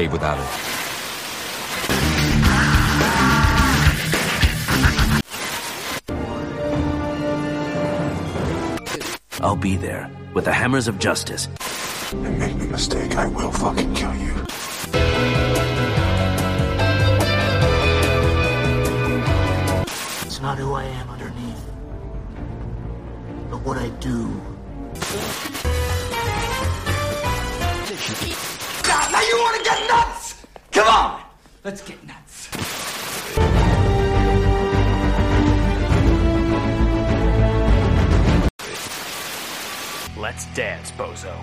Batcave 0.00 0.12
without 0.12 0.38
her. 0.38 0.46
I'll 9.42 9.56
be 9.56 9.76
there 9.76 10.10
with 10.34 10.44
the 10.44 10.52
hammers 10.52 10.86
of 10.88 10.98
justice. 10.98 11.48
And 12.12 12.38
make 12.38 12.56
no 12.56 12.66
mistake, 12.66 13.16
I 13.16 13.26
will 13.26 13.52
fucking 13.52 13.94
kill 13.94 14.14
you. 14.16 14.34
It's 20.26 20.40
not 20.40 20.58
who 20.58 20.74
I 20.74 20.84
am 20.84 21.10
underneath, 21.10 21.64
but 23.50 23.60
what 23.62 23.78
I 23.78 23.88
do. 24.00 24.40
God, 29.30 29.36
now 29.36 29.36
you 29.36 29.42
want 29.42 29.56
to 29.56 29.70
get 29.70 29.88
nuts? 29.88 30.46
Come 30.72 30.88
on, 30.88 31.22
let's 31.64 31.82
get 31.82 32.04
nuts. 32.06 32.48
Let's 40.16 40.46
dance, 40.54 40.90
bozo. 40.92 41.34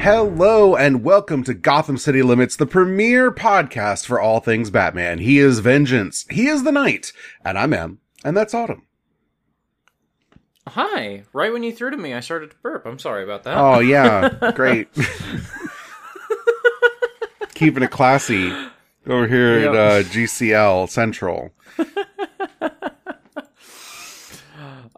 Hello 0.00 0.76
and 0.76 1.02
welcome 1.04 1.42
to 1.44 1.52
Gotham 1.52 1.98
City 1.98 2.22
Limits, 2.22 2.56
the 2.56 2.66
premier 2.66 3.30
podcast 3.30 4.06
for 4.06 4.20
all 4.20 4.40
things 4.40 4.70
Batman. 4.70 5.18
He 5.18 5.38
is 5.38 5.58
vengeance, 5.58 6.24
he 6.30 6.46
is 6.46 6.62
the 6.62 6.72
night, 6.72 7.12
and 7.44 7.58
I'm 7.58 7.74
Em, 7.74 7.98
and 8.24 8.36
that's 8.36 8.54
Autumn. 8.54 8.87
Hi. 10.68 11.24
Right 11.32 11.52
when 11.52 11.62
you 11.62 11.72
threw 11.72 11.90
to 11.90 11.96
me, 11.96 12.14
I 12.14 12.20
started 12.20 12.50
to 12.50 12.56
burp. 12.62 12.86
I'm 12.86 12.98
sorry 12.98 13.24
about 13.24 13.44
that. 13.44 13.56
Oh 13.56 13.80
yeah, 13.80 14.52
great. 14.54 14.88
Keeping 17.54 17.82
it 17.82 17.90
classy 17.90 18.52
over 19.06 19.26
here 19.26 19.68
at 19.68 19.74
uh, 19.74 20.02
GCL 20.04 20.88
Central. 20.88 21.52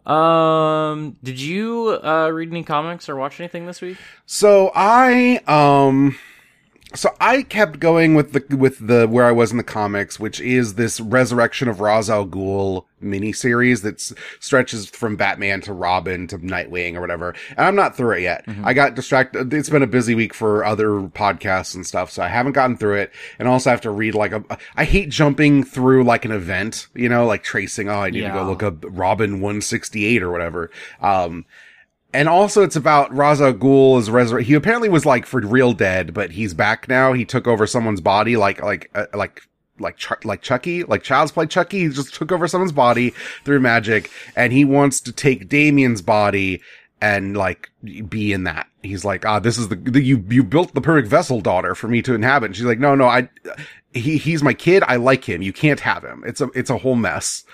Um, 0.07 1.17
did 1.23 1.39
you 1.41 2.01
uh, 2.03 2.31
read 2.33 2.51
any 2.51 2.65
comics 2.65 3.09
or 3.09 3.15
watch 3.15 3.39
anything 3.39 3.67
this 3.67 3.81
week? 3.81 3.97
So 4.27 4.73
I 4.75 5.37
um 5.47 6.19
so 6.95 7.15
I 7.21 7.43
kept 7.43 7.79
going 7.79 8.15
with 8.15 8.33
the 8.33 8.57
with 8.57 8.87
the 8.87 9.07
where 9.07 9.27
I 9.27 9.33
was 9.33 9.51
in 9.51 9.57
the 9.57 9.63
comics, 9.63 10.19
which 10.19 10.41
is 10.41 10.75
this 10.75 11.01
Resurrection 11.01 11.69
of 11.69 11.81
Ra's 11.81 12.11
al 12.11 12.27
Ghul 12.27 12.85
miniseries 13.03 13.83
that 13.83 14.01
stretches 14.41 14.89
from 14.89 15.17
Batman 15.17 15.61
to 15.63 15.73
Robin 15.73 16.27
to 16.27 16.39
Nightwing 16.39 16.97
or 16.97 17.01
whatever. 17.01 17.35
And 17.51 17.61
I'm 17.61 17.77
not 17.77 17.97
through 17.97 18.17
it 18.17 18.23
yet. 18.23 18.45
I 18.65 18.75
got 18.75 18.95
distracted. 18.95 19.53
It's 19.55 19.71
been 19.71 19.83
a 19.83 19.87
busy 19.87 20.15
week 20.15 20.35
for 20.35 20.65
other 20.65 20.89
podcasts 20.89 21.75
and 21.75 21.87
stuff, 21.87 22.11
so 22.11 22.23
I 22.23 22.29
haven't 22.29 22.53
gotten 22.53 22.77
through 22.77 22.97
it. 22.97 23.13
And 23.39 23.49
also 23.49 23.71
have 23.71 23.81
to 23.83 23.91
read 23.91 24.15
like 24.15 24.33
a. 24.33 24.45
I 24.77 24.85
hate 24.85 25.11
jumping 25.11 25.65
through 25.65 26.05
like 26.05 26.25
an 26.25 26.33
event, 26.33 26.89
you 26.95 27.09
know, 27.09 27.25
like 27.25 27.43
tracing. 27.43 27.89
Oh, 27.89 28.01
I 28.01 28.11
need 28.11 28.23
to 28.23 28.31
go 28.31 28.45
look 28.45 28.63
up 28.63 28.85
Robin 28.85 29.35
168 29.35 30.23
or 30.23 30.31
whatever. 30.31 30.71
Um, 31.01 31.47
and 32.13 32.29
also 32.29 32.63
it's 32.63 32.77
about 32.77 33.15
Ra's 33.15 33.41
al 33.41 33.55
Ghul 33.55 33.99
is 33.99 34.47
he 34.47 34.55
apparently 34.55 34.89
was 34.89 35.07
like 35.07 35.27
for 35.27 35.41
real 35.41 35.73
dead, 35.73 36.13
but 36.13 36.33
he's 36.33 36.55
back 36.55 36.89
now. 36.89 37.13
He 37.13 37.25
took 37.25 37.47
over 37.47 37.67
someone's 37.67 38.01
body 38.01 38.37
like 38.37 38.63
like 38.63 38.91
uh, 38.95 39.07
like 39.15 39.43
like 39.79 39.97
Ch- 39.97 40.25
like 40.25 40.43
Chucky, 40.43 40.85
like 40.85 41.03
Child's 41.03 41.33
Play 41.33 41.47
Chucky. 41.47 41.81
He 41.81 41.89
just 41.89 42.15
took 42.15 42.33
over 42.33 42.47
someone's 42.49 42.73
body 42.73 43.11
through 43.45 43.61
magic, 43.61 44.11
and 44.37 44.53
he 44.53 44.65
wants 44.65 45.01
to 45.03 45.13
take 45.13 45.49
Damian's 45.49 46.03
body 46.03 46.61
and 47.01 47.37
like 47.37 47.71
be 48.09 48.33
in 48.33 48.45
that. 48.45 48.67
He's 48.83 49.05
like, 49.05 49.25
ah, 49.25 49.39
this 49.39 49.59
is 49.59 49.69
the, 49.69 49.77
the 49.77 50.03
you 50.03 50.25
you 50.29 50.43
built 50.43 50.75
the 50.75 50.81
perfect 50.81 51.09
vessel, 51.09 51.41
daughter, 51.41 51.75
for 51.75 51.89
me 51.89 52.03
to 52.03 52.15
inhabit. 52.15 52.47
And 52.47 52.57
she's 52.57 52.67
like, 52.67 52.79
no, 52.79 52.95
no, 52.95 53.07
I 53.07 53.29
he 53.93 54.19
he's 54.19 54.43
my 54.43 54.55
kid. 54.55 54.83
I 54.87 54.97
like 54.97 55.29
him. 55.29 55.43
You 55.43 55.53
can't 55.53 55.81
have 55.81 56.05
him. 56.05 56.23
It's 56.27 56.41
a 56.41 56.49
it's 56.55 56.71
a 56.71 56.79
whole 56.79 56.97
mess. 56.97 57.45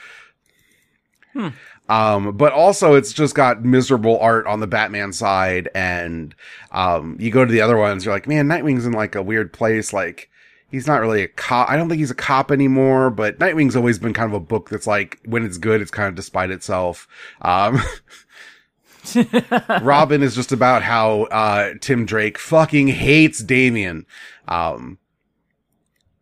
Um, 1.88 2.36
but 2.36 2.52
also 2.52 2.94
it's 2.94 3.12
just 3.12 3.34
got 3.34 3.64
miserable 3.64 4.18
art 4.18 4.46
on 4.46 4.60
the 4.60 4.66
Batman 4.66 5.12
side. 5.12 5.68
And, 5.74 6.34
um, 6.72 7.16
you 7.20 7.30
go 7.30 7.44
to 7.44 7.52
the 7.52 7.60
other 7.60 7.76
ones, 7.76 8.04
you're 8.04 8.14
like, 8.14 8.26
man, 8.26 8.48
Nightwing's 8.48 8.86
in 8.86 8.92
like 8.92 9.14
a 9.14 9.22
weird 9.22 9.52
place. 9.52 9.92
Like, 9.92 10.30
he's 10.70 10.86
not 10.86 11.00
really 11.00 11.22
a 11.22 11.28
cop. 11.28 11.70
I 11.70 11.76
don't 11.76 11.88
think 11.88 12.00
he's 12.00 12.10
a 12.10 12.14
cop 12.14 12.50
anymore, 12.50 13.10
but 13.10 13.38
Nightwing's 13.38 13.76
always 13.76 13.98
been 13.98 14.12
kind 14.12 14.30
of 14.30 14.34
a 14.34 14.40
book 14.44 14.68
that's 14.68 14.86
like, 14.86 15.20
when 15.24 15.44
it's 15.44 15.58
good, 15.58 15.80
it's 15.80 15.90
kind 15.90 16.08
of 16.08 16.14
despite 16.14 16.50
itself. 16.50 17.06
Um, 17.42 17.80
Robin 19.82 20.22
is 20.22 20.34
just 20.34 20.50
about 20.52 20.82
how, 20.82 21.22
uh, 21.24 21.74
Tim 21.80 22.04
Drake 22.04 22.38
fucking 22.38 22.88
hates 22.88 23.42
Damian. 23.42 24.06
Um, 24.48 24.98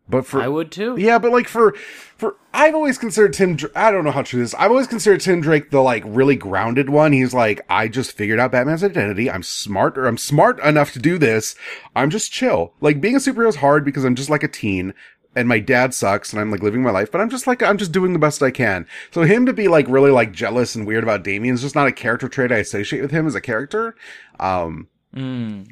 but 0.07 0.25
for, 0.25 0.41
I 0.41 0.47
would 0.47 0.71
too. 0.71 0.95
yeah, 0.97 1.17
but 1.17 1.31
like 1.31 1.47
for 1.47 1.73
for 2.15 2.35
I've 2.53 2.75
always 2.75 2.97
considered 2.97 3.33
Tim. 3.33 3.57
I 3.75 3.91
don't 3.91 4.05
know 4.05 4.11
how 4.11 4.21
true 4.21 4.39
this. 4.39 4.49
is. 4.49 4.55
I've 4.55 4.71
always 4.71 4.87
considered 4.87 5.21
Tim 5.21 5.41
Drake 5.41 5.71
the 5.71 5.81
like 5.81 6.03
really 6.05 6.35
grounded 6.35 6.89
one. 6.89 7.11
He's 7.11 7.33
like, 7.33 7.61
I 7.69 7.87
just 7.87 8.11
figured 8.11 8.39
out 8.39 8.51
Batman's 8.51 8.83
identity. 8.83 9.29
I'm 9.31 9.43
smart, 9.43 9.97
or 9.97 10.05
I'm 10.05 10.17
smart 10.17 10.59
enough 10.59 10.93
to 10.93 10.99
do 10.99 11.17
this. 11.17 11.55
I'm 11.95 12.09
just 12.09 12.31
chill. 12.31 12.73
Like 12.81 13.01
being 13.01 13.15
a 13.15 13.19
superhero 13.19 13.49
is 13.49 13.55
hard 13.57 13.83
because 13.83 14.03
I'm 14.05 14.15
just 14.15 14.29
like 14.29 14.43
a 14.43 14.47
teen. 14.47 14.93
And 15.37 15.49
my 15.49 15.59
dad 15.59 15.93
sucks 15.93 16.31
and 16.31 16.39
I'm 16.39 16.49
like 16.49 16.63
living 16.63 16.81
my 16.81 16.91
life, 16.91 17.11
but 17.11 17.19
I'm 17.19 17.29
just 17.29 17.45
like, 17.45 17.61
I'm 17.61 17.77
just 17.77 17.91
doing 17.91 18.13
the 18.13 18.19
best 18.19 18.41
I 18.41 18.51
can. 18.51 18.87
So 19.11 19.23
him 19.23 19.45
to 19.47 19.51
be 19.53 19.67
like 19.67 19.85
really 19.89 20.09
like 20.11 20.31
jealous 20.31 20.75
and 20.75 20.87
weird 20.87 21.03
about 21.03 21.25
Damian 21.25 21.55
is 21.55 21.61
just 21.61 21.75
not 21.75 21.87
a 21.87 21.91
character 21.91 22.29
trait 22.29 22.53
I 22.53 22.59
associate 22.59 23.01
with 23.01 23.11
him 23.11 23.27
as 23.27 23.35
a 23.35 23.41
character. 23.41 23.95
Um, 24.39 24.87
Mm. 25.13 25.67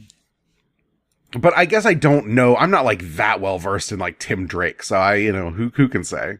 But 1.35 1.55
I 1.57 1.65
guess 1.65 1.85
I 1.85 1.93
don't 1.93 2.27
know. 2.29 2.55
I'm 2.55 2.71
not 2.71 2.85
like 2.85 3.01
that 3.15 3.41
well 3.41 3.59
versed 3.59 3.91
in 3.91 3.99
like 3.99 4.19
Tim 4.19 4.47
Drake. 4.47 4.83
So 4.83 4.97
I, 4.97 5.15
you 5.15 5.31
know, 5.31 5.51
who, 5.51 5.71
who 5.75 5.87
can 5.87 6.03
say? 6.03 6.37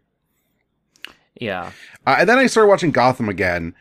Yeah. 1.39 1.71
Uh, 2.05 2.17
and 2.19 2.29
then 2.29 2.37
I 2.37 2.47
started 2.47 2.69
watching 2.69 2.91
Gotham 2.91 3.29
again. 3.29 3.75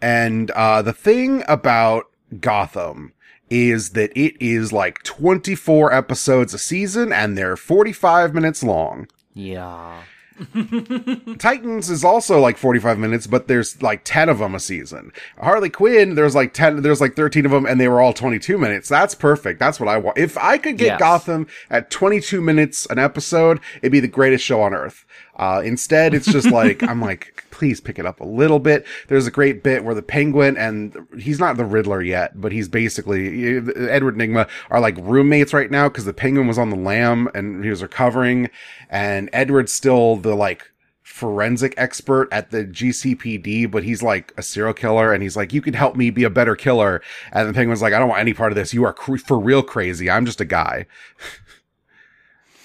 And, 0.00 0.50
uh, 0.52 0.82
the 0.82 0.92
thing 0.92 1.42
about 1.48 2.04
Gotham 2.40 3.12
is 3.48 3.90
that 3.90 4.10
it 4.16 4.34
is 4.40 4.72
like 4.72 5.02
24 5.02 5.92
episodes 5.92 6.52
a 6.52 6.58
season 6.58 7.12
and 7.12 7.36
they're 7.36 7.56
45 7.56 8.34
minutes 8.34 8.62
long. 8.62 9.08
Yeah. 9.34 10.02
Titans 11.38 11.90
is 11.90 12.04
also 12.04 12.40
like 12.40 12.56
45 12.58 12.98
minutes, 12.98 13.26
but 13.26 13.48
there's 13.48 13.80
like 13.82 14.02
10 14.04 14.28
of 14.28 14.38
them 14.38 14.54
a 14.54 14.60
season. 14.60 15.12
Harley 15.38 15.70
Quinn, 15.70 16.14
there's 16.14 16.34
like 16.34 16.52
10, 16.52 16.82
there's 16.82 17.00
like 17.00 17.16
13 17.16 17.44
of 17.46 17.52
them 17.52 17.66
and 17.66 17.80
they 17.80 17.88
were 17.88 18.00
all 18.00 18.12
22 18.12 18.58
minutes. 18.58 18.88
That's 18.88 19.14
perfect. 19.14 19.58
That's 19.58 19.80
what 19.80 19.88
I 19.88 19.98
want. 19.98 20.18
If 20.18 20.36
I 20.38 20.58
could 20.58 20.78
get 20.78 20.86
Yes. 20.86 21.00
Gotham 21.00 21.46
at 21.70 21.90
22 21.90 22.40
minutes 22.40 22.86
an 22.90 22.98
episode, 22.98 23.60
it'd 23.82 23.92
be 23.92 24.00
the 24.00 24.08
greatest 24.08 24.44
show 24.44 24.62
on 24.62 24.72
earth. 24.74 25.04
Uh, 25.36 25.62
instead, 25.64 26.14
it's 26.14 26.26
just 26.26 26.50
like, 26.50 26.82
I'm 26.82 27.00
like, 27.00 27.44
please 27.50 27.80
pick 27.80 27.98
it 27.98 28.06
up 28.06 28.20
a 28.20 28.24
little 28.24 28.58
bit. 28.58 28.86
There's 29.08 29.26
a 29.26 29.30
great 29.30 29.62
bit 29.62 29.84
where 29.84 29.94
the 29.94 30.02
penguin 30.02 30.56
and 30.56 30.96
he's 31.18 31.38
not 31.38 31.56
the 31.56 31.64
Riddler 31.64 32.02
yet, 32.02 32.40
but 32.40 32.52
he's 32.52 32.68
basically, 32.68 33.56
Edward 33.56 34.16
Nygma 34.16 34.48
are 34.70 34.80
like 34.80 34.96
roommates 34.98 35.52
right 35.52 35.70
now 35.70 35.88
because 35.88 36.04
the 36.04 36.14
penguin 36.14 36.46
was 36.46 36.58
on 36.58 36.70
the 36.70 36.76
lam 36.76 37.28
and 37.34 37.62
he 37.62 37.70
was 37.70 37.82
recovering 37.82 38.50
and 38.88 39.30
Edward's 39.32 39.72
still 39.72 40.16
the 40.16 40.34
like, 40.34 40.70
forensic 41.02 41.72
expert 41.78 42.28
at 42.30 42.50
the 42.50 42.62
GCPD, 42.62 43.70
but 43.70 43.82
he's 43.84 44.02
like 44.02 44.34
a 44.36 44.42
serial 44.42 44.74
killer 44.74 45.14
and 45.14 45.22
he's 45.22 45.34
like, 45.34 45.50
you 45.50 45.62
can 45.62 45.72
help 45.72 45.96
me 45.96 46.10
be 46.10 46.24
a 46.24 46.30
better 46.30 46.54
killer. 46.54 47.00
And 47.32 47.48
the 47.48 47.54
penguin's 47.54 47.80
like, 47.80 47.94
I 47.94 47.98
don't 47.98 48.10
want 48.10 48.20
any 48.20 48.34
part 48.34 48.52
of 48.52 48.56
this. 48.56 48.74
You 48.74 48.84
are 48.84 48.92
cr- 48.92 49.16
for 49.16 49.38
real 49.38 49.62
crazy. 49.62 50.10
I'm 50.10 50.26
just 50.26 50.42
a 50.42 50.44
guy. 50.44 50.86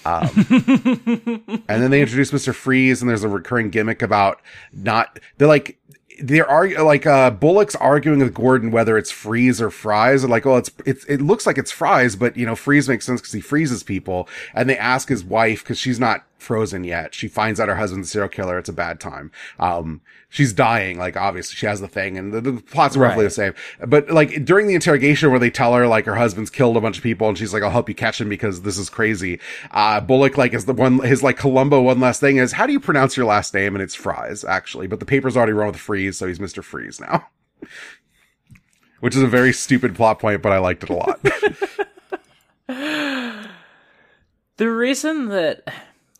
Um, 0.04 0.28
and 1.68 1.82
then 1.82 1.90
they 1.90 2.00
introduce 2.00 2.30
Mr. 2.30 2.54
Freeze 2.54 3.00
and 3.00 3.08
there's 3.08 3.24
a 3.24 3.28
recurring 3.28 3.70
gimmick 3.70 4.02
about 4.02 4.40
not, 4.72 5.18
they're 5.38 5.48
like, 5.48 5.78
they're 6.22 6.44
argu- 6.44 6.84
like, 6.84 7.06
uh, 7.06 7.30
Bullock's 7.30 7.74
arguing 7.76 8.18
with 8.18 8.34
Gordon 8.34 8.70
whether 8.70 8.98
it's 8.98 9.10
freeze 9.10 9.60
or 9.60 9.70
fries. 9.70 10.22
And 10.22 10.30
like, 10.30 10.46
oh, 10.46 10.56
it's, 10.56 10.70
it's, 10.84 11.04
it 11.06 11.20
looks 11.20 11.46
like 11.46 11.58
it's 11.58 11.70
fries, 11.70 12.16
but 12.16 12.36
you 12.36 12.46
know, 12.46 12.56
freeze 12.56 12.88
makes 12.88 13.06
sense 13.06 13.20
because 13.20 13.32
he 13.32 13.40
freezes 13.40 13.82
people. 13.82 14.28
And 14.54 14.68
they 14.68 14.76
ask 14.76 15.08
his 15.08 15.24
wife 15.24 15.62
because 15.62 15.78
she's 15.78 15.98
not 16.00 16.24
frozen 16.42 16.84
yet. 16.84 17.14
She 17.14 17.28
finds 17.28 17.58
out 17.60 17.68
her 17.68 17.76
husband's 17.76 18.08
a 18.08 18.10
serial 18.10 18.28
killer. 18.28 18.58
It's 18.58 18.68
a 18.68 18.72
bad 18.72 19.00
time. 19.00 19.30
Um, 19.58 20.00
she's 20.28 20.52
dying. 20.52 20.98
Like, 20.98 21.16
obviously 21.16 21.54
she 21.56 21.66
has 21.66 21.80
the 21.80 21.88
thing 21.88 22.18
and 22.18 22.32
the, 22.32 22.40
the 22.40 22.60
plots 22.60 22.96
are 22.96 23.00
roughly 23.00 23.18
Right. 23.24 23.24
the 23.24 23.30
same. 23.30 23.54
But 23.86 24.10
like 24.10 24.44
during 24.44 24.66
the 24.66 24.74
interrogation 24.74 25.30
where 25.30 25.38
they 25.38 25.50
tell 25.50 25.72
her 25.74 25.86
like 25.86 26.04
her 26.06 26.16
husband's 26.16 26.50
killed 26.50 26.76
a 26.76 26.80
bunch 26.80 26.96
of 26.98 27.02
people 27.02 27.28
and 27.28 27.38
she's 27.38 27.54
like, 27.54 27.62
I'll 27.62 27.70
help 27.70 27.88
you 27.88 27.94
catch 27.94 28.20
him 28.20 28.28
because 28.28 28.62
this 28.62 28.76
is 28.78 28.90
crazy. 28.90 29.40
Uh, 29.70 30.00
Bullock 30.00 30.36
like 30.36 30.52
is 30.52 30.64
the 30.66 30.74
one, 30.74 30.98
his 31.00 31.22
like 31.22 31.36
Columbo 31.38 31.80
one 31.80 32.00
last 32.00 32.20
thing 32.20 32.36
is, 32.36 32.52
how 32.52 32.66
do 32.66 32.72
you 32.72 32.80
pronounce 32.80 33.16
your 33.16 33.26
last 33.26 33.54
name? 33.54 33.74
And 33.74 33.82
it's 33.82 33.94
Fries 33.94 34.44
actually, 34.44 34.86
but 34.88 35.00
the 35.00 35.06
paper's 35.06 35.36
already 35.36 35.52
run 35.52 35.68
with 35.68 35.76
Freeze. 35.76 36.18
So 36.18 36.26
he's 36.26 36.38
Mr. 36.38 36.62
Freeze 36.62 37.00
now. 37.00 37.26
Which 39.00 39.16
is 39.16 39.22
a 39.22 39.26
very 39.26 39.52
stupid 39.52 39.96
plot 39.96 40.20
point, 40.20 40.42
but 40.42 40.52
I 40.52 40.58
liked 40.58 40.84
it 40.84 40.90
a 40.90 40.94
lot. 40.94 41.20
The 44.58 44.70
reason 44.70 45.28
that 45.28 45.62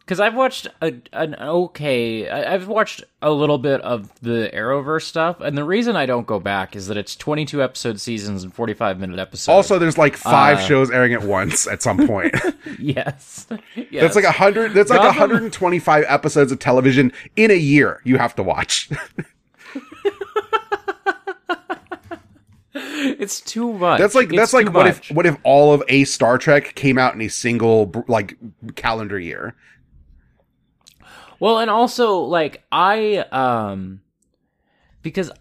because 0.04 0.20
I've 0.20 0.34
watched 0.34 0.66
a, 0.82 0.92
an 1.12 1.34
okay. 1.36 2.28
I, 2.28 2.54
I've 2.54 2.68
watched 2.68 3.04
a 3.22 3.30
little 3.30 3.58
bit 3.58 3.80
of 3.82 4.10
the 4.20 4.50
Arrowverse 4.52 5.02
stuff, 5.02 5.40
and 5.40 5.56
the 5.56 5.64
reason 5.64 5.96
I 5.96 6.06
don't 6.06 6.26
go 6.26 6.38
back 6.40 6.74
is 6.76 6.88
that 6.88 6.96
it's 6.96 7.14
22 7.16 7.62
episode 7.62 8.00
seasons 8.00 8.42
and 8.42 8.52
45 8.52 8.98
minute 8.98 9.18
episodes. 9.18 9.48
Also, 9.48 9.78
there's 9.78 9.96
like 9.98 10.16
five 10.16 10.58
Uh, 10.58 10.62
shows 10.62 10.90
airing 10.90 11.14
at 11.14 11.22
once 11.22 11.66
at 11.66 11.82
some 11.82 12.06
point. 12.06 12.34
yes, 12.78 13.46
yes. 13.74 13.86
That's 13.92 14.16
like 14.16 14.24
a 14.24 14.32
hundred. 14.32 14.74
That's 14.74 14.90
like 14.90 15.00
Gotham- 15.00 15.20
125 15.20 16.04
episodes 16.08 16.52
of 16.52 16.58
television 16.58 17.12
in 17.36 17.50
a 17.50 17.54
year. 17.54 18.00
You 18.04 18.18
have 18.18 18.34
to 18.36 18.42
watch. 18.42 18.90
it's 22.74 23.40
too 23.40 23.72
much. 23.74 23.98
That's 24.00 24.14
like 24.14 24.28
It's 24.28 24.36
that's 24.36 24.52
like 24.52 24.66
what 24.66 24.86
much. 24.86 25.10
if 25.10 25.16
what 25.16 25.26
if 25.26 25.36
all 25.44 25.72
of 25.72 25.82
a 25.88 26.04
Star 26.04 26.38
Trek 26.38 26.74
came 26.74 26.98
out 26.98 27.14
in 27.14 27.20
a 27.20 27.28
single 27.28 27.92
like 28.08 28.36
calendar 28.76 29.18
year? 29.18 29.54
Well, 31.42 31.58
and 31.58 31.68
also 31.68 32.20
like 32.20 32.62
I 32.70 33.16
um 33.32 34.00
because 35.02 35.32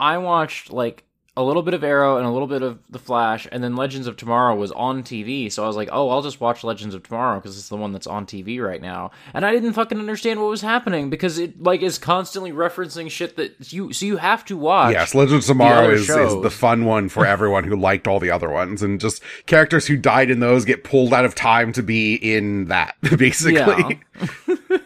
I 0.00 0.18
watched 0.18 0.72
like 0.72 1.04
a 1.36 1.44
little 1.44 1.62
bit 1.62 1.74
of 1.74 1.84
Arrow 1.84 2.16
and 2.16 2.26
a 2.26 2.30
little 2.30 2.48
bit 2.48 2.62
of 2.62 2.80
The 2.90 2.98
Flash 2.98 3.46
and 3.52 3.62
then 3.62 3.76
Legends 3.76 4.08
of 4.08 4.16
Tomorrow 4.16 4.56
was 4.56 4.72
on 4.72 5.04
TV, 5.04 5.52
so 5.52 5.62
I 5.62 5.68
was 5.68 5.76
like, 5.76 5.88
"Oh, 5.92 6.10
I'll 6.10 6.22
just 6.22 6.40
watch 6.40 6.64
Legends 6.64 6.92
of 6.92 7.04
Tomorrow 7.04 7.38
because 7.38 7.56
it's 7.56 7.68
the 7.68 7.76
one 7.76 7.92
that's 7.92 8.08
on 8.08 8.26
TV 8.26 8.60
right 8.60 8.82
now." 8.82 9.12
And 9.32 9.46
I 9.46 9.52
didn't 9.52 9.74
fucking 9.74 9.96
understand 9.96 10.40
what 10.40 10.50
was 10.50 10.60
happening 10.60 11.08
because 11.08 11.38
it 11.38 11.62
like 11.62 11.82
is 11.82 11.98
constantly 11.98 12.50
referencing 12.50 13.08
shit 13.08 13.36
that 13.36 13.72
you 13.72 13.92
so 13.92 14.06
you 14.06 14.16
have 14.16 14.44
to 14.46 14.56
watch. 14.56 14.94
Yes, 14.94 15.14
Legends 15.14 15.48
of 15.48 15.54
Tomorrow 15.54 15.90
is, 15.90 16.10
is 16.10 16.42
the 16.42 16.50
fun 16.50 16.84
one 16.84 17.08
for 17.08 17.24
everyone 17.34 17.62
who 17.62 17.76
liked 17.76 18.08
all 18.08 18.18
the 18.18 18.32
other 18.32 18.50
ones, 18.50 18.82
and 18.82 19.00
just 19.00 19.22
characters 19.46 19.86
who 19.86 19.96
died 19.96 20.32
in 20.32 20.40
those 20.40 20.64
get 20.64 20.82
pulled 20.82 21.14
out 21.14 21.24
of 21.24 21.36
time 21.36 21.72
to 21.74 21.82
be 21.84 22.16
in 22.16 22.64
that, 22.64 22.96
basically. 23.16 24.00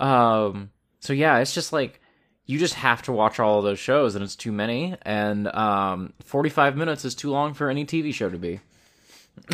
Um 0.00 0.70
so 1.00 1.12
yeah, 1.12 1.38
it's 1.38 1.54
just 1.54 1.72
like 1.72 2.00
you 2.46 2.58
just 2.58 2.74
have 2.74 3.02
to 3.02 3.12
watch 3.12 3.38
all 3.38 3.58
of 3.58 3.64
those 3.64 3.78
shows 3.78 4.14
and 4.14 4.24
it's 4.24 4.34
too 4.34 4.50
many 4.50 4.96
and 5.02 5.46
um 5.48 6.12
45 6.24 6.76
minutes 6.76 7.04
is 7.04 7.14
too 7.14 7.30
long 7.30 7.54
for 7.54 7.70
any 7.70 7.84
TV 7.84 8.12
show 8.12 8.28
to 8.28 8.38
be. 8.38 8.60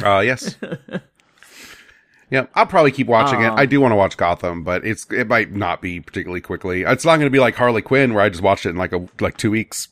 Uh, 0.02 0.20
yes. 0.20 0.56
yeah, 2.30 2.46
I'll 2.54 2.66
probably 2.66 2.90
keep 2.90 3.06
watching 3.06 3.42
it. 3.42 3.46
Um, 3.46 3.58
I 3.58 3.66
do 3.66 3.80
want 3.80 3.92
to 3.92 3.96
watch 3.96 4.16
Gotham, 4.16 4.64
but 4.64 4.84
it's 4.84 5.06
it 5.10 5.28
might 5.28 5.52
not 5.52 5.80
be 5.80 6.00
particularly 6.00 6.40
quickly. 6.40 6.82
It's 6.82 7.04
not 7.04 7.16
going 7.16 7.26
to 7.26 7.30
be 7.30 7.38
like 7.38 7.54
Harley 7.54 7.82
Quinn, 7.82 8.14
where 8.14 8.22
I 8.22 8.28
just 8.28 8.42
watched 8.42 8.66
it 8.66 8.70
in 8.70 8.76
like 8.76 8.92
a 8.92 9.06
like 9.20 9.36
two 9.36 9.50
weeks. 9.50 9.88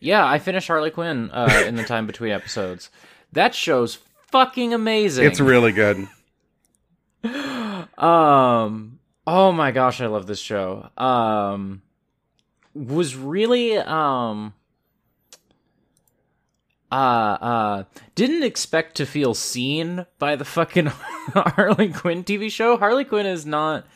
Yeah, 0.00 0.26
I 0.26 0.38
finished 0.38 0.66
Harley 0.66 0.90
Quinn 0.90 1.30
uh, 1.30 1.62
in 1.66 1.76
the 1.76 1.84
time 1.84 2.06
between 2.06 2.32
episodes. 2.32 2.90
That 3.32 3.54
show's 3.54 3.98
fucking 4.32 4.74
amazing. 4.74 5.26
It's 5.26 5.40
really 5.40 5.72
good. 5.72 6.08
um 7.98 8.91
oh 9.26 9.52
my 9.52 9.70
gosh, 9.70 10.00
I 10.00 10.06
love 10.06 10.26
this 10.26 10.40
show. 10.40 10.88
Um 10.96 11.82
was 12.74 13.14
really 13.14 13.76
um 13.76 14.54
uh 16.90 16.94
uh 16.94 17.84
didn't 18.14 18.42
expect 18.42 18.96
to 18.96 19.06
feel 19.06 19.34
seen 19.34 20.06
by 20.18 20.36
the 20.36 20.44
fucking 20.44 20.86
Harley 21.34 21.92
Quinn 21.92 22.24
TV 22.24 22.50
show. 22.50 22.76
Harley 22.76 23.04
Quinn 23.04 23.26
is 23.26 23.44
not 23.46 23.86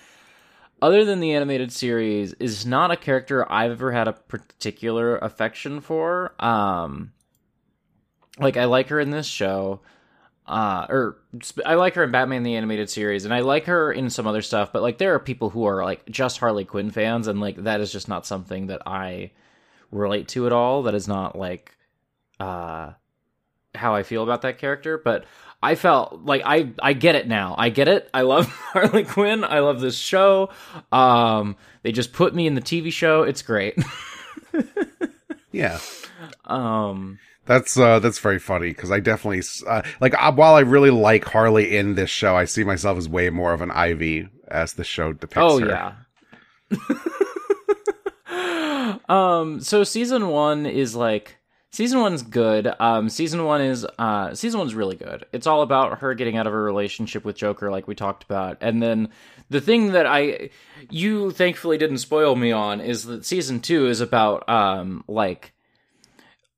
other 0.82 1.04
than 1.04 1.20
the 1.20 1.32
animated 1.32 1.72
series 1.72 2.34
is 2.34 2.66
not 2.66 2.90
a 2.90 2.96
character 2.96 3.50
I've 3.50 3.72
ever 3.72 3.92
had 3.92 4.08
a 4.08 4.12
particular 4.12 5.16
affection 5.18 5.80
for. 5.80 6.34
Um 6.42 7.12
like 8.38 8.56
I 8.56 8.66
like 8.66 8.88
her 8.88 9.00
in 9.00 9.10
this 9.10 9.26
show 9.26 9.80
uh 10.48 10.86
or 10.88 11.18
I 11.64 11.74
like 11.74 11.94
her 11.94 12.04
in 12.04 12.10
Batman 12.10 12.42
the 12.42 12.56
animated 12.56 12.88
series 12.88 13.24
and 13.24 13.34
I 13.34 13.40
like 13.40 13.64
her 13.66 13.92
in 13.92 14.10
some 14.10 14.26
other 14.26 14.42
stuff 14.42 14.72
but 14.72 14.82
like 14.82 14.98
there 14.98 15.14
are 15.14 15.18
people 15.18 15.50
who 15.50 15.64
are 15.64 15.84
like 15.84 16.06
just 16.08 16.38
Harley 16.38 16.64
Quinn 16.64 16.90
fans 16.90 17.26
and 17.26 17.40
like 17.40 17.56
that 17.64 17.80
is 17.80 17.90
just 17.92 18.08
not 18.08 18.26
something 18.26 18.68
that 18.68 18.82
I 18.86 19.32
relate 19.90 20.28
to 20.28 20.46
at 20.46 20.52
all 20.52 20.84
that 20.84 20.94
is 20.94 21.08
not 21.08 21.36
like 21.36 21.76
uh 22.38 22.92
how 23.74 23.94
I 23.94 24.02
feel 24.02 24.22
about 24.22 24.42
that 24.42 24.58
character 24.58 24.98
but 24.98 25.24
I 25.62 25.74
felt 25.74 26.20
like 26.22 26.42
I 26.44 26.72
I 26.80 26.92
get 26.92 27.14
it 27.16 27.26
now. 27.26 27.54
I 27.58 27.70
get 27.70 27.88
it. 27.88 28.08
I 28.14 28.20
love 28.22 28.46
Harley 28.72 29.04
Quinn. 29.04 29.42
I 29.42 29.60
love 29.60 29.80
this 29.80 29.96
show. 29.96 30.50
Um 30.92 31.56
they 31.82 31.92
just 31.92 32.12
put 32.12 32.34
me 32.34 32.46
in 32.46 32.54
the 32.54 32.60
TV 32.60 32.92
show. 32.92 33.22
It's 33.22 33.42
great. 33.42 33.76
Yeah. 35.52 35.78
um 36.44 37.18
That's 37.46 37.78
uh 37.78 38.00
that's 38.00 38.18
very 38.18 38.38
funny 38.38 38.68
because 38.68 38.90
I 38.90 39.00
definitely 39.00 39.42
uh, 39.66 39.82
like 40.00 40.14
uh, 40.20 40.32
while 40.32 40.54
I 40.54 40.60
really 40.60 40.90
like 40.90 41.24
Harley 41.24 41.76
in 41.76 41.94
this 41.94 42.10
show, 42.10 42.36
I 42.36 42.44
see 42.44 42.64
myself 42.64 42.98
as 42.98 43.08
way 43.08 43.30
more 43.30 43.52
of 43.52 43.60
an 43.60 43.70
Ivy 43.70 44.28
as 44.48 44.74
the 44.74 44.84
show 44.84 45.12
depicts 45.12 45.38
Oh 45.40 45.58
her. 45.60 45.68
yeah. 45.68 45.92
um 49.08 49.60
so 49.60 49.84
season 49.84 50.28
1 50.28 50.66
is 50.66 50.96
like 50.96 51.36
season 51.70 52.00
1's 52.00 52.22
good. 52.22 52.72
Um 52.80 53.08
season 53.08 53.44
1 53.44 53.60
is 53.60 53.86
uh 53.98 54.34
season 54.34 54.60
1's 54.60 54.74
really 54.74 54.96
good. 54.96 55.26
It's 55.32 55.46
all 55.46 55.62
about 55.62 56.00
her 56.00 56.14
getting 56.14 56.36
out 56.36 56.46
of 56.46 56.52
her 56.52 56.62
relationship 56.62 57.24
with 57.24 57.36
Joker 57.36 57.70
like 57.70 57.86
we 57.86 57.94
talked 57.94 58.24
about. 58.24 58.58
And 58.60 58.82
then 58.82 59.10
the 59.50 59.60
thing 59.60 59.92
that 59.92 60.06
I 60.06 60.50
you 60.90 61.30
thankfully 61.30 61.78
didn't 61.78 61.98
spoil 61.98 62.34
me 62.34 62.50
on 62.52 62.80
is 62.80 63.04
that 63.04 63.24
season 63.24 63.60
2 63.60 63.86
is 63.86 64.00
about 64.00 64.48
um 64.48 65.04
like 65.06 65.52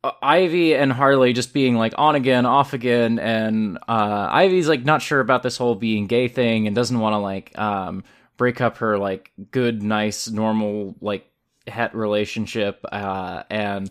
uh, 0.04 0.12
Ivy 0.22 0.74
and 0.74 0.92
Harley 0.92 1.32
just 1.32 1.52
being 1.52 1.74
like 1.76 1.94
on 1.98 2.14
again, 2.14 2.46
off 2.46 2.72
again, 2.72 3.18
and 3.18 3.78
uh, 3.88 4.28
Ivy's 4.30 4.68
like 4.68 4.84
not 4.84 5.02
sure 5.02 5.20
about 5.20 5.42
this 5.42 5.56
whole 5.56 5.74
being 5.74 6.06
gay 6.06 6.28
thing 6.28 6.66
and 6.66 6.76
doesn't 6.76 6.98
want 6.98 7.14
to 7.14 7.18
like 7.18 7.58
um, 7.58 8.04
break 8.36 8.60
up 8.60 8.78
her 8.78 8.98
like 8.98 9.32
good, 9.50 9.82
nice, 9.82 10.28
normal 10.28 10.94
like 11.00 11.28
het 11.66 11.94
relationship. 11.94 12.84
Uh, 12.90 13.42
and 13.50 13.90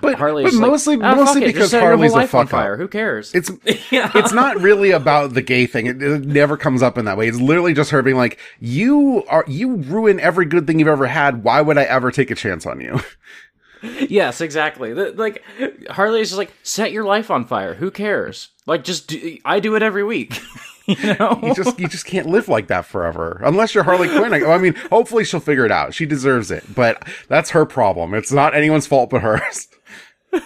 But, 0.00 0.14
Harley's 0.16 0.44
but 0.44 0.50
just 0.50 0.60
like, 0.60 0.70
mostly 0.70 0.98
"Ah, 1.02 1.14
mostly 1.14 1.42
it, 1.42 1.46
because 1.46 1.70
set 1.70 1.82
your 1.82 1.96
whole 1.96 1.98
Harley's 2.08 2.14
a 2.14 2.28
fuck 2.28 2.48
fire. 2.48 2.76
Who 2.76 2.88
cares? 2.88 3.34
It's 3.34 3.50
Yeah. 3.90 4.10
it's 4.14 4.32
not 4.32 4.58
really 4.60 4.92
about 4.92 5.34
the 5.34 5.42
gay 5.42 5.66
thing. 5.66 5.86
It, 5.86 6.02
it 6.02 6.24
never 6.24 6.56
comes 6.56 6.82
up 6.82 6.96
in 6.98 7.04
that 7.06 7.16
way. 7.16 7.28
It's 7.28 7.40
literally 7.40 7.74
just 7.74 7.90
her 7.90 8.02
being 8.02 8.16
like, 8.16 8.38
"You 8.60 9.24
are 9.28 9.44
you 9.48 9.76
ruin 9.76 10.20
every 10.20 10.46
good 10.46 10.66
thing 10.66 10.78
you've 10.78 10.88
ever 10.88 11.06
had. 11.06 11.42
Why 11.42 11.60
would 11.60 11.78
I 11.78 11.82
ever 11.82 12.10
take 12.10 12.30
a 12.30 12.34
chance 12.34 12.64
on 12.64 12.80
you?" 12.80 13.00
yes, 13.82 14.40
exactly. 14.40 14.92
The, 14.92 15.12
like 15.12 15.44
is 15.58 16.28
just 16.28 16.38
like 16.38 16.52
set 16.62 16.92
your 16.92 17.04
life 17.04 17.30
on 17.30 17.44
fire. 17.46 17.74
Who 17.74 17.90
cares? 17.90 18.48
Like 18.66 18.84
just 18.84 19.08
do, 19.08 19.38
I 19.44 19.60
do 19.60 19.74
it 19.74 19.82
every 19.82 20.04
week. 20.04 20.40
you 20.86 21.14
know. 21.14 21.38
you 21.42 21.54
just 21.54 21.78
you 21.78 21.88
just 21.88 22.06
can't 22.06 22.26
live 22.26 22.48
like 22.48 22.68
that 22.68 22.86
forever 22.86 23.40
unless 23.44 23.74
you're 23.74 23.84
Harley 23.84 24.08
Quinn. 24.08 24.32
I, 24.32 24.44
I 24.44 24.58
mean, 24.58 24.74
hopefully 24.90 25.24
she'll 25.24 25.40
figure 25.40 25.64
it 25.64 25.72
out. 25.72 25.94
She 25.94 26.06
deserves 26.06 26.50
it, 26.50 26.64
but 26.74 27.06
that's 27.28 27.50
her 27.50 27.66
problem. 27.66 28.14
It's 28.14 28.32
not 28.32 28.54
anyone's 28.54 28.86
fault 28.86 29.10
but 29.10 29.22
hers. 29.22 29.68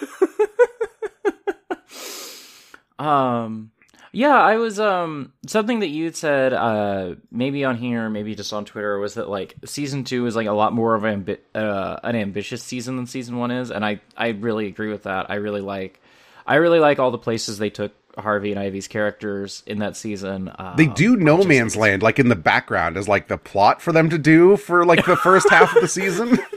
Um 2.99 3.73
yeah, 4.13 4.37
I 4.37 4.57
was 4.57 4.79
um 4.79 5.33
something 5.47 5.81
that 5.81 5.89
you 5.89 6.13
said 6.13 6.53
uh 6.53 7.15
maybe 7.31 7.65
on 7.65 7.77
here, 7.77 8.09
maybe 8.11 8.35
just 8.35 8.53
on 8.53 8.65
Twitter 8.65 8.99
was 8.99 9.15
that 9.15 9.29
like 9.29 9.57
season 9.65 10.05
2 10.05 10.27
is 10.27 10.37
like 10.37 10.47
a 10.47 10.53
lot 10.53 10.73
more 10.73 10.95
of 10.95 11.05
an 11.05 11.25
ambi- 11.25 11.39
uh, 11.55 11.99
an 12.03 12.15
ambitious 12.15 12.63
season 12.63 12.97
than 12.97 13.07
season 13.07 13.37
1 13.39 13.51
is 13.51 13.71
and 13.71 13.85
I 13.85 14.01
I 14.17 14.29
really 14.29 14.67
agree 14.67 14.91
with 14.91 15.05
that. 15.05 15.31
I 15.31 15.37
really 15.37 15.63
like 15.63 16.01
I 16.47 16.57
really 16.57 16.79
like 16.79 16.99
all 16.99 17.11
the 17.11 17.19
places 17.19 17.59
they 17.59 17.71
took 17.71 17.93
Harvey 18.19 18.51
and 18.51 18.61
Ivy's 18.61 18.89
characters 18.89 19.63
in 19.67 19.79
that 19.79 19.97
season. 19.97 20.53
Um, 20.59 20.75
They 20.77 20.87
do 20.87 21.17
No 21.17 21.43
Man's 21.45 21.77
Land 21.77 22.03
like 22.03 22.19
in 22.19 22.29
the 22.29 22.37
background 22.37 22.99
as 22.99 23.09
like 23.09 23.29
the 23.29 23.39
plot 23.39 23.81
for 23.81 23.93
them 23.93 24.11
to 24.11 24.19
do 24.19 24.59
for 24.59 24.85
like 24.85 25.07
the 25.07 25.17
first 25.17 25.49
half 25.49 25.75
of 25.75 25.81
the 25.81 25.89
season. 25.89 26.39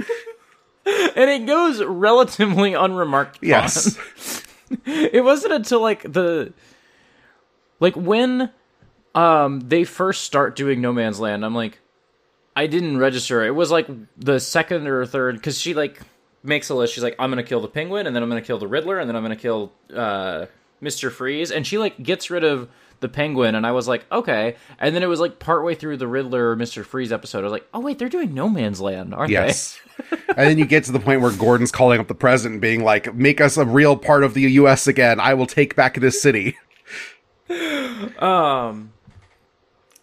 and 1.16 1.30
it 1.30 1.46
goes 1.46 1.84
relatively 1.84 2.74
unremarked. 2.74 3.40
Yes. 3.42 3.98
it 4.86 5.24
wasn't 5.24 5.54
until 5.54 5.82
like 5.82 6.02
the 6.04 6.54
like 7.80 7.96
when 7.96 8.52
um 9.14 9.60
they 9.62 9.84
first 9.84 10.24
start 10.24 10.56
doing 10.56 10.82
no 10.82 10.92
man's 10.92 11.20
land 11.20 11.46
i'm 11.46 11.56
like 11.56 11.80
i 12.56 12.68
didn't 12.68 12.98
register 12.98 13.44
it 13.46 13.52
was 13.52 13.72
like 13.72 13.88
the 14.18 14.40
second 14.40 14.88
or 14.88 15.06
third 15.06 15.36
because 15.36 15.60
she 15.60 15.74
like 15.74 16.02
makes 16.44 16.70
a 16.70 16.76
list 16.76 16.94
she's 16.94 17.04
like 17.04 17.16
i'm 17.20 17.30
gonna 17.30 17.44
kill 17.44 17.62
the 17.62 17.68
penguin 17.68 18.08
and 18.08 18.16
then 18.16 18.24
i'm 18.24 18.30
gonna 18.30 18.42
kill 18.42 18.58
the 18.58 18.68
riddler 18.68 19.00
and 19.00 19.10
then 19.10 19.16
i'm 19.16 19.24
gonna 19.24 19.36
kill 19.36 19.72
uh 19.96 20.46
mr 20.82 21.12
freeze 21.12 21.52
and 21.52 21.66
she 21.66 21.78
like 21.78 22.02
gets 22.02 22.30
rid 22.30 22.44
of 22.44 22.70
the 23.00 23.10
penguin 23.10 23.56
and 23.56 23.66
i 23.66 23.72
was 23.72 23.88
like 23.88 24.06
okay 24.12 24.56
and 24.80 24.96
then 24.96 25.04
it 25.04 25.08
was 25.08 25.20
like 25.20 25.40
partway 25.40 25.76
through 25.76 25.98
the 25.98 26.08
riddler 26.08 26.56
mr 26.56 26.86
freeze 26.86 27.12
episode 27.12 27.40
i 27.40 27.44
was 27.44 27.52
like 27.52 27.68
oh 27.74 27.80
wait 27.80 28.00
they're 28.00 28.10
doing 28.10 28.34
no 28.34 28.48
man's 28.48 28.80
land 28.80 29.14
aren't 29.14 29.30
they? 29.30 29.34
Yes. 29.34 29.80
and 30.12 30.38
then 30.50 30.58
you 30.58 30.66
get 30.66 30.84
to 30.86 30.92
the 30.92 31.00
point 31.00 31.22
where 31.22 31.32
Gordon's 31.32 31.72
calling 31.72 32.00
up 32.00 32.08
the 32.08 32.16
president 32.16 32.62
being 32.62 32.84
like, 32.84 33.14
make 33.16 33.40
us 33.42 33.58
a 33.58 33.66
real 33.66 33.96
part 33.96 34.24
of 34.24 34.34
the 34.34 34.42
US 34.42 34.88
again. 34.88 35.20
I 35.20 35.34
will 35.34 35.46
take 35.46 35.76
back 35.76 35.96
this 36.00 36.22
city. 36.22 36.58
Um 38.20 38.92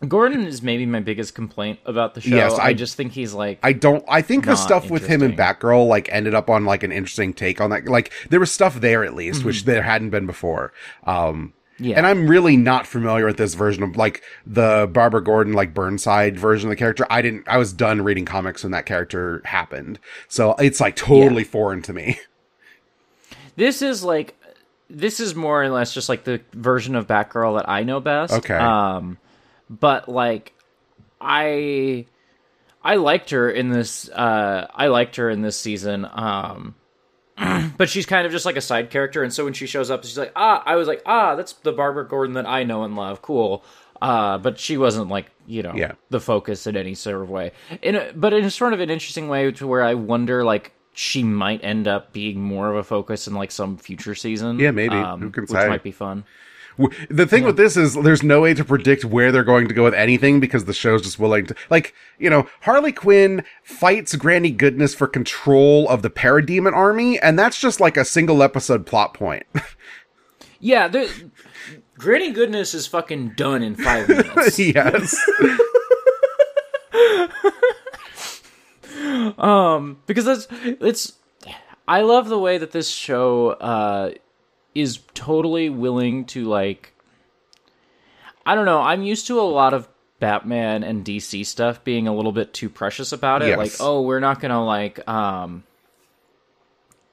gordon 0.06 0.46
is 0.46 0.62
maybe 0.62 0.86
my 0.86 1.00
biggest 1.00 1.34
complaint 1.34 1.78
about 1.84 2.14
the 2.14 2.20
show 2.20 2.34
Yes, 2.34 2.54
I, 2.58 2.66
I- 2.68 2.72
just 2.74 2.96
think 2.96 3.12
he's 3.12 3.32
like 3.34 3.58
I 3.62 3.72
don't, 3.72 4.04
I 4.08 4.22
think 4.22 4.44
the 4.46 4.56
stuff 4.56 4.90
with 4.90 5.06
him 5.06 5.22
and. 5.22 5.36
Batgirl 5.36 5.86
like 5.88 6.08
ended 6.12 6.34
up 6.34 6.48
on 6.50 6.64
like 6.64 6.82
an 6.82 6.92
interesting 6.92 7.32
take 7.32 7.60
on 7.60 7.70
that. 7.70 7.86
Like 7.86 8.12
there 8.30 8.40
was 8.40 8.50
stuff 8.50 8.80
there 8.80 9.04
at 9.04 9.14
least, 9.14 9.40
Mm-hmm. 9.40 9.46
which 9.48 9.64
there 9.64 9.82
hadn't 9.82 10.10
been 10.10 10.26
before. 10.26 10.72
Um, 11.04 11.52
Yeah. 11.78 11.96
And 11.96 12.06
I'm 12.06 12.26
really 12.28 12.56
not 12.56 12.86
familiar 12.86 13.26
with 13.26 13.36
this 13.38 13.54
version 13.54 13.82
of 13.82 13.96
like 13.96 14.22
the 14.46 14.88
Barbara 14.92 15.22
Gordon, 15.22 15.52
like 15.52 15.72
Burnside 15.74 16.38
version 16.38 16.68
of 16.68 16.70
the 16.70 16.76
character. 16.76 17.06
I 17.10 17.22
didn't, 17.22 17.46
I 17.48 17.56
was 17.58 17.72
done 17.72 18.02
reading 18.02 18.24
comics 18.24 18.62
when 18.64 18.72
that 18.72 18.86
character 18.86 19.40
happened. 19.44 19.98
So 20.28 20.54
it's 20.56 20.80
like 20.80 20.96
totally 20.96 21.44
foreign 21.44 21.82
to 21.82 21.92
me. 21.92 22.18
This 23.56 23.82
is 23.82 24.02
like 24.02 24.34
this 24.94 25.18
is 25.20 25.34
more 25.34 25.62
or 25.62 25.68
less 25.70 25.94
just 25.94 26.08
like 26.08 26.24
the 26.24 26.40
version 26.52 26.94
of 26.94 27.06
Batgirl 27.06 27.58
that 27.58 27.68
I 27.68 27.82
know 27.82 27.98
best. 28.00 28.32
Okay. 28.34 28.54
Um 28.54 29.18
but 29.70 30.08
like 30.08 30.52
I 31.20 32.06
I 32.84 32.96
liked 32.96 33.30
her 33.30 33.50
in 33.50 33.70
this 33.70 34.08
uh 34.10 34.66
I 34.74 34.88
liked 34.88 35.16
her 35.16 35.30
in 35.30 35.42
this 35.42 35.58
season. 35.58 36.06
Um 36.12 36.74
but 37.78 37.88
she's 37.88 38.06
kind 38.06 38.26
of 38.26 38.32
just 38.32 38.44
like 38.44 38.56
a 38.56 38.60
side 38.60 38.90
character 38.90 39.22
and 39.22 39.32
so 39.32 39.44
when 39.44 39.54
she 39.54 39.66
shows 39.66 39.90
up 39.90 40.04
she's 40.04 40.18
like, 40.18 40.32
"Ah, 40.36 40.62
I 40.66 40.76
was 40.76 40.86
like, 40.86 41.02
"Ah, 41.06 41.34
that's 41.34 41.54
the 41.54 41.72
Barbara 41.72 42.06
Gordon 42.06 42.34
that 42.34 42.46
I 42.46 42.62
know 42.64 42.84
and 42.84 42.94
love. 42.94 43.22
Cool." 43.22 43.64
Uh, 44.00 44.36
but 44.36 44.58
she 44.58 44.76
wasn't 44.76 45.08
like 45.08 45.30
you 45.46 45.62
know 45.62 45.72
Yeah. 45.74 45.92
the 46.10 46.20
focus 46.20 46.66
in 46.66 46.76
any 46.76 46.94
sort 46.94 47.22
of 47.22 47.30
way. 47.30 47.52
In 47.80 47.96
a, 47.96 48.12
but 48.14 48.32
in 48.34 48.50
sort 48.50 48.74
of 48.74 48.80
an 48.80 48.90
interesting 48.90 49.28
way 49.28 49.50
to 49.52 49.66
where 49.66 49.82
I 49.82 49.94
wonder 49.94 50.44
like 50.44 50.72
she 50.92 51.22
might 51.22 51.62
end 51.64 51.88
up 51.88 52.12
being 52.12 52.40
more 52.40 52.70
of 52.70 52.76
a 52.76 52.84
focus 52.84 53.26
in 53.26 53.34
like 53.34 53.50
some 53.50 53.76
future 53.76 54.14
season. 54.14 54.58
Yeah, 54.58 54.70
maybe. 54.70 54.96
Um, 54.96 55.20
Who 55.20 55.30
can 55.30 55.42
which 55.44 55.50
say? 55.50 55.68
might 55.68 55.82
be 55.82 55.92
fun. 55.92 56.24
The 57.10 57.26
thing 57.26 57.44
with 57.44 57.58
this 57.58 57.76
is 57.76 57.94
there's 57.94 58.22
no 58.22 58.40
way 58.40 58.54
to 58.54 58.64
predict 58.64 59.04
where 59.04 59.30
they're 59.30 59.44
going 59.44 59.68
to 59.68 59.74
go 59.74 59.84
with 59.84 59.92
anything 59.92 60.40
because 60.40 60.64
the 60.64 60.72
show's 60.72 61.02
just 61.02 61.18
willing 61.18 61.44
to, 61.46 61.54
like, 61.68 61.94
you 62.18 62.30
know, 62.30 62.48
Harley 62.62 62.92
Quinn 62.92 63.44
fights 63.62 64.16
Granny 64.16 64.50
Goodness 64.50 64.94
for 64.94 65.06
control 65.06 65.86
of 65.90 66.00
the 66.00 66.08
Parademon 66.08 66.72
army, 66.72 67.18
and 67.20 67.38
that's 67.38 67.60
just 67.60 67.78
like 67.78 67.98
a 67.98 68.06
single 68.06 68.42
episode 68.42 68.86
plot 68.86 69.12
point. 69.12 69.44
Yeah, 70.64 70.86
there, 70.86 71.08
Granny 71.98 72.30
Goodness 72.30 72.72
is 72.72 72.86
fucking 72.86 73.30
done 73.30 73.64
in 73.64 73.74
five 73.74 74.08
minutes. 74.08 74.58
yes. 74.60 75.20
because 80.06 80.24
that's 80.24 80.46
it's 80.50 81.14
I 81.86 82.02
love 82.02 82.28
the 82.28 82.38
way 82.38 82.58
that 82.58 82.72
this 82.72 82.88
show 82.88 83.50
uh 83.50 84.12
is 84.74 85.00
totally 85.14 85.70
willing 85.70 86.24
to 86.26 86.44
like 86.44 86.94
I 88.44 88.54
don't 88.54 88.66
know, 88.66 88.80
I'm 88.80 89.02
used 89.02 89.28
to 89.28 89.40
a 89.40 89.42
lot 89.42 89.72
of 89.72 89.88
Batman 90.18 90.82
and 90.82 91.04
DC 91.04 91.46
stuff 91.46 91.84
being 91.84 92.08
a 92.08 92.14
little 92.14 92.32
bit 92.32 92.52
too 92.52 92.68
precious 92.68 93.12
about 93.12 93.42
it. 93.42 93.48
Yes. 93.48 93.58
Like, 93.58 93.72
oh, 93.80 94.02
we're 94.02 94.20
not 94.20 94.40
gonna 94.40 94.64
like 94.64 95.06
um 95.08 95.64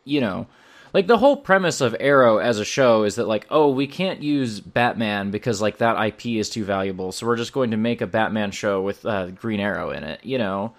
you 0.05 0.21
know 0.21 0.47
like 0.93 1.07
the 1.07 1.17
whole 1.17 1.37
premise 1.37 1.81
of 1.81 1.95
Arrow 1.99 2.37
as 2.37 2.57
a 2.57 2.65
show 2.65 3.03
is 3.03 3.15
that 3.15 3.27
like, 3.27 3.45
oh, 3.49 3.69
we 3.69 3.85
can't 3.87 4.23
use 4.23 4.59
Batman 4.59 5.29
because 5.31 5.61
like 5.61 5.77
that 5.77 6.03
IP 6.03 6.27
is 6.27 6.49
too 6.49 6.63
valuable, 6.63 7.11
so 7.11 7.27
we're 7.27 7.35
just 7.35 7.53
going 7.53 7.71
to 7.71 7.77
make 7.77 8.01
a 8.01 8.07
Batman 8.07 8.51
show 8.51 8.81
with 8.81 9.05
uh, 9.05 9.27
Green 9.27 9.59
Arrow 9.59 9.91
in 9.91 10.03
it, 10.03 10.23
you 10.23 10.37
know. 10.37 10.73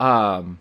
Um 0.00 0.60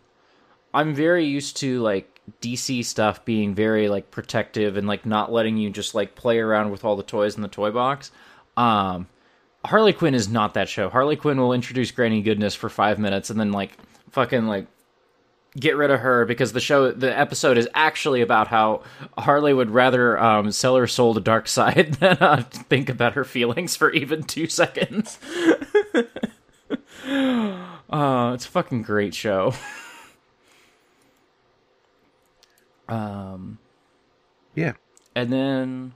I'm 0.73 0.93
very 0.95 1.25
used 1.25 1.57
to 1.57 1.81
like 1.81 2.09
DC 2.41 2.83
stuff 2.85 3.23
being 3.25 3.53
very 3.53 3.89
like 3.89 4.09
protective 4.11 4.77
and 4.77 4.87
like 4.87 5.05
not 5.05 5.31
letting 5.31 5.57
you 5.57 5.69
just 5.69 5.93
like 5.93 6.15
play 6.15 6.39
around 6.39 6.71
with 6.71 6.85
all 6.85 6.95
the 6.95 7.03
toys 7.03 7.35
in 7.35 7.41
the 7.41 7.47
toy 7.47 7.71
box. 7.71 8.11
Um 8.57 9.07
Harley 9.65 9.93
Quinn 9.93 10.13
is 10.13 10.27
not 10.27 10.55
that 10.55 10.67
show. 10.67 10.89
Harley 10.89 11.15
Quinn 11.15 11.39
will 11.39 11.53
introduce 11.53 11.91
Granny 11.91 12.21
Goodness 12.21 12.53
for 12.53 12.67
5 12.69 12.99
minutes 12.99 13.29
and 13.29 13.39
then 13.39 13.51
like 13.51 13.77
fucking 14.11 14.47
like 14.47 14.67
get 15.55 15.77
rid 15.77 15.91
of 15.91 15.99
her 15.99 16.25
because 16.25 16.51
the 16.53 16.59
show 16.59 16.91
the 16.91 17.17
episode 17.17 17.57
is 17.57 17.69
actually 17.75 18.21
about 18.21 18.47
how 18.47 18.81
Harley 19.17 19.53
would 19.53 19.69
rather 19.69 20.17
um, 20.19 20.51
sell 20.51 20.75
her 20.75 20.87
soul 20.87 21.13
to 21.13 21.21
Darkseid 21.21 21.97
than 21.99 22.17
uh, 22.19 22.43
think 22.49 22.89
about 22.89 23.13
her 23.13 23.23
feelings 23.23 23.75
for 23.75 23.91
even 23.91 24.23
2 24.23 24.47
seconds. 24.47 25.19
uh 27.89 28.31
it's 28.33 28.45
a 28.45 28.49
fucking 28.49 28.81
great 28.81 29.13
show. 29.13 29.53
yeah. 34.55 34.73
And 35.15 35.31
then 35.31 35.93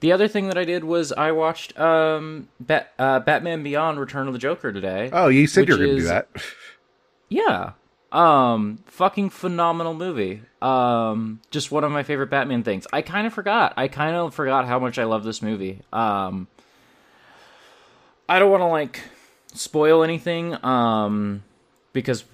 the 0.00 0.12
other 0.12 0.26
thing 0.28 0.48
that 0.48 0.58
I 0.58 0.64
did 0.64 0.84
was 0.84 1.12
I 1.12 1.32
watched 1.32 1.78
um 1.78 2.48
Bat- 2.60 2.92
uh, 2.98 3.20
Batman 3.20 3.62
Beyond 3.62 4.00
Return 4.00 4.26
of 4.26 4.32
the 4.32 4.38
Joker 4.38 4.72
today. 4.72 5.10
Oh, 5.12 5.28
you 5.28 5.46
said 5.46 5.68
you 5.68 5.74
were 5.74 5.78
going 5.84 5.90
to 5.90 5.96
do 6.02 6.06
that. 6.08 6.28
Yeah. 7.28 7.72
Um 8.10 8.80
fucking 8.86 9.30
phenomenal 9.30 9.94
movie. 9.94 10.42
Um 10.60 11.40
just 11.50 11.70
one 11.72 11.82
of 11.82 11.90
my 11.90 12.02
favorite 12.02 12.28
Batman 12.28 12.62
things. 12.62 12.86
I 12.92 13.00
kind 13.00 13.26
of 13.26 13.32
forgot. 13.32 13.72
I 13.78 13.88
kind 13.88 14.14
of 14.14 14.34
forgot 14.34 14.66
how 14.66 14.78
much 14.78 14.98
I 14.98 15.04
love 15.04 15.24
this 15.24 15.40
movie. 15.40 15.80
Um 15.94 16.46
I 18.28 18.38
don't 18.38 18.50
want 18.50 18.60
to 18.60 18.66
like 18.66 19.00
spoil 19.54 20.02
anything 20.02 20.62
um 20.62 21.42
because 21.94 22.24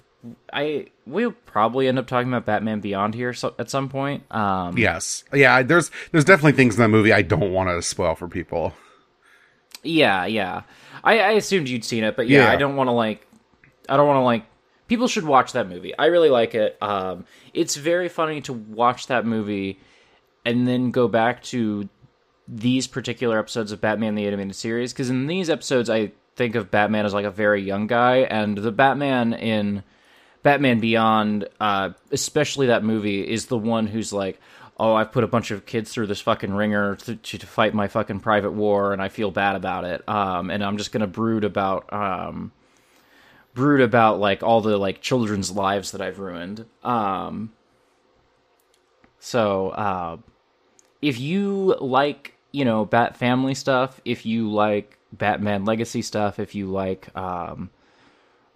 I 0.51 0.87
we'll 1.05 1.31
probably 1.31 1.87
end 1.87 1.97
up 1.97 2.07
talking 2.07 2.27
about 2.27 2.45
Batman 2.45 2.81
Beyond 2.81 3.15
here 3.15 3.33
so, 3.33 3.55
at 3.57 3.69
some 3.69 3.89
point. 3.89 4.23
Um 4.33 4.77
Yes. 4.77 5.23
Yeah, 5.33 5.61
there's 5.63 5.91
there's 6.11 6.25
definitely 6.25 6.53
things 6.53 6.75
in 6.75 6.81
that 6.81 6.89
movie 6.89 7.13
I 7.13 7.21
don't 7.21 7.51
want 7.53 7.69
to 7.69 7.81
spoil 7.81 8.15
for 8.15 8.27
people. 8.27 8.73
Yeah, 9.83 10.25
yeah. 10.25 10.63
I, 11.03 11.19
I 11.19 11.31
assumed 11.31 11.69
you'd 11.69 11.85
seen 11.85 12.03
it, 12.03 12.15
but 12.15 12.27
yeah, 12.27 12.43
Yeah. 12.43 12.51
I 12.51 12.57
don't 12.57 12.75
want 12.75 12.89
to 12.89 12.91
like. 12.91 13.25
I 13.87 13.97
don't 13.97 14.07
want 14.07 14.17
to 14.17 14.23
like. 14.23 14.45
People 14.87 15.07
should 15.07 15.23
watch 15.23 15.53
that 15.53 15.69
movie. 15.69 15.97
I 15.97 16.07
really 16.07 16.29
like 16.29 16.55
it. 16.55 16.77
Um, 16.81 17.25
it's 17.53 17.75
very 17.75 18.09
funny 18.09 18.41
to 18.41 18.53
watch 18.53 19.07
that 19.07 19.25
movie 19.25 19.79
and 20.45 20.67
then 20.67 20.91
go 20.91 21.07
back 21.07 21.43
to 21.43 21.87
these 22.47 22.87
particular 22.87 23.37
episodes 23.37 23.71
of 23.71 23.79
Batman 23.79 24.15
the 24.15 24.25
Animated 24.25 24.55
Series 24.55 24.91
because 24.91 25.09
in 25.09 25.27
these 25.27 25.49
episodes 25.49 25.89
I 25.89 26.11
think 26.35 26.55
of 26.55 26.71
Batman 26.71 27.05
as 27.05 27.13
like 27.13 27.25
a 27.25 27.31
very 27.31 27.61
young 27.61 27.85
guy, 27.87 28.17
and 28.17 28.57
the 28.57 28.71
Batman 28.71 29.33
in 29.33 29.83
Batman 30.43 30.79
Beyond, 30.79 31.47
uh, 31.59 31.91
especially 32.11 32.67
that 32.67 32.83
movie, 32.83 33.27
is 33.27 33.47
the 33.47 33.57
one 33.57 33.87
who's 33.87 34.13
like, 34.13 34.39
"Oh, 34.79 34.93
I've 34.93 35.11
put 35.11 35.23
a 35.23 35.27
bunch 35.27 35.51
of 35.51 35.65
kids 35.65 35.91
through 35.91 36.07
this 36.07 36.21
fucking 36.21 36.53
ringer 36.53 36.95
to, 36.95 37.15
to, 37.15 37.45
fight 37.45 37.73
my 37.73 37.87
fucking 37.87 38.21
private 38.21 38.51
war, 38.51 38.93
and 38.93 39.01
I 39.01 39.09
feel 39.09 39.31
bad 39.31 39.55
about 39.55 39.83
it. 39.83 40.07
Um, 40.07 40.49
and 40.49 40.63
I'm 40.63 40.77
just 40.77 40.91
gonna 40.91 41.07
brood 41.07 41.43
about, 41.43 41.91
um, 41.91 42.51
brood 43.53 43.81
about 43.81 44.19
like 44.19 44.43
all 44.43 44.61
the 44.61 44.77
like 44.77 45.01
children's 45.01 45.51
lives 45.51 45.91
that 45.91 46.01
I've 46.01 46.19
ruined. 46.19 46.65
Um, 46.83 47.51
so, 49.19 49.69
uh, 49.69 50.17
if 51.01 51.19
you 51.19 51.75
like, 51.79 52.35
you 52.51 52.65
know, 52.65 52.85
Bat 52.85 53.17
Family 53.17 53.53
stuff, 53.53 53.99
if 54.05 54.25
you 54.25 54.49
like 54.51 54.97
Batman 55.11 55.65
Legacy 55.65 56.01
stuff, 56.01 56.39
if 56.39 56.55
you 56.55 56.67
like, 56.67 57.15
um, 57.17 57.69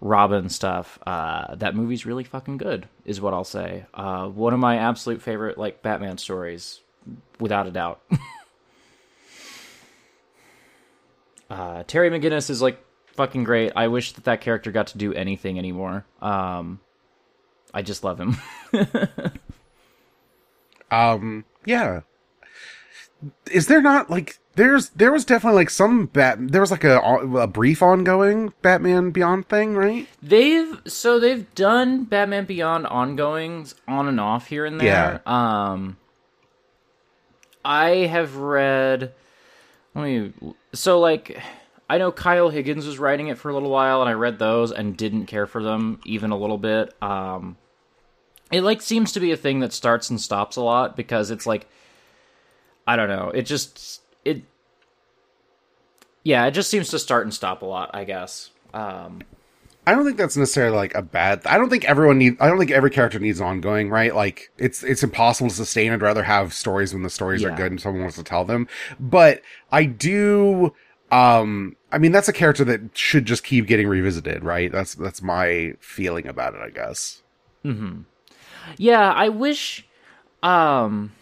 Robin 0.04 0.48
stuff. 0.48 0.98
Uh, 1.06 1.54
that 1.56 1.74
movie's 1.74 2.06
really 2.06 2.24
fucking 2.24 2.58
good, 2.58 2.88
is 3.04 3.20
what 3.20 3.34
I'll 3.34 3.42
say. 3.42 3.86
Uh, 3.92 4.28
one 4.28 4.52
of 4.52 4.60
my 4.60 4.76
absolute 4.76 5.22
favorite 5.22 5.58
like 5.58 5.82
Batman 5.82 6.18
stories, 6.18 6.80
without 7.40 7.66
a 7.66 7.70
doubt. 7.70 8.00
uh, 11.50 11.82
Terry 11.86 12.10
McGinnis 12.10 12.50
is 12.50 12.62
like 12.62 12.78
fucking 13.14 13.44
great. 13.44 13.72
I 13.74 13.88
wish 13.88 14.12
that 14.12 14.24
that 14.24 14.42
character 14.42 14.70
got 14.70 14.88
to 14.88 14.98
do 14.98 15.14
anything 15.14 15.58
anymore. 15.58 16.04
Um, 16.20 16.80
I 17.72 17.80
just 17.82 18.04
love 18.04 18.20
him. 18.20 18.36
Um, 20.94 21.44
yeah. 21.64 22.02
Is 23.50 23.66
there 23.66 23.82
not 23.82 24.10
like 24.10 24.38
there's 24.56 24.90
there 24.90 25.12
was 25.12 25.24
definitely 25.24 25.60
like 25.60 25.70
some 25.70 26.06
bat 26.06 26.38
there 26.40 26.60
was 26.60 26.70
like 26.70 26.84
a 26.84 26.98
a 27.00 27.46
brief 27.46 27.82
ongoing 27.82 28.52
Batman 28.62 29.10
Beyond 29.10 29.48
thing, 29.48 29.74
right? 29.74 30.08
They've 30.22 30.80
so 30.86 31.18
they've 31.18 31.52
done 31.54 32.04
Batman 32.04 32.44
Beyond 32.44 32.86
ongoings 32.86 33.74
on 33.88 34.08
and 34.08 34.20
off 34.20 34.48
here 34.48 34.64
and 34.64 34.80
there. 34.80 35.20
yeah. 35.24 35.62
Um 35.72 35.96
I 37.64 37.88
have 38.06 38.36
read 38.36 39.12
let 39.94 40.04
me 40.04 40.32
so 40.72 41.00
like 41.00 41.40
I 41.88 41.98
know 41.98 42.12
Kyle 42.12 42.48
Higgins 42.48 42.86
was 42.86 42.98
writing 42.98 43.28
it 43.28 43.38
for 43.38 43.50
a 43.50 43.54
little 43.54 43.70
while 43.70 44.00
and 44.00 44.08
I 44.08 44.14
read 44.14 44.38
those 44.38 44.72
and 44.72 44.96
didn't 44.96 45.26
care 45.26 45.46
for 45.46 45.62
them 45.62 46.00
even 46.04 46.30
a 46.30 46.36
little 46.38 46.58
bit. 46.58 46.94
Um 47.02 47.56
it 48.52 48.62
like 48.62 48.82
seems 48.82 49.12
to 49.12 49.20
be 49.20 49.32
a 49.32 49.36
thing 49.36 49.60
that 49.60 49.72
starts 49.72 50.10
and 50.10 50.20
stops 50.20 50.56
a 50.56 50.62
lot 50.62 50.96
because 50.96 51.30
it's 51.30 51.46
like 51.46 51.66
I 52.86 52.96
don't 52.96 53.08
know, 53.08 53.30
it 53.30 53.42
just 53.42 54.02
it 54.24 54.42
yeah, 56.22 56.46
it 56.46 56.52
just 56.52 56.70
seems 56.70 56.88
to 56.90 56.98
start 56.98 57.24
and 57.24 57.34
stop 57.34 57.62
a 57.62 57.66
lot, 57.66 57.90
I 57.94 58.04
guess. 58.04 58.50
Um 58.72 59.22
I 59.86 59.94
don't 59.94 60.06
think 60.06 60.16
that's 60.16 60.36
necessarily 60.36 60.74
like 60.74 60.94
a 60.94 61.02
bad. 61.02 61.42
I 61.46 61.58
don't 61.58 61.68
think 61.68 61.84
everyone 61.84 62.16
need. 62.16 62.38
I 62.40 62.48
don't 62.48 62.58
think 62.58 62.70
every 62.70 62.90
character 62.90 63.18
needs 63.18 63.38
ongoing, 63.40 63.90
right? 63.90 64.14
Like 64.14 64.50
it's 64.56 64.82
it's 64.82 65.02
impossible 65.02 65.50
to 65.50 65.54
sustain. 65.54 65.92
I'd 65.92 66.00
rather 66.00 66.22
have 66.22 66.54
stories 66.54 66.94
when 66.94 67.02
the 67.02 67.10
stories 67.10 67.42
are 67.44 67.50
good 67.56 67.70
and 67.70 67.80
someone 67.80 68.00
wants 68.00 68.16
to 68.16 68.22
tell 68.22 68.44
them. 68.46 68.66
But 68.98 69.42
I 69.70 69.84
do. 69.84 70.72
Um, 71.12 71.76
I 71.92 71.98
mean, 71.98 72.12
that's 72.12 72.28
a 72.28 72.32
character 72.32 72.64
that 72.64 72.96
should 72.96 73.26
just 73.26 73.44
keep 73.44 73.66
getting 73.66 73.86
revisited, 73.86 74.42
right? 74.42 74.72
That's 74.72 74.94
that's 74.94 75.20
my 75.20 75.74
feeling 75.80 76.26
about 76.26 76.54
it, 76.54 76.60
I 76.62 76.70
guess. 76.70 77.22
Yeah, 78.78 79.12
I 79.12 79.28
wish 79.28 79.86
um 80.42 81.12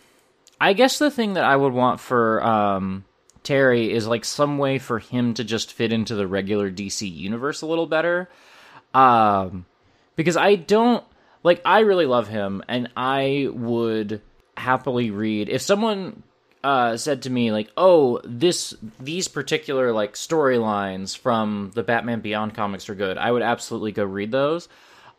I 0.62 0.74
guess 0.74 1.00
the 1.00 1.10
thing 1.10 1.32
that 1.32 1.42
I 1.42 1.56
would 1.56 1.72
want 1.72 1.98
for 1.98 2.40
um 2.40 3.04
Terry 3.42 3.92
is 3.92 4.06
like 4.06 4.24
some 4.24 4.58
way 4.58 4.78
for 4.78 5.00
him 5.00 5.34
to 5.34 5.42
just 5.42 5.72
fit 5.72 5.92
into 5.92 6.14
the 6.14 6.28
regular 6.28 6.70
DC 6.70 7.12
universe 7.12 7.62
a 7.62 7.66
little 7.66 7.88
better. 7.88 8.28
Um, 8.94 9.66
because 10.14 10.36
I 10.36 10.54
don't 10.54 11.04
like 11.42 11.60
I 11.64 11.80
really 11.80 12.06
love 12.06 12.28
him, 12.28 12.62
and 12.68 12.90
I 12.96 13.48
would 13.52 14.20
happily 14.56 15.10
read 15.10 15.48
if 15.48 15.62
someone 15.62 16.22
uh, 16.62 16.96
said 16.96 17.22
to 17.22 17.30
me 17.30 17.50
like, 17.50 17.72
"Oh, 17.76 18.20
this 18.22 18.72
these 19.00 19.26
particular 19.26 19.90
like 19.90 20.14
storylines 20.14 21.18
from 21.18 21.72
the 21.74 21.82
Batman 21.82 22.20
Beyond 22.20 22.54
comics 22.54 22.88
are 22.88 22.94
good," 22.94 23.18
I 23.18 23.32
would 23.32 23.42
absolutely 23.42 23.90
go 23.90 24.04
read 24.04 24.30
those. 24.30 24.68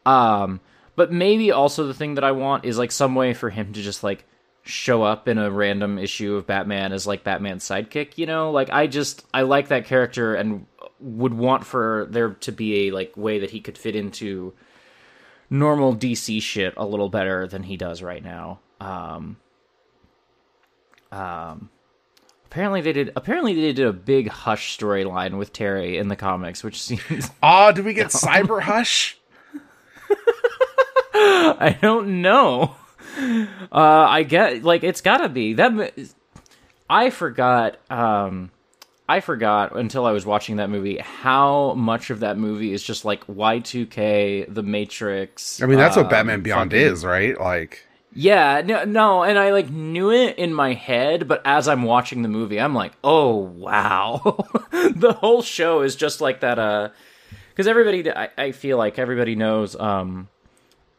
Um, 0.05 0.61
but 0.95 1.11
maybe 1.11 1.51
also 1.51 1.85
the 1.85 1.93
thing 1.93 2.15
that 2.15 2.23
I 2.23 2.31
want 2.31 2.63
is 2.63 2.77
like 2.77 2.93
some 2.93 3.15
way 3.15 3.33
for 3.33 3.49
him 3.49 3.73
to 3.73 3.81
just 3.81 4.05
like 4.05 4.23
show 4.63 5.03
up 5.03 5.27
in 5.27 5.37
a 5.37 5.51
random 5.51 5.97
issue 5.97 6.35
of 6.35 6.47
Batman 6.47 6.93
as 6.93 7.05
like 7.05 7.23
Batman's 7.23 7.65
sidekick, 7.65 8.17
you 8.17 8.25
know? 8.25 8.51
Like 8.51 8.69
I 8.69 8.87
just 8.87 9.25
I 9.33 9.41
like 9.41 9.67
that 9.67 9.85
character 9.85 10.35
and 10.35 10.65
would 10.99 11.33
want 11.33 11.65
for 11.65 12.07
there 12.09 12.29
to 12.31 12.51
be 12.51 12.87
a 12.87 12.91
like 12.91 13.15
way 13.17 13.39
that 13.39 13.51
he 13.51 13.59
could 13.59 13.77
fit 13.77 13.95
into 13.95 14.53
normal 15.49 15.93
DC 15.95 16.41
shit 16.41 16.73
a 16.77 16.85
little 16.85 17.09
better 17.09 17.45
than 17.45 17.63
he 17.63 17.75
does 17.75 18.01
right 18.01 18.23
now. 18.23 18.59
Um 18.79 19.37
um 21.11 21.69
apparently 22.45 22.79
they 22.79 22.93
did 22.93 23.11
apparently 23.17 23.53
they 23.53 23.73
did 23.73 23.85
a 23.85 23.93
big 23.93 24.29
hush 24.29 24.77
storyline 24.77 25.37
with 25.37 25.51
Terry 25.51 25.97
in 25.97 26.07
the 26.07 26.15
comics, 26.15 26.63
which 26.63 26.81
seems 26.81 27.29
Oh, 27.43 27.73
do 27.73 27.83
we 27.83 27.93
get 27.93 28.07
Cyber 28.07 28.61
Hush? 28.61 29.17
I 31.13 31.77
don't 31.81 32.21
know. 32.21 32.77
Uh, 33.17 33.47
I 33.71 34.23
get 34.23 34.63
like 34.63 34.83
it's 34.83 35.01
gotta 35.01 35.29
be 35.29 35.53
that. 35.53 35.93
I 36.89 37.09
forgot. 37.09 37.77
Um, 37.91 38.51
I 39.07 39.19
forgot 39.19 39.75
until 39.75 40.05
I 40.05 40.11
was 40.11 40.25
watching 40.25 40.55
that 40.57 40.69
movie 40.69 40.97
how 40.97 41.73
much 41.73 42.09
of 42.09 42.21
that 42.21 42.37
movie 42.37 42.71
is 42.71 42.81
just 42.81 43.03
like 43.05 43.23
Y 43.27 43.59
two 43.59 43.85
K, 43.85 44.45
The 44.47 44.63
Matrix. 44.63 45.61
I 45.61 45.65
mean, 45.65 45.77
that's 45.77 45.95
what 45.97 46.05
um, 46.05 46.11
Batman 46.11 46.41
Beyond 46.41 46.71
fucking- 46.71 46.85
is, 46.87 47.03
right? 47.05 47.37
Like, 47.39 47.85
Yeah, 48.13 48.61
no, 48.65 48.85
no, 48.85 49.23
and 49.23 49.37
I 49.37 49.51
like 49.51 49.69
knew 49.69 50.11
it 50.11 50.37
in 50.37 50.53
my 50.53 50.73
head, 50.73 51.27
but 51.27 51.41
as 51.45 51.67
I'm 51.67 51.83
watching 51.83 52.21
the 52.21 52.29
movie, 52.29 52.59
I'm 52.61 52.73
like, 52.73 52.93
oh 53.03 53.35
wow, 53.37 54.45
the 54.71 55.13
whole 55.19 55.41
show 55.41 55.81
is 55.81 55.95
just 55.95 56.21
like 56.21 56.39
that. 56.39 56.57
Uh, 56.57 56.89
because 57.49 57.67
everybody, 57.67 58.09
I, 58.09 58.29
I 58.37 58.51
feel 58.51 58.77
like 58.77 58.97
everybody 58.97 59.35
knows 59.35 59.75
um 59.75 60.27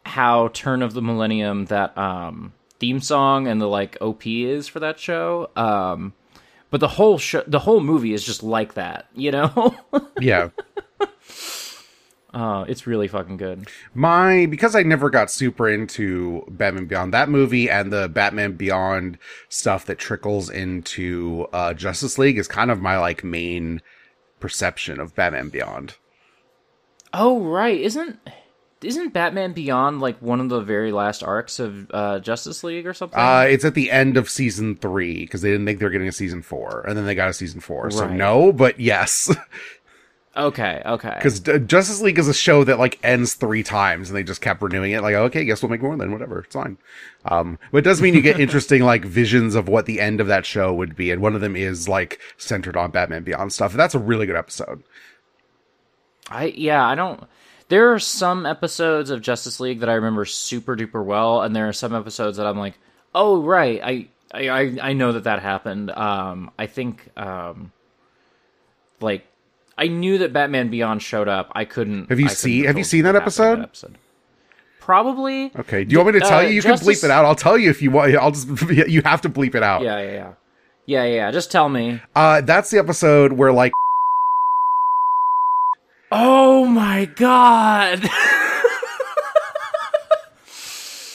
how 0.04 0.48
Turn 0.48 0.82
of 0.82 0.94
the 0.94 1.02
Millennium 1.02 1.66
that 1.66 1.96
um 1.96 2.52
theme 2.78 3.00
song 3.00 3.46
and 3.46 3.60
the 3.60 3.66
like 3.66 3.96
op 4.00 4.26
is 4.26 4.68
for 4.68 4.80
that 4.80 4.98
show. 4.98 5.50
Um, 5.56 6.12
but 6.70 6.80
the 6.80 6.88
whole 6.88 7.18
show, 7.18 7.42
the 7.46 7.60
whole 7.60 7.80
movie 7.80 8.12
is 8.12 8.24
just 8.24 8.42
like 8.42 8.74
that, 8.74 9.06
you 9.14 9.30
know. 9.30 9.74
yeah. 10.20 10.48
uh, 12.34 12.64
it's 12.66 12.86
really 12.86 13.08
fucking 13.08 13.36
good. 13.36 13.68
my 13.94 14.46
because 14.46 14.74
I 14.74 14.82
never 14.82 15.08
got 15.08 15.30
super 15.30 15.68
into 15.68 16.44
Batman 16.48 16.86
Beyond 16.86 17.14
that 17.14 17.28
movie 17.28 17.70
and 17.70 17.92
the 17.92 18.08
Batman 18.08 18.52
Beyond 18.52 19.18
stuff 19.48 19.86
that 19.86 19.98
trickles 19.98 20.50
into 20.50 21.46
uh 21.52 21.74
Justice 21.74 22.18
League 22.18 22.38
is 22.38 22.48
kind 22.48 22.70
of 22.70 22.80
my 22.80 22.98
like 22.98 23.24
main 23.24 23.80
perception 24.40 25.00
of 25.00 25.14
Batman 25.14 25.48
Beyond. 25.48 25.96
Oh 27.12 27.40
right, 27.40 27.80
isn't 27.80 28.18
isn't 28.82 29.12
Batman 29.12 29.52
Beyond 29.52 30.00
like 30.00 30.20
one 30.20 30.40
of 30.40 30.48
the 30.48 30.60
very 30.60 30.92
last 30.92 31.22
arcs 31.22 31.58
of 31.58 31.90
uh, 31.90 32.18
Justice 32.20 32.62
League 32.64 32.86
or 32.86 32.94
something? 32.94 33.18
Uh 33.18 33.46
it's 33.48 33.64
at 33.64 33.74
the 33.74 33.90
end 33.90 34.16
of 34.16 34.28
season 34.28 34.76
3 34.76 35.24
because 35.24 35.42
they 35.42 35.50
didn't 35.50 35.66
think 35.66 35.78
they 35.78 35.84
were 35.84 35.90
getting 35.90 36.08
a 36.08 36.12
season 36.12 36.42
4 36.42 36.84
and 36.86 36.96
then 36.96 37.06
they 37.06 37.14
got 37.14 37.30
a 37.30 37.34
season 37.34 37.60
4. 37.60 37.90
So 37.90 38.08
no, 38.08 38.52
but 38.52 38.78
yes. 38.78 39.34
okay, 40.36 40.82
okay. 40.84 41.18
Cuz 41.22 41.40
Justice 41.40 42.00
League 42.00 42.18
is 42.18 42.28
a 42.28 42.34
show 42.34 42.64
that 42.64 42.78
like 42.78 42.98
ends 43.02 43.34
3 43.34 43.62
times 43.62 44.10
and 44.10 44.16
they 44.16 44.22
just 44.22 44.40
kept 44.40 44.62
renewing 44.62 44.92
it 44.92 45.02
like 45.02 45.14
okay, 45.14 45.44
guess 45.44 45.62
we'll 45.62 45.70
make 45.70 45.82
more 45.82 45.96
then 45.96 46.12
whatever, 46.12 46.40
it's 46.40 46.54
fine. 46.54 46.76
Um 47.24 47.58
but 47.72 47.78
it 47.78 47.84
does 47.84 48.02
mean 48.02 48.14
you 48.14 48.20
get 48.20 48.40
interesting 48.46 48.82
like 48.82 49.04
visions 49.04 49.54
of 49.54 49.68
what 49.68 49.86
the 49.86 50.00
end 50.00 50.20
of 50.20 50.26
that 50.26 50.46
show 50.46 50.72
would 50.74 50.96
be 50.96 51.10
and 51.10 51.22
one 51.22 51.34
of 51.34 51.40
them 51.40 51.56
is 51.56 51.88
like 51.88 52.18
centered 52.36 52.76
on 52.76 52.90
Batman 52.90 53.22
Beyond 53.22 53.52
stuff. 53.52 53.72
And 53.72 53.80
that's 53.80 53.94
a 53.94 53.98
really 53.98 54.26
good 54.26 54.36
episode. 54.36 54.82
I 56.30 56.46
yeah, 56.56 56.86
I 56.86 56.94
don't. 56.94 57.22
There 57.68 57.92
are 57.92 57.98
some 57.98 58.44
episodes 58.46 59.10
of 59.10 59.22
Justice 59.22 59.58
League 59.60 59.80
that 59.80 59.88
I 59.88 59.94
remember 59.94 60.24
super 60.24 60.76
duper 60.76 61.04
well, 61.04 61.42
and 61.42 61.54
there 61.56 61.68
are 61.68 61.72
some 61.72 61.94
episodes 61.94 62.36
that 62.36 62.46
I'm 62.46 62.58
like, 62.58 62.74
oh 63.14 63.42
right, 63.42 63.80
I 63.82 64.08
I 64.32 64.76
I, 64.82 64.92
know 64.92 65.12
that 65.12 65.24
that 65.24 65.40
happened. 65.40 65.90
Um, 65.90 66.50
I 66.58 66.66
think 66.66 67.08
um, 67.16 67.72
like 69.00 69.26
I 69.78 69.88
knew 69.88 70.18
that 70.18 70.32
Batman 70.32 70.70
Beyond 70.70 71.02
showed 71.02 71.28
up. 71.28 71.50
I 71.54 71.64
couldn't. 71.64 72.08
Have 72.10 72.20
you 72.20 72.28
seen- 72.28 72.64
have 72.64 72.76
you 72.78 72.84
seen 72.84 73.04
that 73.04 73.14
happened 73.14 73.38
in 73.58 73.62
episode? 73.62 73.98
Probably. 74.80 75.50
Okay. 75.56 75.84
Do 75.84 75.92
you 75.94 75.98
want 75.98 76.14
me 76.14 76.20
to 76.20 76.26
tell 76.26 76.38
Uh, 76.40 76.42
you? 76.42 76.50
You 76.56 76.62
Justice- 76.62 76.86
can 76.86 76.94
bleep 76.94 77.04
it 77.04 77.10
out. 77.10 77.24
I'll 77.24 77.34
tell 77.34 77.56
you 77.56 77.70
if 77.70 77.80
you 77.80 77.90
want. 77.90 78.14
I'll 78.16 78.30
just. 78.32 78.48
You 78.70 79.00
have 79.02 79.22
to 79.22 79.30
bleep 79.30 79.54
it 79.54 79.62
out. 79.62 79.82
Yeah, 79.82 79.98
yeah, 80.00 80.12
yeah, 80.12 80.32
yeah, 80.86 81.04
yeah. 81.04 81.30
Just 81.30 81.50
tell 81.50 81.68
me. 81.68 82.00
Uh, 82.14 82.42
that's 82.42 82.70
the 82.70 82.78
episode 82.78 83.32
where 83.32 83.50
like 83.52 83.72
Oh 86.16 86.64
my 86.64 87.06
god. 87.06 88.08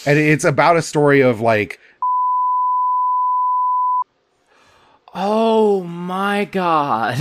and 0.06 0.20
it's 0.20 0.44
about 0.44 0.76
a 0.76 0.82
story 0.82 1.22
of 1.22 1.40
like 1.40 1.80
oh 5.16 5.86
my 5.86 6.44
god. 6.44 7.18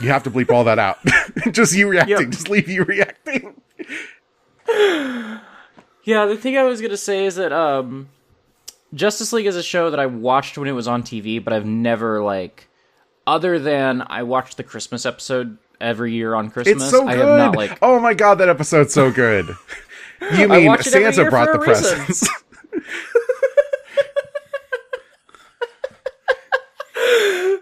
you 0.00 0.08
have 0.08 0.24
to 0.24 0.32
bleep 0.32 0.50
all 0.50 0.64
that 0.64 0.80
out. 0.80 0.98
just 1.52 1.72
you 1.76 1.88
reacting. 1.88 2.18
Yep. 2.18 2.30
Just 2.30 2.50
leave 2.50 2.68
you 2.68 2.82
reacting. 2.82 3.54
Yeah, 6.04 6.26
the 6.26 6.36
thing 6.36 6.58
I 6.58 6.64
was 6.64 6.80
gonna 6.80 6.96
say 6.96 7.24
is 7.24 7.36
that 7.36 7.52
um, 7.52 8.08
Justice 8.94 9.32
League 9.32 9.46
is 9.46 9.54
a 9.54 9.62
show 9.62 9.90
that 9.90 10.00
I 10.00 10.06
watched 10.06 10.58
when 10.58 10.66
it 10.66 10.72
was 10.72 10.88
on 10.88 11.04
TV, 11.04 11.42
but 11.42 11.52
I've 11.52 11.66
never 11.66 12.20
like, 12.20 12.68
other 13.28 13.60
than 13.60 14.02
I 14.08 14.24
watched 14.24 14.56
the 14.56 14.64
Christmas 14.64 15.06
episode 15.06 15.58
every 15.82 16.12
year 16.12 16.34
on 16.34 16.50
Christmas. 16.50 16.82
It's 16.82 16.90
so 16.90 17.06
I 17.06 17.16
have 17.16 17.26
not 17.26 17.56
like. 17.56 17.78
oh 17.82 18.00
my 18.00 18.14
god, 18.14 18.36
that 18.36 18.48
episode's 18.48 18.94
so 18.94 19.10
good. 19.10 19.54
You 20.38 20.46
mean 20.46 20.66
watch 20.66 20.86
it 20.86 20.94
every 20.94 21.12
Santa 21.12 21.28
brought 21.28 21.52
the 21.52 21.58
reason. 21.58 21.98
presents? 21.98 22.28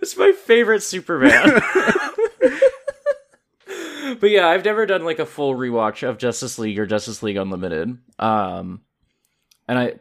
It's 0.02 0.16
my 0.16 0.32
favorite 0.32 0.82
Superman. 0.82 1.60
but 4.18 4.30
yeah, 4.30 4.48
I've 4.48 4.64
never 4.64 4.86
done 4.86 5.04
like 5.04 5.18
a 5.18 5.26
full 5.26 5.54
rewatch 5.54 6.08
of 6.08 6.18
Justice 6.18 6.58
League 6.58 6.78
or 6.78 6.86
Justice 6.86 7.22
League 7.22 7.36
Unlimited. 7.36 7.98
Um, 8.18 8.80
and 9.68 9.78
I, 9.78 9.94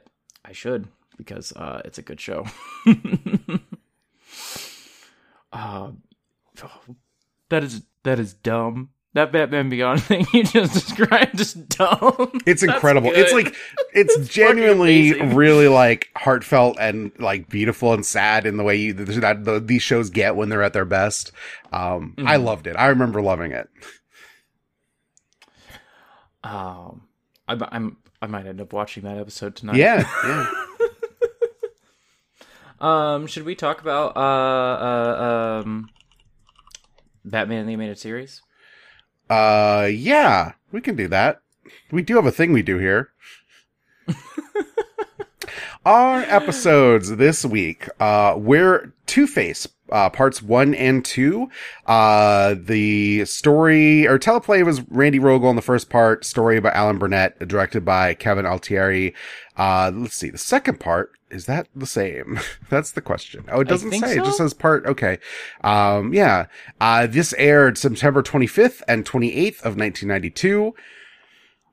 I 0.43 0.53
should 0.53 0.87
because 1.17 1.51
uh, 1.53 1.81
it's 1.83 1.97
a 1.97 2.01
good 2.01 2.21
show. 2.21 2.45
uh, 5.51 5.91
that 7.49 7.63
is 7.63 7.83
that 8.03 8.19
is 8.19 8.33
dumb. 8.33 8.89
That 9.13 9.31
Batman 9.31 9.69
Beyond 9.69 10.03
thing 10.03 10.27
you 10.33 10.43
just 10.43 10.73
described 10.87 11.39
is 11.39 11.53
dumb. 11.55 12.31
It's 12.45 12.61
incredible. 12.69 13.09
It's 13.11 13.33
like 13.33 13.55
it's 13.93 14.27
genuinely 14.33 15.13
really 15.19 15.67
like 15.67 16.09
heartfelt 16.15 16.77
and 16.79 17.11
like 17.17 17.49
beautiful 17.49 17.93
and 17.93 18.05
sad 18.05 18.45
in 18.45 18.57
the 18.57 18.63
way 18.63 18.75
you, 18.75 18.93
that 18.93 19.45
the, 19.45 19.59
these 19.59 19.81
shows 19.81 20.11
get 20.11 20.35
when 20.35 20.49
they're 20.49 20.61
at 20.61 20.73
their 20.73 20.85
best. 20.85 21.31
Um, 21.73 22.13
I 22.19 22.35
Mm-hmm. 22.35 22.45
loved 22.45 22.67
it. 22.67 22.75
I 22.75 22.87
remember 22.87 23.19
loving 23.21 23.51
it. 23.51 23.67
um, 26.43 27.07
I, 27.47 27.57
I'm 27.71 27.97
I 28.21 28.27
might 28.27 28.45
end 28.45 28.61
up 28.61 28.73
watching 28.73 29.03
that 29.03 29.17
episode 29.17 29.55
tonight. 29.55 29.77
Yeah, 29.77 30.07
yeah. 30.25 30.47
Um, 32.81 33.27
should 33.27 33.43
we 33.43 33.55
talk 33.55 33.81
about 33.81 34.15
uh 34.15 34.19
uh 34.19 35.61
um 35.65 35.89
Batman 37.25 37.65
the 37.65 37.73
animated 37.73 37.97
series? 37.99 38.41
Uh, 39.29 39.87
yeah, 39.91 40.53
we 40.71 40.81
can 40.81 40.95
do 40.95 41.07
that. 41.07 41.41
We 41.91 42.01
do 42.01 42.15
have 42.15 42.25
a 42.25 42.31
thing 42.31 42.51
we 42.51 42.63
do 42.63 42.77
here. 42.77 43.11
Our 45.85 46.21
episodes 46.21 47.15
this 47.15 47.45
week, 47.45 47.87
uh, 47.99 48.35
we're 48.37 48.93
Two 49.05 49.27
Face, 49.27 49.67
uh, 49.91 50.09
parts 50.09 50.41
one 50.41 50.73
and 50.75 51.03
two. 51.05 51.49
Uh, 51.85 52.55
the 52.57 53.25
story 53.25 54.07
or 54.07 54.19
teleplay 54.19 54.65
was 54.65 54.81
Randy 54.89 55.19
Rogel 55.19 55.49
in 55.49 55.55
the 55.55 55.61
first 55.61 55.89
part, 55.89 56.25
story 56.25 56.59
by 56.59 56.71
Alan 56.71 56.97
Burnett, 56.97 57.47
directed 57.47 57.85
by 57.85 58.13
Kevin 58.13 58.45
Altieri. 58.45 59.15
Uh, 59.59 59.91
let's 59.93 60.15
see. 60.15 60.29
The 60.29 60.37
second 60.37 60.79
part, 60.79 61.11
is 61.29 61.45
that 61.45 61.67
the 61.75 61.85
same? 61.85 62.39
That's 62.69 62.93
the 62.93 63.01
question. 63.01 63.43
Oh, 63.51 63.59
it 63.59 63.67
doesn't 63.67 63.91
say. 63.91 64.13
It 64.13 64.23
just 64.23 64.37
says 64.37 64.53
part. 64.53 64.85
Okay. 64.85 65.19
Um, 65.65 66.13
yeah. 66.13 66.45
Uh, 66.79 67.07
this 67.07 67.33
aired 67.33 67.77
September 67.77 68.23
25th 68.23 68.81
and 68.87 69.05
28th 69.05 69.59
of 69.59 69.75
1992. 69.75 70.73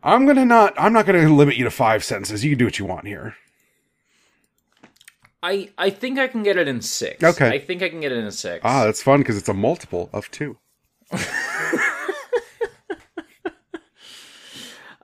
I'm 0.03 0.27
gonna 0.27 0.45
not, 0.45 0.75
I'm 0.77 0.93
not 0.93 1.07
gonna 1.07 1.29
limit 1.29 1.57
you 1.57 1.65
to 1.65 1.71
five 1.71 2.03
sentences. 2.03 2.45
You 2.45 2.51
can 2.51 2.59
do 2.59 2.65
what 2.65 2.79
you 2.79 2.85
want 2.85 3.07
here. 3.07 3.37
I 5.43 5.71
I 5.79 5.91
think 5.91 6.19
I 6.19 6.27
can 6.27 6.43
get 6.43 6.57
it 6.57 6.67
in 6.67 6.81
six. 6.81 7.23
Okay. 7.23 7.49
I 7.49 7.59
think 7.61 7.83
I 7.83 7.89
can 7.89 8.01
get 8.01 8.11
it 8.11 8.19
in 8.19 8.31
six. 8.33 8.63
Ah, 8.65 8.85
that's 8.85 9.03
fun 9.03 9.21
because 9.21 9.37
it's 9.37 9.49
a 9.49 9.55
multiple 9.55 10.11
of 10.13 10.29
two. 10.31 10.59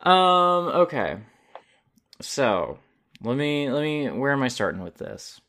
Um. 0.03 0.67
Okay. 0.83 1.17
So 2.23 2.79
let 3.21 3.37
me 3.37 3.71
let 3.71 3.83
me. 3.83 4.09
Where 4.11 4.33
am 4.33 4.43
I 4.43 4.49
starting 4.49 4.83
with 4.83 4.97
this? 4.97 5.41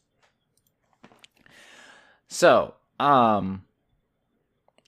So, 2.27 2.73
um, 2.99 3.63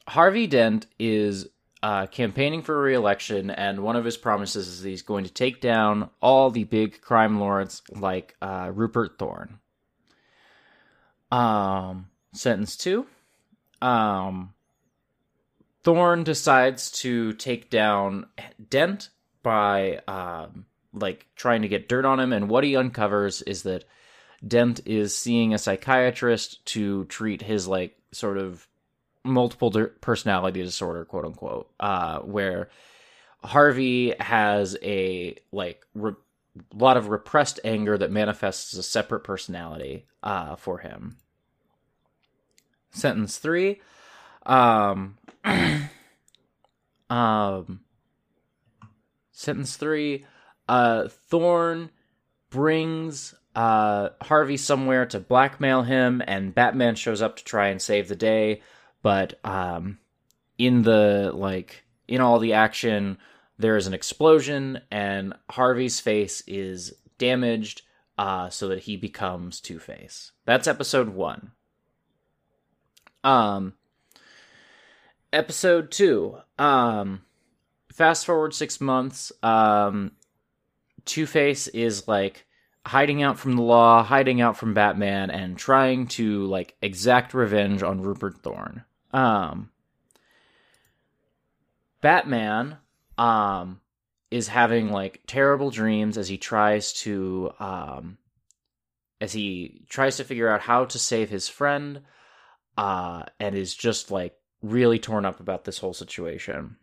Harvey 0.08 0.48
Dent 0.48 0.88
is 0.98 1.48
uh, 1.84 2.08
campaigning 2.08 2.64
for 2.64 2.82
re-election, 2.82 3.52
and 3.52 3.84
one 3.84 3.96
of 3.96 4.04
his 4.04 4.18
promises 4.18 4.68
is 4.68 4.82
that 4.82 4.90
he's 4.90 5.04
going 5.04 5.26
to 5.26 5.34
take 5.34 5.62
down 5.62 6.10
all 6.22 6.50
the 6.50 6.64
big 6.64 7.02
crime 7.02 7.40
lords 7.40 7.84
like 7.92 8.36
uh, 8.42 8.72
Rupert 8.74 9.20
Thorne. 9.20 9.60
Um, 11.32 12.08
sentence 12.34 12.76
two. 12.76 13.06
Um, 13.82 14.54
Thorne 15.84 16.24
decides 16.24 16.90
to 17.02 17.34
take 17.34 17.70
down 17.70 18.28
Dent 18.70 19.10
by 19.44 20.02
um, 20.08 20.66
like 20.96 21.28
trying 21.36 21.62
to 21.62 21.68
get 21.68 21.90
dirt 21.90 22.06
on 22.06 22.20
him, 22.20 22.34
and 22.34 22.50
what 22.50 22.64
he 22.64 22.76
uncovers 22.76 23.42
is 23.42 23.64
that 23.64 23.86
Dent 24.46 24.82
is 24.86 25.16
seeing 25.16 25.54
a 25.54 25.58
psychiatrist 25.58 26.66
to 26.68 27.06
treat 27.06 27.42
his 27.42 27.68
like 27.68 27.98
sort 28.12 28.38
of 28.38 28.68
multiple 29.24 29.72
personality 30.02 30.64
disorder, 30.64 31.06
quote 31.06 31.26
unquote, 31.26 31.70
uh, 31.80 32.20
where 32.20 32.70
Harvey 33.44 34.14
has 34.20 34.78
a 34.82 35.36
like 35.52 35.86
re- 35.94 36.14
lot 36.74 36.98
of 36.98 37.10
repressed 37.10 37.60
anger 37.64 37.98
that 37.98 38.12
manifests 38.12 38.74
as 38.74 38.80
a 38.80 38.84
separate 38.84 39.24
personality 39.24 40.06
uh, 40.24 40.56
for 40.56 40.80
him. 40.80 41.18
Sentence 42.92 43.38
three, 43.38 43.82
um, 44.46 45.18
um, 47.10 47.82
sentence 49.32 49.76
three, 49.76 50.26
uh, 50.68 51.08
Thorne 51.30 51.90
brings 52.50 53.36
uh, 53.56 54.10
Harvey 54.22 54.58
somewhere 54.58 55.06
to 55.08 55.20
blackmail 55.20 55.84
him, 55.84 56.22
and 56.26 56.54
Batman 56.54 56.96
shows 56.96 57.22
up 57.22 57.38
to 57.38 57.44
try 57.44 57.68
and 57.68 57.82
save 57.82 58.08
the 58.08 58.16
day. 58.16 58.62
But 59.02 59.40
um, 59.46 60.00
in 60.58 60.82
the 60.82 61.32
like 61.34 61.86
in 62.08 62.22
all 62.22 62.40
the 62.40 62.54
action, 62.54 63.18
there 63.58 63.78
is 63.78 63.88
an 63.88 63.94
explosion, 63.94 64.82
and 64.92 65.34
Harvey's 65.50 66.00
face 66.00 66.44
is 66.48 66.94
damaged, 67.18 67.84
uh, 68.18 68.50
so 68.50 68.68
that 68.70 68.80
he 68.80 68.98
becomes 68.98 69.62
Two 69.62 69.80
Face. 69.80 70.32
That's 70.46 70.68
episode 70.68 71.10
one. 71.10 71.52
Um, 73.24 73.74
episode 75.32 75.92
two. 75.92 76.38
Um, 76.60 77.24
fast 77.92 78.26
forward 78.26 78.54
six 78.54 78.80
months. 78.82 79.32
Um, 79.42 80.12
Two 81.06 81.26
Face 81.26 81.68
is 81.68 82.08
like 82.08 82.46
hiding 82.86 83.24
out 83.24 83.40
from 83.40 83.56
the 83.56 83.62
law, 83.62 84.04
hiding 84.04 84.42
out 84.42 84.58
from 84.58 84.74
Batman, 84.74 85.30
and 85.30 85.58
trying 85.58 86.08
to 86.08 86.46
like 86.46 86.76
exact 86.82 87.34
revenge 87.34 87.82
on 87.84 88.02
Rupert 88.02 88.42
Thorne. 88.44 88.84
Um, 89.14 89.70
Batman, 92.02 92.78
um, 93.18 93.80
is 94.30 94.48
having 94.48 94.92
like 94.92 95.22
terrible 95.28 95.72
dreams 95.72 96.18
as 96.18 96.28
he 96.28 96.38
tries 96.38 96.94
to, 96.94 97.52
um, 97.60 98.18
as 99.22 99.32
he 99.32 99.86
tries 99.90 100.18
to 100.18 100.24
figure 100.24 100.50
out 100.50 100.62
how 100.62 100.86
to 100.86 101.00
save 101.00 101.30
his 101.30 101.48
friend, 101.48 102.02
uh, 102.78 103.24
and 103.40 103.56
is 103.56 103.74
just 103.74 104.12
like 104.12 104.36
really 104.62 105.00
torn 105.00 105.26
up 105.26 105.40
about 105.40 105.64
this 105.64 105.80
whole 105.80 105.94
situation. 105.94 106.78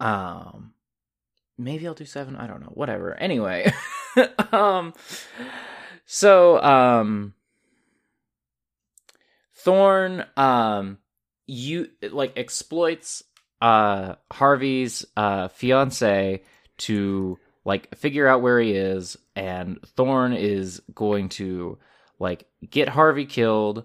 Um, 0.00 0.72
maybe 1.58 1.86
I'll 1.86 1.94
do 1.94 2.04
seven. 2.04 2.36
I 2.36 2.46
don't 2.46 2.60
know. 2.60 2.72
Whatever. 2.74 3.14
Anyway, 3.14 3.72
um, 4.52 4.94
so 6.04 6.62
um, 6.62 7.34
Thorne 9.54 10.24
um, 10.36 10.98
you 11.46 11.88
like 12.02 12.32
exploits 12.36 13.22
uh 13.62 14.16
Harvey's 14.30 15.06
uh 15.16 15.48
fiance 15.48 16.42
to 16.76 17.38
like 17.64 17.96
figure 17.96 18.28
out 18.28 18.42
where 18.42 18.60
he 18.60 18.72
is, 18.72 19.16
and 19.34 19.80
Thorne 19.96 20.32
is 20.32 20.80
going 20.94 21.30
to 21.30 21.78
like 22.18 22.46
get 22.68 22.88
Harvey 22.88 23.26
killed. 23.26 23.84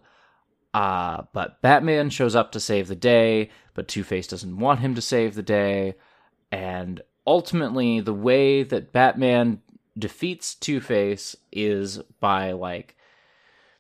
Uh, 0.74 1.24
but 1.34 1.62
Batman 1.62 2.10
shows 2.10 2.34
up 2.34 2.54
to 2.54 2.60
save 2.60 2.88
the 2.88 2.96
day, 2.96 3.50
but 3.74 3.90
Two 3.90 4.04
Face 4.04 4.28
doesn't 4.28 4.58
want 4.58 4.80
him 4.80 4.96
to 4.96 5.02
save 5.02 5.36
the 5.36 5.44
day, 5.44 5.96
and 6.52 7.02
ultimately 7.26 8.00
the 8.00 8.14
way 8.14 8.64
that 8.64 8.92
Batman 8.92 9.62
defeats 9.98 10.56
Two 10.56 10.80
Face 10.80 11.36
is 11.52 12.00
by 12.20 12.52
like 12.54 12.96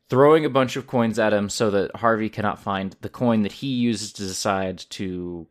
throwing 0.09 0.43
a 0.45 0.49
bunch 0.49 0.75
of 0.75 0.87
coins 0.87 1.17
at 1.17 1.33
him 1.33 1.49
so 1.49 1.71
that 1.71 1.95
Harvey 1.95 2.29
cannot 2.29 2.59
find 2.59 2.95
the 3.01 3.09
coin 3.09 3.43
that 3.43 3.51
he 3.53 3.67
uses 3.67 4.11
to 4.13 4.23
decide 4.23 4.77
to 4.89 5.47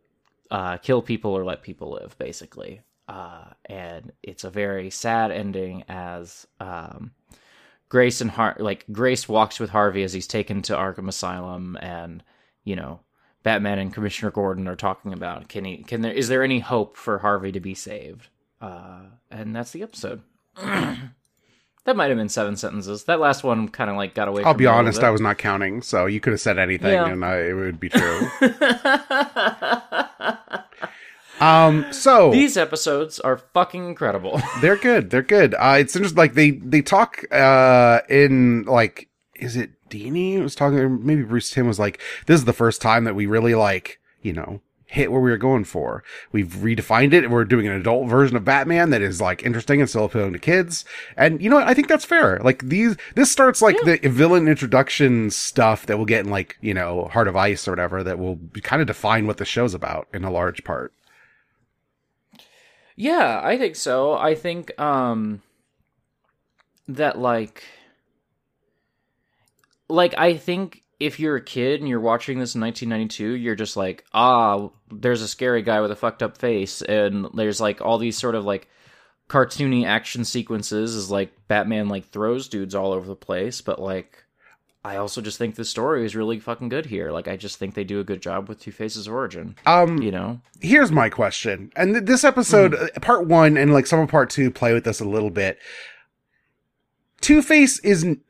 uh, 0.50 0.76
kill 0.78 1.00
people 1.00 1.32
or 1.32 1.44
let 1.44 1.62
people 1.62 1.92
live, 1.92 2.16
basically. 2.18 2.82
Uh, 3.08 3.44
and 3.64 4.12
it's 4.22 4.44
a 4.44 4.50
very 4.50 4.90
sad 4.90 5.30
ending 5.30 5.82
as 5.88 6.46
um, 6.60 7.10
Grace 7.88 8.20
and 8.20 8.30
Har- 8.30 8.56
like 8.58 8.84
Grace 8.92 9.28
walks 9.28 9.58
with 9.58 9.70
Harvey 9.70 10.02
as 10.02 10.12
he's 10.12 10.26
taken 10.26 10.62
to 10.62 10.76
Arkham 10.76 11.08
Asylum, 11.08 11.76
and 11.80 12.22
you 12.62 12.76
know 12.76 13.00
Batman 13.42 13.78
and 13.78 13.92
Commissioner 13.92 14.30
Gordon 14.30 14.68
are 14.68 14.76
talking 14.76 15.12
about 15.12 15.48
can 15.48 15.64
he 15.64 15.78
can 15.78 16.02
there 16.02 16.12
is 16.12 16.28
there 16.28 16.42
any 16.42 16.60
hope 16.60 16.96
for 16.96 17.18
Harvey 17.18 17.52
to 17.52 17.60
be 17.60 17.74
saved? 17.74 18.28
Uh, 18.60 19.00
and 19.30 19.56
that's 19.56 19.70
the 19.70 19.82
episode. 19.82 20.20
that 20.56 21.96
might 21.96 22.08
have 22.08 22.18
been 22.18 22.28
seven 22.28 22.56
sentences. 22.56 23.04
That 23.04 23.20
last 23.20 23.42
one 23.42 23.68
kind 23.68 23.88
of 23.88 23.96
like 23.96 24.14
got 24.14 24.28
away. 24.28 24.42
From 24.42 24.48
me. 24.48 24.50
I'll 24.50 24.58
be 24.58 24.66
honest. 24.66 25.02
I 25.02 25.10
was 25.10 25.22
not 25.22 25.38
counting, 25.38 25.80
so 25.80 26.04
you 26.06 26.20
could 26.20 26.32
have 26.34 26.40
said 26.40 26.58
anything 26.58 26.92
Yeah. 26.92 27.06
and 27.06 27.24
I, 27.24 27.38
it 27.38 27.54
would 27.54 27.80
be 27.80 27.88
true. 27.88 28.28
um, 31.40 31.90
so 31.92 32.30
These 32.30 32.58
episodes 32.58 33.18
are 33.20 33.38
fucking 33.38 33.86
incredible. 33.86 34.42
they're 34.60 34.76
good. 34.76 35.08
They're 35.10 35.22
good. 35.22 35.54
Uh, 35.54 35.76
it's 35.78 35.96
interesting. 35.96 36.18
Like 36.18 36.34
they 36.34 36.50
they 36.50 36.82
talk 36.82 37.24
uh 37.32 38.00
in 38.10 38.64
like 38.64 39.08
is 39.36 39.56
it 39.56 39.70
Dini 39.90 40.40
was 40.42 40.54
talking? 40.54 40.78
or 40.78 40.88
Maybe 40.88 41.22
Bruce 41.22 41.50
Timm 41.50 41.66
was 41.66 41.78
like, 41.78 42.00
"This 42.26 42.38
is 42.40 42.44
the 42.46 42.52
first 42.52 42.80
time 42.80 43.04
that 43.04 43.14
we 43.14 43.26
really 43.26 43.54
like 43.54 44.00
you 44.22 44.32
know." 44.32 44.60
Hit 44.92 45.12
where 45.12 45.20
we 45.20 45.30
were 45.30 45.36
going 45.36 45.62
for. 45.62 46.02
We've 46.32 46.48
redefined 46.48 47.12
it. 47.12 47.22
and 47.22 47.32
We're 47.32 47.44
doing 47.44 47.68
an 47.68 47.74
adult 47.74 48.08
version 48.08 48.36
of 48.36 48.44
Batman 48.44 48.90
that 48.90 49.00
is 49.00 49.20
like 49.20 49.44
interesting 49.44 49.78
and 49.80 49.88
still 49.88 50.06
appealing 50.06 50.32
to 50.32 50.40
kids. 50.40 50.84
And 51.16 51.40
you 51.40 51.48
know 51.48 51.54
what? 51.58 51.68
I 51.68 51.74
think 51.74 51.86
that's 51.86 52.04
fair. 52.04 52.40
Like 52.42 52.64
these, 52.68 52.96
this 53.14 53.30
starts 53.30 53.62
like 53.62 53.76
the 53.84 54.00
villain 54.08 54.48
introduction 54.48 55.30
stuff 55.30 55.86
that 55.86 55.96
we'll 55.96 56.06
get 56.06 56.24
in 56.24 56.30
like, 56.32 56.58
you 56.60 56.74
know, 56.74 57.04
Heart 57.04 57.28
of 57.28 57.36
Ice 57.36 57.68
or 57.68 57.70
whatever 57.70 58.02
that 58.02 58.18
will 58.18 58.40
kind 58.64 58.82
of 58.82 58.88
define 58.88 59.28
what 59.28 59.36
the 59.36 59.44
show's 59.44 59.74
about 59.74 60.08
in 60.12 60.24
a 60.24 60.30
large 60.32 60.64
part. 60.64 60.92
Yeah, 62.96 63.40
I 63.44 63.56
think 63.58 63.76
so. 63.76 64.14
I 64.18 64.34
think 64.34 64.76
um 64.80 65.40
that 66.88 67.16
like 67.16 67.62
like 69.90 70.14
I 70.18 70.36
think 70.36 70.82
if 70.98 71.18
you're 71.18 71.36
a 71.36 71.42
kid 71.44 71.80
and 71.80 71.88
you're 71.88 72.00
watching 72.00 72.38
this 72.38 72.54
in 72.54 72.60
1992, 72.60 73.36
you're 73.36 73.54
just 73.54 73.76
like, 73.76 74.04
"Ah, 74.12 74.70
there's 74.90 75.22
a 75.22 75.28
scary 75.28 75.62
guy 75.62 75.80
with 75.80 75.90
a 75.90 75.96
fucked 75.96 76.22
up 76.22 76.36
face." 76.38 76.82
And 76.82 77.26
there's 77.34 77.60
like 77.60 77.80
all 77.80 77.98
these 77.98 78.16
sort 78.18 78.34
of 78.34 78.44
like 78.44 78.68
cartoony 79.28 79.86
action 79.86 80.24
sequences 80.24 80.94
is 80.94 81.10
like 81.10 81.32
Batman 81.48 81.88
like 81.88 82.08
throws 82.08 82.48
dudes 82.48 82.74
all 82.74 82.92
over 82.92 83.06
the 83.06 83.16
place, 83.16 83.60
but 83.60 83.80
like 83.80 84.24
I 84.84 84.96
also 84.96 85.20
just 85.20 85.38
think 85.38 85.54
the 85.54 85.64
story 85.64 86.04
is 86.04 86.16
really 86.16 86.38
fucking 86.40 86.68
good 86.70 86.86
here. 86.86 87.10
Like 87.12 87.28
I 87.28 87.36
just 87.36 87.58
think 87.58 87.74
they 87.74 87.84
do 87.84 88.00
a 88.00 88.04
good 88.04 88.20
job 88.22 88.48
with 88.48 88.60
Two 88.60 88.72
Face's 88.72 89.06
origin. 89.06 89.54
Um, 89.66 90.02
You 90.02 90.10
know? 90.10 90.40
here's 90.60 90.90
my 90.90 91.08
question. 91.10 91.70
And 91.76 91.94
th- 91.94 92.06
this 92.06 92.24
episode, 92.24 92.74
uh, 92.74 92.88
part 93.00 93.26
one 93.26 93.56
and 93.56 93.72
like 93.72 93.86
some 93.86 94.00
of 94.00 94.08
part 94.08 94.30
two 94.30 94.50
play 94.50 94.72
with 94.72 94.84
this 94.84 95.00
a 95.00 95.04
little 95.04 95.30
bit. 95.30 95.58
Two 97.20 97.42
Face 97.42 97.78
isn't 97.80 98.20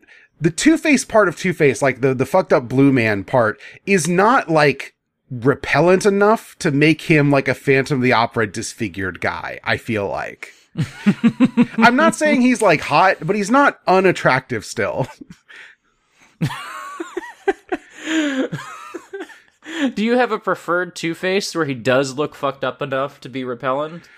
the 0.40 0.50
Two 0.50 0.76
Face 0.76 1.04
part 1.04 1.28
of 1.28 1.36
Two 1.36 1.52
Face, 1.52 1.82
like 1.82 2.00
the, 2.00 2.14
the 2.14 2.26
fucked 2.26 2.52
up 2.52 2.68
blue 2.68 2.92
man 2.92 3.24
part 3.24 3.60
is 3.86 4.08
not 4.08 4.48
like 4.48 4.94
repellent 5.30 6.06
enough 6.06 6.56
to 6.58 6.70
make 6.70 7.02
him 7.02 7.30
like 7.30 7.48
a 7.48 7.54
Phantom 7.54 7.98
of 7.98 8.02
the 8.02 8.12
Opera 8.12 8.46
disfigured 8.46 9.20
guy. 9.20 9.60
I 9.62 9.76
feel 9.76 10.08
like. 10.08 10.52
I'm 11.78 11.96
not 11.96 12.14
saying 12.14 12.40
he's 12.40 12.62
like 12.62 12.80
hot, 12.80 13.18
but 13.22 13.36
he's 13.36 13.50
not 13.50 13.80
unattractive 13.86 14.64
still. 14.64 15.06
Do 19.94 20.04
you 20.04 20.16
have 20.16 20.32
a 20.32 20.38
preferred 20.38 20.96
Two 20.96 21.14
Face 21.14 21.54
where 21.54 21.64
he 21.64 21.74
does 21.74 22.14
look 22.14 22.34
fucked 22.34 22.64
up 22.64 22.82
enough 22.82 23.20
to 23.20 23.28
be 23.28 23.44
repellent? 23.44 24.08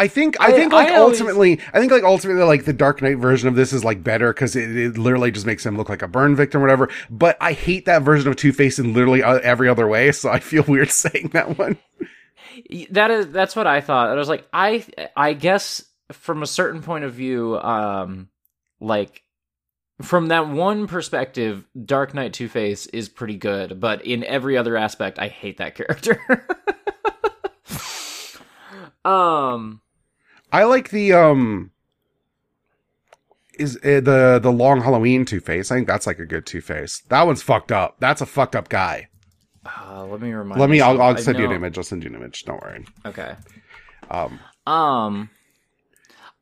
I 0.00 0.08
think 0.08 0.40
I, 0.40 0.46
I- 0.46 0.52
think 0.52 0.72
like 0.72 0.88
I 0.88 0.96
always- 0.96 1.20
ultimately 1.20 1.60
I 1.74 1.78
think 1.78 1.92
like 1.92 2.02
ultimately 2.04 2.42
like 2.44 2.64
the 2.64 2.72
Dark 2.72 3.02
Knight 3.02 3.18
version 3.18 3.48
of 3.48 3.54
this 3.54 3.72
is 3.72 3.84
like 3.84 4.02
better 4.02 4.32
because 4.32 4.56
it, 4.56 4.74
it 4.76 4.96
literally 4.98 5.30
just 5.30 5.44
makes 5.46 5.64
him 5.64 5.76
look 5.76 5.88
like 5.88 6.02
a 6.02 6.08
burn 6.08 6.34
victim 6.34 6.60
or 6.60 6.64
whatever. 6.64 6.88
But 7.10 7.36
I 7.40 7.52
hate 7.52 7.84
that 7.86 8.02
version 8.02 8.28
of 8.28 8.36
Two 8.36 8.52
Face 8.52 8.78
in 8.78 8.94
literally 8.94 9.22
uh, 9.22 9.38
every 9.42 9.68
other 9.68 9.86
way, 9.86 10.10
so 10.12 10.30
I 10.30 10.40
feel 10.40 10.62
weird 10.62 10.90
saying 10.92 11.30
that 11.34 11.58
one. 11.58 11.76
that 12.90 13.10
is 13.10 13.28
that's 13.28 13.54
what 13.54 13.66
I 13.66 13.80
thought. 13.80 14.08
I 14.08 14.14
was 14.14 14.28
like, 14.28 14.46
I 14.52 14.84
I 15.16 15.34
guess 15.34 15.84
from 16.12 16.42
a 16.42 16.46
certain 16.46 16.82
point 16.82 17.04
of 17.04 17.12
view, 17.12 17.58
um, 17.58 18.28
like 18.80 19.22
from 20.02 20.28
that 20.28 20.48
one 20.48 20.86
perspective, 20.86 21.64
Dark 21.84 22.14
Knight 22.14 22.32
Two 22.32 22.48
Face 22.48 22.86
is 22.86 23.10
pretty 23.10 23.36
good, 23.36 23.78
but 23.80 24.06
in 24.06 24.24
every 24.24 24.56
other 24.56 24.76
aspect, 24.78 25.18
I 25.18 25.28
hate 25.28 25.58
that 25.58 25.74
character. 25.76 26.20
um, 29.04 29.80
I 30.52 30.64
like 30.64 30.90
the 30.90 31.12
um 31.12 31.70
is 33.58 33.76
uh, 33.78 34.00
the 34.00 34.40
the 34.42 34.50
long 34.52 34.80
Halloween 34.82 35.24
Two 35.24 35.40
Face. 35.40 35.70
I 35.70 35.76
think 35.76 35.86
that's 35.86 36.06
like 36.06 36.18
a 36.18 36.26
good 36.26 36.46
Two 36.46 36.60
Face. 36.60 37.02
That 37.08 37.26
one's 37.26 37.42
fucked 37.42 37.72
up. 37.72 37.96
That's 38.00 38.20
a 38.20 38.26
fucked 38.26 38.56
up 38.56 38.68
guy. 38.68 39.08
uh, 39.66 40.04
let 40.06 40.20
me 40.20 40.32
remind. 40.32 40.60
Let 40.60 40.70
me. 40.70 40.80
I'll. 40.80 41.00
I'll 41.00 41.16
send 41.16 41.38
you 41.38 41.44
an 41.44 41.52
image. 41.52 41.76
I'll 41.78 41.84
send 41.84 42.02
you 42.02 42.10
an 42.10 42.16
image. 42.16 42.44
Don't 42.44 42.62
worry. 42.62 42.84
Okay. 43.04 43.34
Um, 44.10 44.40
Um, 44.66 45.30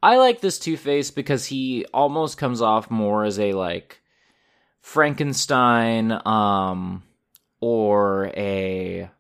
I 0.03 0.16
like 0.16 0.40
this 0.40 0.59
Two 0.59 0.77
Face 0.77 1.11
because 1.11 1.47
he 1.47 1.85
almost 1.92 2.38
comes 2.38 2.62
off 2.62 2.90
more 2.90 3.25
as 3.25 3.38
a 3.38 3.53
like 3.53 4.01
Frankenstein, 4.81 6.12
um, 6.25 7.03
or 7.61 8.31
a 8.37 9.11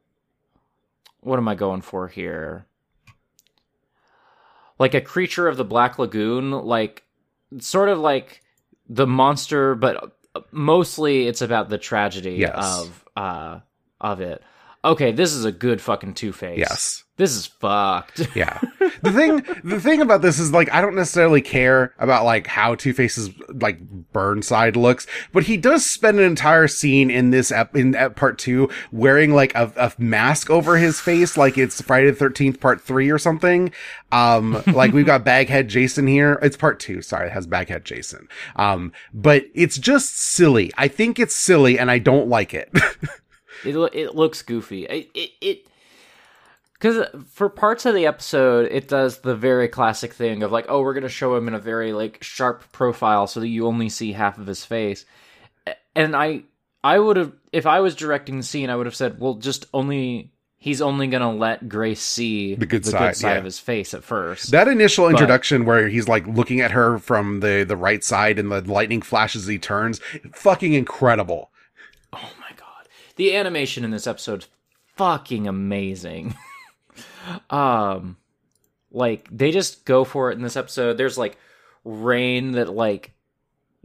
what 1.20 1.38
am 1.38 1.48
I 1.48 1.56
going 1.56 1.82
for 1.82 2.06
here? 2.08 2.64
Like 4.78 4.94
a 4.94 5.00
creature 5.00 5.48
of 5.48 5.56
the 5.56 5.64
Black 5.64 5.98
Lagoon, 5.98 6.50
like 6.50 7.02
sort 7.58 7.88
of 7.88 7.98
like 7.98 8.42
the 8.88 9.06
monster, 9.06 9.74
but 9.74 10.16
mostly 10.52 11.26
it's 11.26 11.42
about 11.42 11.68
the 11.68 11.78
tragedy 11.78 12.34
Yes. 12.36 12.54
of 12.56 13.04
uh 13.16 13.60
of 14.00 14.20
it. 14.20 14.42
Okay, 14.84 15.12
this 15.12 15.32
is 15.34 15.44
a 15.44 15.52
good 15.52 15.80
fucking 15.80 16.14
Two 16.14 16.32
Face. 16.32 16.58
yes. 16.58 17.04
This 17.16 17.34
is 17.34 17.46
fucked. 17.46 18.28
Yeah. 18.36 18.60
The 19.00 19.12
thing, 19.12 19.36
the 19.62 19.80
thing 19.80 20.00
about 20.00 20.22
this 20.22 20.40
is 20.40 20.50
like, 20.52 20.72
I 20.72 20.80
don't 20.80 20.96
necessarily 20.96 21.40
care 21.40 21.94
about 22.00 22.24
like 22.24 22.48
how 22.48 22.74
Two 22.74 22.92
Face's 22.92 23.30
like 23.48 23.78
Burnside 24.12 24.74
looks, 24.76 25.06
but 25.32 25.44
he 25.44 25.56
does 25.56 25.86
spend 25.86 26.18
an 26.18 26.24
entire 26.24 26.66
scene 26.66 27.08
in 27.08 27.30
this 27.30 27.52
ep- 27.52 27.76
in 27.76 27.94
ep- 27.94 28.16
part 28.16 28.38
two 28.38 28.68
wearing 28.90 29.32
like 29.34 29.54
a, 29.54 29.72
a 29.76 29.92
mask 30.02 30.50
over 30.50 30.78
his 30.78 30.98
face, 30.98 31.36
like 31.36 31.56
it's 31.56 31.80
Friday 31.80 32.10
the 32.10 32.16
Thirteenth 32.16 32.58
Part 32.58 32.80
Three 32.80 33.08
or 33.08 33.18
something. 33.18 33.70
Um, 34.10 34.60
like 34.66 34.92
we've 34.92 35.06
got 35.06 35.22
Baghead 35.24 35.68
Jason 35.68 36.08
here. 36.08 36.40
It's 36.42 36.56
Part 36.56 36.80
Two. 36.80 37.00
Sorry, 37.00 37.28
it 37.28 37.32
has 37.32 37.46
Baghead 37.46 37.84
Jason. 37.84 38.26
Um, 38.56 38.90
but 39.14 39.44
it's 39.54 39.78
just 39.78 40.18
silly. 40.18 40.72
I 40.76 40.88
think 40.88 41.20
it's 41.20 41.36
silly, 41.36 41.78
and 41.78 41.88
I 41.88 41.98
don't 42.00 42.28
like 42.28 42.52
it. 42.52 42.72
It 43.64 43.74
lo- 43.74 43.88
it 43.92 44.14
looks 44.14 44.42
goofy. 44.42 44.84
It 44.86 45.10
it. 45.14 45.30
it 45.40 45.66
because 46.78 47.08
for 47.32 47.48
parts 47.48 47.86
of 47.86 47.94
the 47.94 48.06
episode, 48.06 48.68
it 48.70 48.86
does 48.86 49.18
the 49.18 49.34
very 49.34 49.66
classic 49.68 50.12
thing 50.12 50.42
of 50.42 50.52
like, 50.52 50.66
oh, 50.68 50.80
we're 50.82 50.94
gonna 50.94 51.08
show 51.08 51.36
him 51.36 51.48
in 51.48 51.54
a 51.54 51.58
very 51.58 51.92
like 51.92 52.22
sharp 52.22 52.70
profile 52.72 53.26
so 53.26 53.40
that 53.40 53.48
you 53.48 53.66
only 53.66 53.88
see 53.88 54.12
half 54.12 54.38
of 54.38 54.46
his 54.46 54.64
face. 54.64 55.04
And 55.96 56.14
I, 56.14 56.42
I 56.84 56.98
would 56.98 57.16
have, 57.16 57.32
if 57.52 57.66
I 57.66 57.80
was 57.80 57.96
directing 57.96 58.36
the 58.36 58.44
scene, 58.44 58.70
I 58.70 58.76
would 58.76 58.86
have 58.86 58.94
said, 58.94 59.18
well, 59.18 59.34
just 59.34 59.66
only 59.74 60.30
he's 60.56 60.80
only 60.80 61.08
gonna 61.08 61.32
let 61.32 61.68
Grace 61.68 62.00
see 62.00 62.54
The 62.54 62.66
good 62.66 62.86
side, 62.86 63.16
yeah. 63.20 63.34
of 63.34 63.44
his 63.44 63.58
face 63.58 63.92
at 63.94 64.04
first. 64.04 64.52
That 64.52 64.68
initial 64.68 65.08
introduction 65.08 65.64
where 65.64 65.88
he's 65.88 66.06
like 66.06 66.26
looking 66.28 66.60
at 66.60 66.70
her 66.72 66.98
from 66.98 67.40
the 67.40 67.64
the 67.66 67.76
right 67.76 68.04
side 68.04 68.38
and 68.38 68.52
the 68.52 68.60
lightning 68.60 69.02
flashes 69.02 69.42
as 69.42 69.48
he 69.48 69.58
turns, 69.58 70.00
fucking 70.32 70.74
incredible. 70.74 71.50
The 73.18 73.36
animation 73.36 73.84
in 73.84 73.90
this 73.90 74.06
episode's 74.06 74.48
fucking 74.96 75.46
amazing. 75.46 76.34
um 77.50 78.16
like 78.90 79.28
they 79.30 79.50
just 79.50 79.84
go 79.84 80.04
for 80.04 80.30
it 80.30 80.36
in 80.36 80.42
this 80.42 80.56
episode. 80.56 80.96
There's 80.96 81.18
like 81.18 81.36
rain 81.84 82.52
that 82.52 82.72
like 82.72 83.12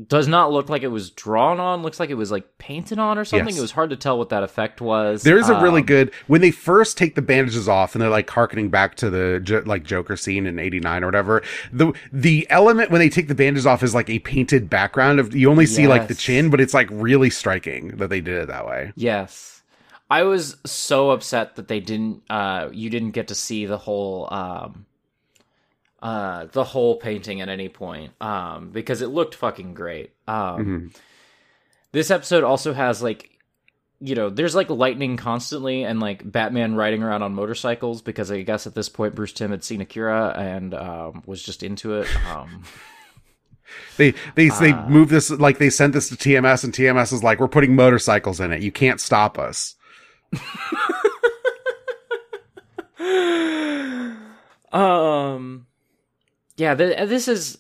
does 0.08 0.28
not 0.28 0.52
look 0.52 0.70
like 0.70 0.82
it 0.82 0.88
was 0.88 1.12
drawn 1.12 1.60
on, 1.60 1.84
looks 1.84 2.00
like 2.00 2.10
it 2.10 2.16
was 2.16 2.32
like 2.32 2.58
painted 2.58 2.98
on 2.98 3.18
or 3.18 3.24
something. 3.26 3.50
Yes. 3.50 3.60
It 3.60 3.62
was 3.62 3.72
hard 3.74 3.92
to 3.92 3.96
tell 3.96 4.18
what 4.18 4.30
that 4.30 4.42
effect 4.42 4.82
was. 4.82 5.22
There 5.22 5.38
is 5.38 5.50
a 5.50 5.62
really 5.62 5.82
Um, 5.82 5.86
good 5.86 6.12
when 6.26 6.42
they 6.42 6.50
first 6.50 6.98
take 6.98 7.14
the 7.14 7.22
bandages 7.22 7.70
off 7.70 7.94
and 7.94 8.02
they're 8.02 8.10
like 8.10 8.28
harkening 8.30 8.70
back 8.70 8.96
to 8.96 9.10
the 9.12 9.64
like 9.68 9.84
Joker 9.84 10.18
scene 10.18 10.48
in 10.48 10.58
'89 10.58 11.04
or 11.04 11.08
whatever. 11.08 11.44
The 11.72 11.94
the 12.12 12.48
element 12.50 12.90
when 12.90 13.00
they 13.00 13.10
take 13.10 13.28
the 13.28 13.36
bandages 13.36 13.68
off 13.68 13.84
is 13.84 13.94
like 13.94 14.10
a 14.10 14.18
painted 14.20 14.68
background 14.70 15.20
of 15.20 15.36
you 15.36 15.50
only 15.50 15.68
see 15.68 15.88
like 15.88 16.08
the 16.08 16.16
chin, 16.16 16.50
but 16.50 16.60
it's 16.60 16.74
like 16.74 16.88
really 16.92 17.30
striking 17.30 17.90
that 17.98 18.10
they 18.10 18.20
did 18.22 18.36
it 18.42 18.48
that 18.48 18.66
way. 18.66 18.94
Yes. 18.96 19.62
I 20.10 20.24
was 20.24 20.58
so 20.66 21.12
upset 21.12 21.56
that 21.56 21.68
they 21.68 21.80
didn't 21.80 22.24
uh 22.32 22.70
you 22.72 22.90
didn't 22.90 23.12
get 23.12 23.28
to 23.28 23.36
see 23.36 23.68
the 23.68 23.78
whole 23.78 24.28
um 24.34 24.88
uh 26.04 26.46
the 26.52 26.64
whole 26.66 26.98
painting 26.98 27.40
at 27.42 27.48
any 27.50 27.70
point 27.70 28.12
um 28.22 28.70
because 28.72 29.02
it 29.02 29.08
looked 29.08 29.34
fucking 29.36 29.74
great. 29.74 30.12
Um 30.28 30.92
This 31.94 32.12
episode 32.12 32.44
also 32.44 32.74
has 32.74 33.02
like 33.02 33.30
you 34.00 34.16
know, 34.16 34.30
there's 34.30 34.54
like 34.54 34.70
lightning 34.70 35.16
constantly 35.16 35.86
and 35.86 36.02
like 36.02 36.30
Batman 36.30 36.76
riding 36.76 37.02
around 37.04 37.24
on 37.24 37.34
motorcycles 37.34 38.02
because 38.02 38.30
I 38.32 38.42
guess 38.42 38.68
at 38.68 38.76
this 38.76 38.90
point 38.90 39.16
Bruce 39.16 39.32
Timm 39.32 39.52
had 39.52 39.64
seen 39.64 39.80
Akira 39.80 40.34
and 40.38 40.74
um 40.74 41.24
was 41.26 41.42
just 41.42 41.64
into 41.64 41.96
it. 41.96 42.08
Um 42.28 42.64
They 43.98 44.14
they 44.36 44.50
Uh. 44.50 44.60
they 44.60 44.74
move 44.90 45.08
this 45.10 45.32
like 45.32 45.58
they 45.58 45.70
sent 45.70 45.94
this 45.94 46.10
to 46.10 46.16
TMS 46.16 46.64
and 46.66 46.74
TMS 46.74 47.14
is 47.14 47.24
like 47.24 47.40
we're 47.40 47.48
putting 47.48 47.76
motorcycles 47.76 48.40
in 48.42 48.52
it. 48.52 48.62
You 48.62 48.72
can't 48.72 49.00
stop 49.00 49.40
us. 49.40 49.76
Um, 54.72 55.68
yeah, 56.58 56.76
th- 56.76 57.10
this 57.10 57.28
is 57.28 57.58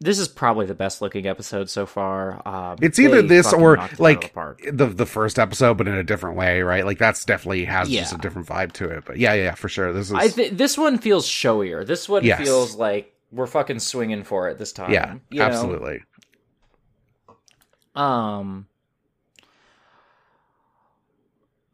this 0.00 0.18
is 0.18 0.28
probably 0.28 0.64
the 0.66 0.74
best 0.74 1.02
looking 1.02 1.26
episode 1.26 1.68
so 1.68 1.84
far. 1.84 2.40
Um, 2.48 2.78
It's 2.80 2.98
either 2.98 3.20
this 3.22 3.52
or 3.52 3.76
knocked 3.76 3.92
it 3.94 4.00
out 4.00 4.24
of 4.24 4.32
the 4.32 4.40
like 4.40 4.76
the 4.76 4.86
the 4.86 5.06
first 5.06 5.38
episode, 5.38 5.76
but 5.76 5.86
in 5.88 5.94
a 5.94 6.02
different 6.04 6.36
way, 6.36 6.62
right? 6.62 6.84
Like 6.86 6.98
that's 6.98 7.24
definitely 7.24 7.64
has 7.66 7.88
just 7.90 8.14
a 8.14 8.18
different 8.18 8.48
vibe 8.48 8.72
to 8.72 8.88
it. 8.88 9.04
But 9.04 9.18
yeah, 9.18 9.34
yeah, 9.34 9.42
yeah, 9.44 9.54
for 9.54 9.68
sure. 9.68 9.92
This 9.92 10.06
is 10.08 10.14
I 10.14 10.28
th- 10.28 10.52
this 10.52 10.78
one 10.78 10.98
feels 10.98 11.26
showier. 11.26 11.86
This 11.86 12.08
one 12.08 12.24
Yes. 12.24 12.40
feels 12.40 12.74
like 12.76 13.14
we're 13.32 13.46
fucking 13.46 13.78
swinging 13.80 14.24
for 14.24 14.48
it 14.48 14.58
this 14.58 14.72
time. 14.72 14.90
yeah, 14.92 15.14
you 15.30 15.38
know? 15.40 15.44
absolutely. 15.44 16.02
Um. 17.94 18.66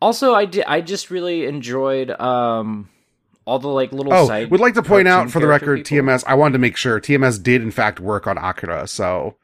Also, 0.00 0.34
I 0.34 0.44
did. 0.46 0.64
I 0.66 0.80
just 0.80 1.10
really 1.10 1.46
enjoyed 1.46 2.10
um 2.10 2.88
all 3.46 3.58
the 3.58 3.68
like 3.68 3.92
little. 3.92 4.12
Oh, 4.12 4.26
side 4.26 4.50
would 4.50 4.60
like 4.60 4.74
to 4.74 4.82
point 4.82 5.08
out 5.08 5.30
for 5.30 5.40
the 5.40 5.46
record, 5.46 5.84
people. 5.86 6.06
TMS. 6.08 6.24
I 6.26 6.34
wanted 6.34 6.52
to 6.54 6.58
make 6.58 6.76
sure 6.76 7.00
TMS 7.00 7.42
did 7.42 7.62
in 7.62 7.70
fact 7.70 8.00
work 8.00 8.26
on 8.26 8.36
Akira. 8.36 8.86
So 8.86 9.36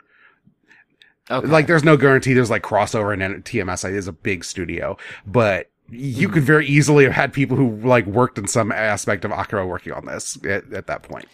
Okay. 1.30 1.46
like, 1.46 1.66
there's 1.68 1.84
no 1.84 1.96
guarantee 1.96 2.34
there's 2.34 2.50
like 2.50 2.62
crossover, 2.62 3.12
and 3.14 3.44
TMS 3.44 3.90
is 3.90 4.08
a 4.08 4.12
big 4.12 4.44
studio, 4.44 4.96
but 5.26 5.70
you 5.88 6.28
could 6.28 6.42
very 6.42 6.66
easily 6.66 7.04
have 7.04 7.12
had 7.12 7.32
people 7.32 7.56
who 7.56 7.76
like 7.86 8.06
worked 8.06 8.38
in 8.38 8.46
some 8.46 8.72
aspect 8.72 9.24
of 9.24 9.30
Akira 9.30 9.66
working 9.66 9.92
on 9.92 10.04
this 10.06 10.36
at, 10.44 10.70
at 10.72 10.86
that 10.88 11.02
point. 11.02 11.26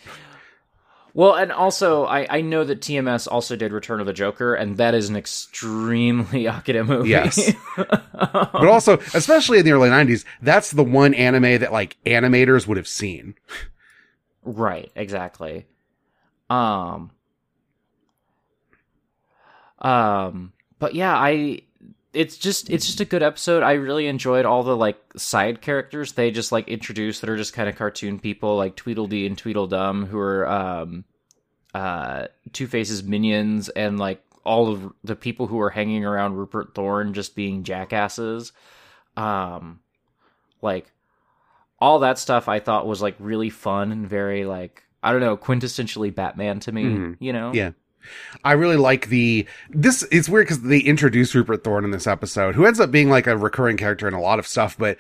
Well, 1.15 1.35
and 1.35 1.51
also, 1.51 2.05
I, 2.05 2.27
I 2.29 2.41
know 2.43 2.65
that 2.65 2.81
TMS 2.81 3.27
also 3.31 3.57
did 3.57 3.73
Return 3.73 4.01
of 4.01 4.07
the 4.07 4.13
Joker, 4.13 4.55
and 4.55 4.77
that 4.77 4.95
is 4.95 5.09
an 5.09 5.17
extremely 5.17 6.47
Akira 6.47 6.85
movie. 6.85 7.11
Yes. 7.11 7.53
But 8.21 8.67
also, 8.67 8.99
especially 9.15 9.59
in 9.59 9.65
the 9.65 9.71
early 9.71 9.89
90s, 9.91 10.25
that's 10.43 10.73
the 10.73 10.83
one 10.83 11.15
anime 11.15 11.61
that 11.61 11.73
like 11.73 11.97
animators 12.05 12.67
would 12.67 12.77
have 12.77 12.89
seen. 12.89 13.37
right, 14.43 14.91
exactly. 14.97 15.67
Um, 16.51 17.13
um, 19.81 20.53
but 20.81 20.95
yeah, 20.95 21.15
I 21.17 21.63
it's 22.13 22.37
just 22.39 22.71
it's 22.71 22.87
just 22.87 23.01
a 23.01 23.05
good 23.05 23.23
episode. 23.23 23.63
I 23.63 23.73
really 23.73 24.07
enjoyed 24.07 24.47
all 24.47 24.63
the 24.63 24.77
like 24.77 24.99
side 25.17 25.61
characters 25.61 26.13
they 26.13 26.31
just 26.31 26.53
like 26.53 26.69
introduced 26.69 27.21
that 27.21 27.31
are 27.31 27.37
just 27.37 27.53
kind 27.53 27.69
of 27.69 27.77
cartoon 27.77 28.19
people, 28.19 28.57
like 28.57 28.77
Tweedledee 28.77 29.27
and 29.27 29.37
Tweedledum, 29.37 30.07
who 30.07 30.19
are 30.19 30.49
um, 30.49 31.05
uh, 31.75 32.27
Two 32.53 32.67
Face's 32.67 33.03
minions, 33.03 33.69
and 33.69 33.99
like 33.99 34.23
all 34.45 34.73
of 34.73 34.93
the 35.05 35.17
people 35.17 35.47
who 35.47 35.61
are 35.61 35.71
hanging 35.71 36.05
around 36.05 36.35
Rupert 36.37 36.75
Thorne 36.75 37.13
just 37.13 37.37
being 37.37 37.65
jackasses. 37.65 38.53
Um, 39.17 39.81
like 40.63 40.91
all 41.79 41.99
that 42.01 42.19
stuff, 42.19 42.49
I 42.49 42.59
thought 42.61 42.87
was 42.87 43.03
like 43.03 43.17
really 43.19 43.51
fun 43.51 43.93
and 43.93 44.09
very 44.09 44.45
like 44.45 44.85
I 45.03 45.13
don't 45.13 45.21
know, 45.21 45.37
quintessentially 45.37 46.15
Batman 46.15 46.61
to 46.61 46.73
me. 46.73 46.85
Mhm. 46.85 47.17
You 47.21 47.33
know? 47.33 47.53
Yeah. 47.53 47.73
I 48.45 48.53
really 48.53 48.77
like 48.77 49.09
the 49.09 49.47
this 49.71 50.07
it's 50.11 50.29
weird 50.29 50.47
because 50.47 50.63
they 50.63 50.79
introduce 50.79 51.35
Rupert 51.35 51.65
Thorne 51.65 51.85
in 51.85 51.91
this 51.91 52.07
episode, 52.07 52.55
who 52.55 52.67
ends 52.67 52.81
up 52.81 52.91
being 52.91 53.11
like 53.11 53.27
a 53.27 53.37
recurring 53.37 53.77
character 53.77 54.09
in 54.09 54.15
a 54.15 54.21
lot 54.21 54.39
of 54.39 54.47
stuff, 54.47 54.77
but 54.79 54.99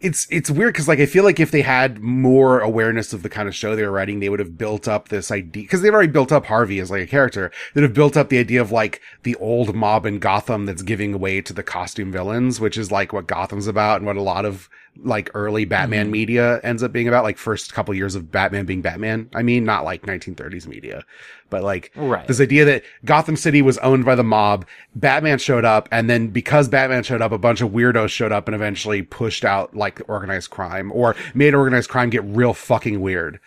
it's 0.00 0.26
it's 0.30 0.50
weird 0.50 0.74
because 0.74 0.88
like 0.88 1.00
I 1.00 1.06
feel 1.06 1.24
like 1.24 1.40
if 1.40 1.50
they 1.50 1.62
had 1.62 2.00
more 2.00 2.60
awareness 2.60 3.12
of 3.12 3.22
the 3.22 3.28
kind 3.28 3.48
of 3.48 3.54
show 3.54 3.74
they 3.74 3.84
were 3.84 3.90
writing, 3.90 4.20
they 4.20 4.28
would 4.28 4.40
have 4.40 4.58
built 4.58 4.86
up 4.88 5.08
this 5.08 5.30
idea 5.30 5.62
because 5.62 5.82
they've 5.82 5.92
already 5.92 6.12
built 6.12 6.32
up 6.32 6.46
Harvey 6.46 6.78
as 6.80 6.90
like 6.90 7.02
a 7.02 7.06
character. 7.06 7.50
They'd 7.74 7.82
have 7.82 7.94
built 7.94 8.16
up 8.16 8.28
the 8.28 8.38
idea 8.38 8.60
of 8.60 8.70
like 8.70 9.00
the 9.22 9.36
old 9.36 9.74
mob 9.74 10.04
in 10.06 10.18
Gotham 10.18 10.66
that's 10.66 10.82
giving 10.82 11.18
way 11.18 11.40
to 11.40 11.52
the 11.52 11.62
costume 11.62 12.12
villains, 12.12 12.60
which 12.60 12.76
is 12.76 12.92
like 12.92 13.12
what 13.12 13.26
Gotham's 13.26 13.66
about 13.66 13.98
and 13.98 14.06
what 14.06 14.16
a 14.16 14.22
lot 14.22 14.44
of 14.44 14.68
like 15.02 15.30
early 15.34 15.64
Batman 15.64 16.06
mm-hmm. 16.06 16.12
media 16.12 16.60
ends 16.62 16.82
up 16.82 16.92
being 16.92 17.08
about. 17.08 17.24
Like 17.24 17.38
first 17.38 17.72
couple 17.72 17.94
years 17.94 18.14
of 18.14 18.30
Batman 18.30 18.66
being 18.66 18.82
Batman. 18.82 19.28
I 19.34 19.42
mean, 19.42 19.64
not 19.64 19.84
like 19.84 20.02
1930s 20.02 20.66
media, 20.66 21.04
but 21.50 21.62
like 21.62 21.92
Right. 21.96 22.26
this 22.26 22.40
idea 22.40 22.64
that 22.64 22.82
Gotham 23.04 23.36
City 23.36 23.62
was 23.62 23.78
owned 23.78 24.04
by 24.04 24.14
the 24.14 24.24
mob. 24.24 24.66
Batman 24.94 25.38
showed 25.38 25.64
up, 25.64 25.88
and 25.92 26.08
then 26.08 26.28
because 26.28 26.68
Batman 26.68 27.02
showed 27.02 27.22
up, 27.22 27.32
a 27.32 27.38
bunch 27.38 27.60
of 27.60 27.70
weirdos 27.70 28.10
showed 28.10 28.32
up 28.32 28.48
and 28.48 28.54
eventually 28.54 29.02
pushed 29.02 29.44
out 29.44 29.76
like 29.76 30.00
organized 30.08 30.50
crime 30.50 30.90
or 30.92 31.16
made 31.34 31.54
organized 31.54 31.90
crime 31.90 32.10
get 32.10 32.24
real 32.24 32.54
fucking 32.54 33.00
weird. 33.00 33.40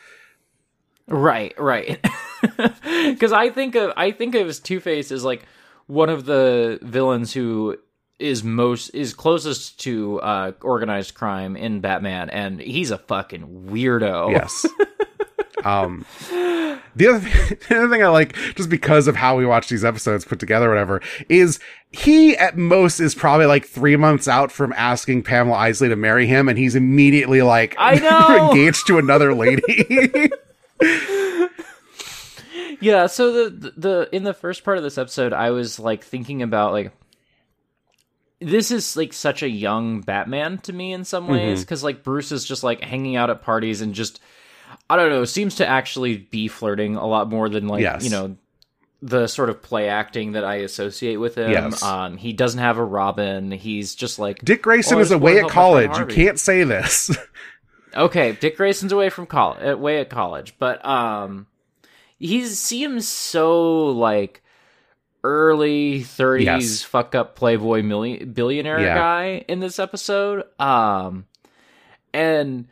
Right, 1.08 1.54
right. 1.58 2.04
Because 2.82 3.34
I 3.34 3.50
think 3.50 3.76
of 3.76 3.92
I 3.98 4.12
think 4.12 4.34
of 4.34 4.64
Two 4.64 4.80
Face 4.80 5.12
as 5.12 5.26
like 5.26 5.46
one 5.88 6.08
of 6.08 6.26
the 6.26 6.80
villains 6.82 7.34
who 7.34 7.78
is 8.20 8.44
most 8.44 8.90
is 8.90 9.14
closest 9.14 9.80
to 9.82 10.20
uh, 10.22 10.52
organized 10.62 11.16
crime 11.16 11.56
in 11.56 11.80
Batman, 11.80 12.30
and 12.30 12.60
he's 12.60 12.92
a 12.92 12.98
fucking 12.98 13.68
weirdo. 13.70 14.32
Yes. 14.32 14.66
um, 15.64 16.06
the 16.96 17.08
other, 17.08 17.20
thing, 17.20 17.58
the 17.70 17.78
other 17.78 17.90
thing 17.90 18.04
I 18.04 18.10
like, 18.10 18.36
just 18.56 18.70
because 18.70 19.08
of 19.08 19.16
how 19.16 19.38
we 19.38 19.46
watch 19.46 19.70
these 19.70 19.86
episodes 19.86 20.26
put 20.26 20.40
together, 20.40 20.68
or 20.68 20.70
whatever, 20.70 21.02
is 21.30 21.60
he 21.92 22.36
at 22.38 22.58
most 22.58 23.00
is 23.00 23.16
probably 23.16 23.46
like 23.46 23.66
three 23.66 23.96
months 23.96 24.28
out 24.28 24.52
from 24.52 24.74
asking 24.74 25.24
Pamela 25.24 25.56
Isley 25.58 25.90
to 25.90 25.96
marry 25.96 26.28
him, 26.28 26.50
and 26.50 26.58
he's 26.58 26.76
immediately 26.76 27.42
like, 27.42 27.76
I 27.78 27.96
know! 28.00 28.50
engaged 28.52 28.86
to 28.88 28.98
another 28.98 29.34
lady. 29.34 30.32
Yeah, 32.82 33.08
so 33.08 33.50
the 33.50 33.74
the 33.76 34.10
in 34.14 34.24
the 34.24 34.34
first 34.34 34.64
part 34.64 34.78
of 34.78 34.84
this 34.84 34.98
episode, 34.98 35.34
I 35.34 35.52
was 35.52 35.80
like 35.80 36.04
thinking 36.04 36.42
about 36.42 36.72
like 36.72 36.94
this 38.42 38.72
is 38.72 38.96
like 38.96 39.14
such 39.14 39.44
a 39.44 39.50
young 39.50 40.02
Batman 40.02 40.58
to 40.60 40.74
me 40.74 40.94
in 40.94 41.04
some 41.04 41.24
Mm-hmm. 41.26 41.34
ways 41.34 41.62
because 41.64 41.84
like 41.84 42.04
Bruce 42.04 42.32
is 42.32 42.46
just 42.46 42.64
like 42.64 42.82
hanging 42.82 43.16
out 43.16 43.30
at 43.30 43.42
parties 43.42 43.82
and 43.82 43.94
just 43.94 44.20
I 44.90 44.96
don't 44.96 45.10
know 45.10 45.26
seems 45.26 45.56
to 45.56 45.68
actually 45.68 46.18
be 46.18 46.48
flirting 46.48 46.96
a 46.96 47.06
lot 47.06 47.30
more 47.30 47.50
than 47.50 47.68
like 47.68 47.82
Yes. 47.82 48.04
you 48.04 48.10
know 48.12 48.38
the 49.02 49.28
sort 49.28 49.50
of 49.50 49.62
play 49.62 49.88
acting 49.88 50.34
that 50.34 50.44
I 50.44 50.56
associate 50.56 51.16
with 51.18 51.36
him. 51.38 51.52
Yes. 51.52 51.82
Um, 51.82 52.18
he 52.18 52.34
doesn't 52.34 52.60
have 52.60 52.78
a 52.78 52.84
Robin. 52.84 53.50
He's 53.52 53.96
just 53.96 54.20
like 54.20 54.40
Dick 54.44 54.62
Grayson 54.62 54.98
"Oh, 54.98 55.02
is 55.02 55.12
away 55.12 55.38
at 55.40 55.50
help 55.50 55.56
my 55.56 55.84
friend 55.84 55.94
college. 55.94 56.00
You 56.18 56.24
can't 56.26 56.40
say 56.40 56.64
this. 56.66 57.10
Okay, 57.96 58.34
Dick 58.34 58.56
Grayson's 58.56 58.92
away 58.92 59.10
from 59.10 59.26
college, 59.26 59.64
away 59.68 60.00
at 60.00 60.12
college, 60.12 60.54
but 60.60 60.86
um, 60.86 61.48
he 62.20 62.46
seems 62.46 63.08
so 63.08 63.88
like 63.88 64.44
early 65.24 66.04
thirties, 66.04 66.46
Yes. 66.46 66.84
fuck 66.84 67.16
up 67.16 67.36
playboy 67.36 67.82
million, 67.84 68.32
billionaire 68.32 68.80
Yeah. 68.80 68.96
guy 68.96 69.46
in 69.48 69.60
this 69.60 69.80
episode. 69.80 70.44
Um, 70.60 71.26
and 72.14 72.68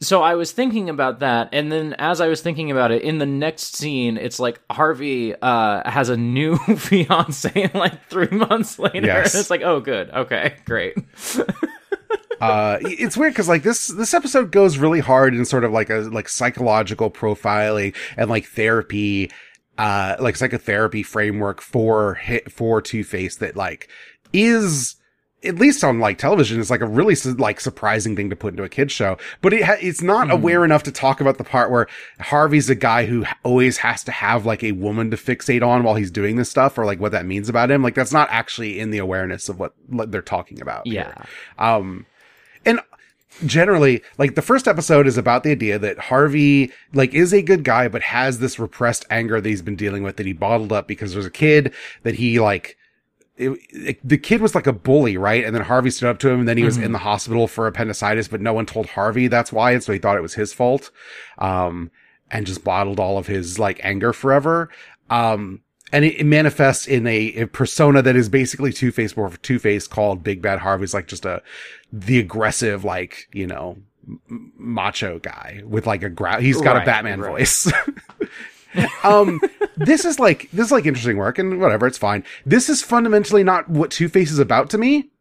so 0.00 0.20
I 0.22 0.34
was 0.34 0.50
thinking 0.50 0.90
about 0.90 1.20
that, 1.20 1.48
and 1.52 1.70
then 1.70 1.94
as 1.98 2.20
I 2.20 2.26
was 2.26 2.40
thinking 2.42 2.70
about 2.72 2.90
it, 2.90 3.02
in 3.02 3.18
the 3.18 3.26
next 3.26 3.76
scene, 3.76 4.16
it's 4.16 4.40
like 4.40 4.60
Harvey 4.70 5.34
uh 5.40 5.88
has 5.88 6.08
a 6.08 6.16
new 6.16 6.56
fiance 6.76 7.70
like 7.74 8.08
three 8.08 8.26
months 8.30 8.78
later. 8.78 9.06
Yes. 9.06 9.34
And 9.34 9.40
it's 9.40 9.50
like, 9.50 9.62
oh, 9.62 9.80
good, 9.80 10.10
okay, 10.10 10.54
great. 10.64 10.96
uh 12.40 12.78
it's 12.82 13.16
weird 13.16 13.32
because 13.32 13.48
like 13.48 13.62
this 13.62 13.86
this 13.88 14.12
episode 14.14 14.50
goes 14.50 14.76
really 14.76 14.98
hard 14.98 15.32
in 15.34 15.44
sort 15.44 15.62
of 15.62 15.70
like 15.70 15.88
a 15.90 15.98
like 16.12 16.28
psychological 16.28 17.08
profiling 17.08 17.94
and 18.16 18.28
like 18.28 18.46
therapy 18.46 19.30
uh 19.78 20.16
like 20.20 20.36
psychotherapy 20.36 21.02
framework 21.02 21.60
for 21.60 22.14
hit 22.14 22.50
for 22.50 22.82
two-face 22.82 23.36
that 23.36 23.56
like 23.56 23.88
is 24.32 24.96
at 25.44 25.56
least 25.56 25.82
on 25.82 25.98
like 25.98 26.18
television 26.18 26.60
is 26.60 26.70
like 26.70 26.80
a 26.80 26.86
really 26.86 27.16
like 27.38 27.58
surprising 27.58 28.14
thing 28.14 28.30
to 28.30 28.36
put 28.36 28.52
into 28.52 28.62
a 28.62 28.68
kids 28.68 28.92
show 28.92 29.16
but 29.40 29.52
it 29.52 29.64
ha- 29.64 29.76
it's 29.80 30.02
not 30.02 30.30
aware 30.30 30.64
enough 30.64 30.82
to 30.84 30.92
talk 30.92 31.20
about 31.20 31.38
the 31.38 31.44
part 31.44 31.70
where 31.70 31.88
harvey's 32.20 32.70
a 32.70 32.74
guy 32.74 33.06
who 33.06 33.24
always 33.42 33.78
has 33.78 34.04
to 34.04 34.12
have 34.12 34.46
like 34.46 34.62
a 34.62 34.72
woman 34.72 35.10
to 35.10 35.16
fixate 35.16 35.66
on 35.66 35.82
while 35.82 35.94
he's 35.94 36.10
doing 36.10 36.36
this 36.36 36.50
stuff 36.50 36.78
or 36.78 36.84
like 36.84 37.00
what 37.00 37.12
that 37.12 37.26
means 37.26 37.48
about 37.48 37.70
him 37.70 37.82
like 37.82 37.94
that's 37.94 38.12
not 38.12 38.28
actually 38.30 38.78
in 38.78 38.90
the 38.90 38.98
awareness 38.98 39.48
of 39.48 39.58
what, 39.58 39.74
what 39.88 40.12
they're 40.12 40.22
talking 40.22 40.60
about 40.60 40.86
here. 40.86 41.12
Yeah. 41.16 41.24
Um, 41.58 42.06
and 42.06 42.06
generally, 43.46 44.02
like 44.18 44.34
the 44.34 44.42
first 44.42 44.68
episode 44.68 45.06
is 45.06 45.16
about 45.18 45.42
the 45.42 45.50
idea 45.50 45.78
that 45.78 45.98
Harvey, 45.98 46.70
like, 46.92 47.14
is 47.14 47.32
a 47.32 47.42
good 47.42 47.64
guy, 47.64 47.88
but 47.88 48.02
has 48.02 48.38
this 48.38 48.58
repressed 48.58 49.04
anger 49.10 49.40
that 49.40 49.48
he's 49.48 49.62
been 49.62 49.76
dealing 49.76 50.02
with 50.02 50.16
that 50.16 50.26
he 50.26 50.32
bottled 50.32 50.72
up 50.72 50.86
because 50.86 51.12
there's 51.12 51.26
a 51.26 51.30
kid 51.30 51.72
that 52.02 52.14
he, 52.16 52.38
like, 52.40 52.76
it, 53.36 53.58
it- 53.70 54.08
the 54.08 54.18
kid 54.18 54.40
was 54.42 54.54
like 54.54 54.66
a 54.66 54.72
bully, 54.72 55.16
right? 55.16 55.44
And 55.44 55.54
then 55.56 55.62
Harvey 55.62 55.90
stood 55.90 56.08
up 56.08 56.18
to 56.20 56.28
him 56.28 56.40
and 56.40 56.48
then 56.48 56.58
he 56.58 56.64
was 56.64 56.76
in 56.76 56.92
the 56.92 56.98
hospital 56.98 57.48
for 57.48 57.66
appendicitis, 57.66 58.28
but 58.28 58.40
no 58.40 58.52
one 58.52 58.66
told 58.66 58.86
Harvey 58.86 59.26
that's 59.26 59.52
why. 59.52 59.72
And 59.72 59.82
so 59.82 59.92
he 59.92 59.98
thought 59.98 60.16
it 60.18 60.22
was 60.22 60.34
his 60.34 60.52
fault. 60.52 60.90
Um, 61.38 61.90
and 62.30 62.46
just 62.46 62.64
bottled 62.64 62.98
all 62.98 63.18
of 63.18 63.26
his 63.26 63.58
like 63.58 63.78
anger 63.82 64.12
forever. 64.12 64.70
Um, 65.10 65.60
and 65.92 66.04
it, 66.06 66.20
it 66.20 66.24
manifests 66.24 66.86
in 66.86 67.06
a, 67.06 67.34
a 67.34 67.46
persona 67.46 68.00
that 68.00 68.16
is 68.16 68.30
basically 68.30 68.72
Two 68.72 68.90
Face, 68.90 69.14
more 69.16 69.28
Two 69.42 69.58
Face 69.58 69.86
called 69.86 70.22
Big 70.22 70.40
Bad 70.40 70.60
Harvey's 70.60 70.94
like 70.94 71.06
just 71.06 71.26
a, 71.26 71.42
the 71.92 72.18
aggressive, 72.18 72.84
like, 72.84 73.28
you 73.32 73.46
know, 73.46 73.76
m- 74.06 74.52
macho 74.56 75.18
guy 75.18 75.62
with 75.64 75.86
like 75.86 76.02
a 76.02 76.10
growl. 76.10 76.40
He's 76.40 76.60
got 76.60 76.80
a 76.80 76.84
Batman 76.84 77.20
right. 77.20 77.30
voice. 77.30 77.72
um, 79.04 79.40
this 79.76 80.04
is 80.04 80.18
like, 80.18 80.50
this 80.52 80.66
is 80.66 80.72
like 80.72 80.86
interesting 80.86 81.18
work 81.18 81.38
and 81.38 81.60
whatever. 81.60 81.86
It's 81.86 81.98
fine. 81.98 82.24
This 82.46 82.68
is 82.68 82.82
fundamentally 82.82 83.44
not 83.44 83.68
what 83.68 83.90
Two 83.90 84.08
Face 84.08 84.32
is 84.32 84.38
about 84.38 84.70
to 84.70 84.78
me. 84.78 85.11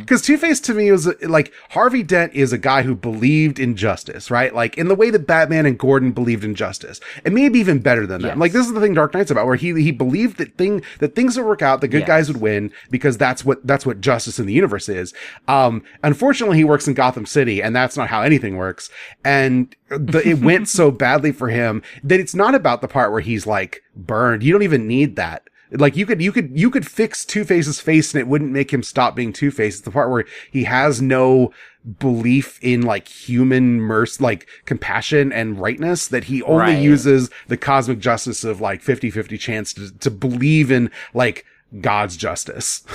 Because 0.00 0.22
Two 0.22 0.38
Face 0.38 0.60
to 0.60 0.74
me 0.74 0.90
was 0.90 1.06
like 1.22 1.52
Harvey 1.70 2.02
Dent 2.02 2.32
is 2.34 2.52
a 2.52 2.58
guy 2.58 2.82
who 2.82 2.94
believed 2.94 3.58
in 3.58 3.76
justice, 3.76 4.30
right? 4.30 4.54
Like 4.54 4.78
in 4.78 4.88
the 4.88 4.94
way 4.94 5.10
that 5.10 5.26
Batman 5.26 5.66
and 5.66 5.78
Gordon 5.78 6.12
believed 6.12 6.44
in 6.44 6.54
justice, 6.54 7.00
and 7.24 7.34
maybe 7.34 7.58
even 7.58 7.78
better 7.80 8.06
than 8.06 8.22
them. 8.22 8.30
Yes. 8.30 8.38
Like 8.38 8.52
this 8.52 8.66
is 8.66 8.72
the 8.72 8.80
thing 8.80 8.94
Dark 8.94 9.14
Knight's 9.14 9.30
about, 9.30 9.46
where 9.46 9.56
he 9.56 9.74
he 9.82 9.92
believed 9.92 10.38
that 10.38 10.56
thing 10.56 10.82
that 11.00 11.14
things 11.14 11.36
would 11.36 11.46
work 11.46 11.62
out, 11.62 11.80
the 11.80 11.88
good 11.88 12.00
Yes. 12.00 12.06
guys 12.08 12.28
would 12.32 12.40
win 12.40 12.72
because 12.90 13.18
that's 13.18 13.44
what 13.44 13.66
that's 13.66 13.84
what 13.84 14.00
justice 14.00 14.38
in 14.38 14.46
the 14.46 14.52
universe 14.54 14.88
is. 14.88 15.12
Um, 15.48 15.82
unfortunately, 16.02 16.56
he 16.56 16.64
works 16.64 16.88
in 16.88 16.94
Gotham 16.94 17.26
City, 17.26 17.62
and 17.62 17.74
that's 17.76 17.96
not 17.96 18.08
how 18.08 18.22
anything 18.22 18.56
works. 18.56 18.90
And 19.24 19.74
the, 19.90 20.22
it 20.26 20.38
went 20.40 20.68
so 20.78 20.90
badly 20.90 21.32
for 21.32 21.48
him 21.48 21.82
that 22.02 22.20
it's 22.20 22.34
not 22.34 22.54
about 22.54 22.80
the 22.80 22.88
part 22.88 23.12
where 23.12 23.20
he's 23.20 23.46
like 23.46 23.82
burned. 23.96 24.42
You 24.42 24.52
don't 24.52 24.62
even 24.62 24.86
need 24.86 25.16
that. 25.16 25.42
Like 25.70 25.96
you 25.96 26.06
could, 26.06 26.22
you 26.22 26.32
could, 26.32 26.58
you 26.58 26.70
could 26.70 26.86
fix 26.86 27.24
Two 27.24 27.44
Face's 27.44 27.80
face 27.80 28.14
and 28.14 28.20
it 28.20 28.26
wouldn't 28.28 28.52
make 28.52 28.72
him 28.72 28.82
stop 28.82 29.14
being 29.14 29.32
Two 29.32 29.50
Face. 29.50 29.74
It's 29.76 29.84
the 29.84 29.90
part 29.90 30.10
where 30.10 30.24
he 30.50 30.64
has 30.64 31.02
no 31.02 31.52
belief 31.98 32.58
in 32.62 32.82
like 32.82 33.08
human 33.08 33.80
mercy, 33.80 34.22
like 34.22 34.46
compassion 34.64 35.32
and 35.32 35.58
rightness 35.60 36.08
that 36.08 36.24
he 36.24 36.42
only 36.42 36.58
Right. 36.74 36.82
uses 36.82 37.30
the 37.46 37.56
cosmic 37.56 37.98
justice 37.98 38.44
of 38.44 38.60
like 38.60 38.82
50-50 38.82 39.38
chance 39.38 39.72
to, 39.74 39.90
to 39.98 40.10
believe 40.10 40.70
in 40.70 40.90
like 41.14 41.44
God's 41.80 42.16
justice. 42.16 42.84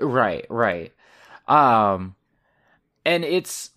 Right, 0.00 0.46
right. 0.48 0.92
Um 1.48 2.14
and 3.04 3.24
it's 3.24 3.70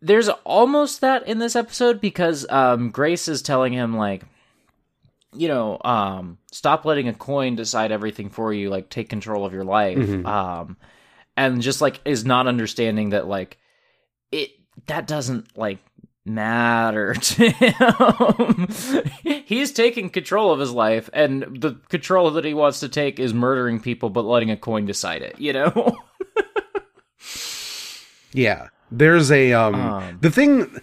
there's 0.00 0.28
almost 0.28 1.00
that 1.00 1.26
in 1.26 1.38
this 1.40 1.56
episode 1.56 2.00
because 2.00 2.46
um 2.50 2.90
Grace 2.90 3.26
is 3.26 3.42
telling 3.42 3.72
him 3.72 3.96
like 3.96 4.22
you 5.34 5.48
know, 5.48 5.78
um 5.84 6.38
stop 6.52 6.84
letting 6.84 7.08
a 7.08 7.14
coin 7.14 7.56
decide 7.56 7.92
everything 7.92 8.30
for 8.30 8.52
you, 8.52 8.70
like 8.70 8.88
take 8.90 9.08
control 9.08 9.44
of 9.44 9.52
your 9.52 9.64
life. 9.64 9.98
Um 10.26 10.76
and 11.36 11.60
just 11.60 11.80
like 11.80 12.00
is 12.04 12.24
not 12.24 12.46
understanding 12.46 13.10
that 13.10 13.26
like 13.26 13.58
it 14.32 14.50
that 14.86 15.06
doesn't 15.06 15.56
like 15.56 15.78
matter 16.24 17.14
to 17.20 17.48
him. 17.50 18.68
He's 19.46 19.72
taking 19.72 20.10
control 20.10 20.52
of 20.52 20.58
his 20.58 20.72
life, 20.72 21.08
and 21.12 21.60
the 21.60 21.74
control 21.88 22.32
that 22.32 22.44
he 22.44 22.52
wants 22.52 22.80
to 22.80 22.88
take 22.88 23.20
is 23.20 23.32
murdering 23.32 23.78
people, 23.80 24.10
but 24.10 24.24
letting 24.24 24.50
a 24.50 24.56
coin 24.56 24.86
decide 24.86 25.22
it. 25.22 25.38
You 25.40 25.52
know? 25.52 25.96
Yeah. 28.32 28.68
There's 28.90 29.30
a, 29.32 29.52
um, 29.54 29.74
Um. 29.74 30.18
the 30.20 30.30
thing, 30.30 30.80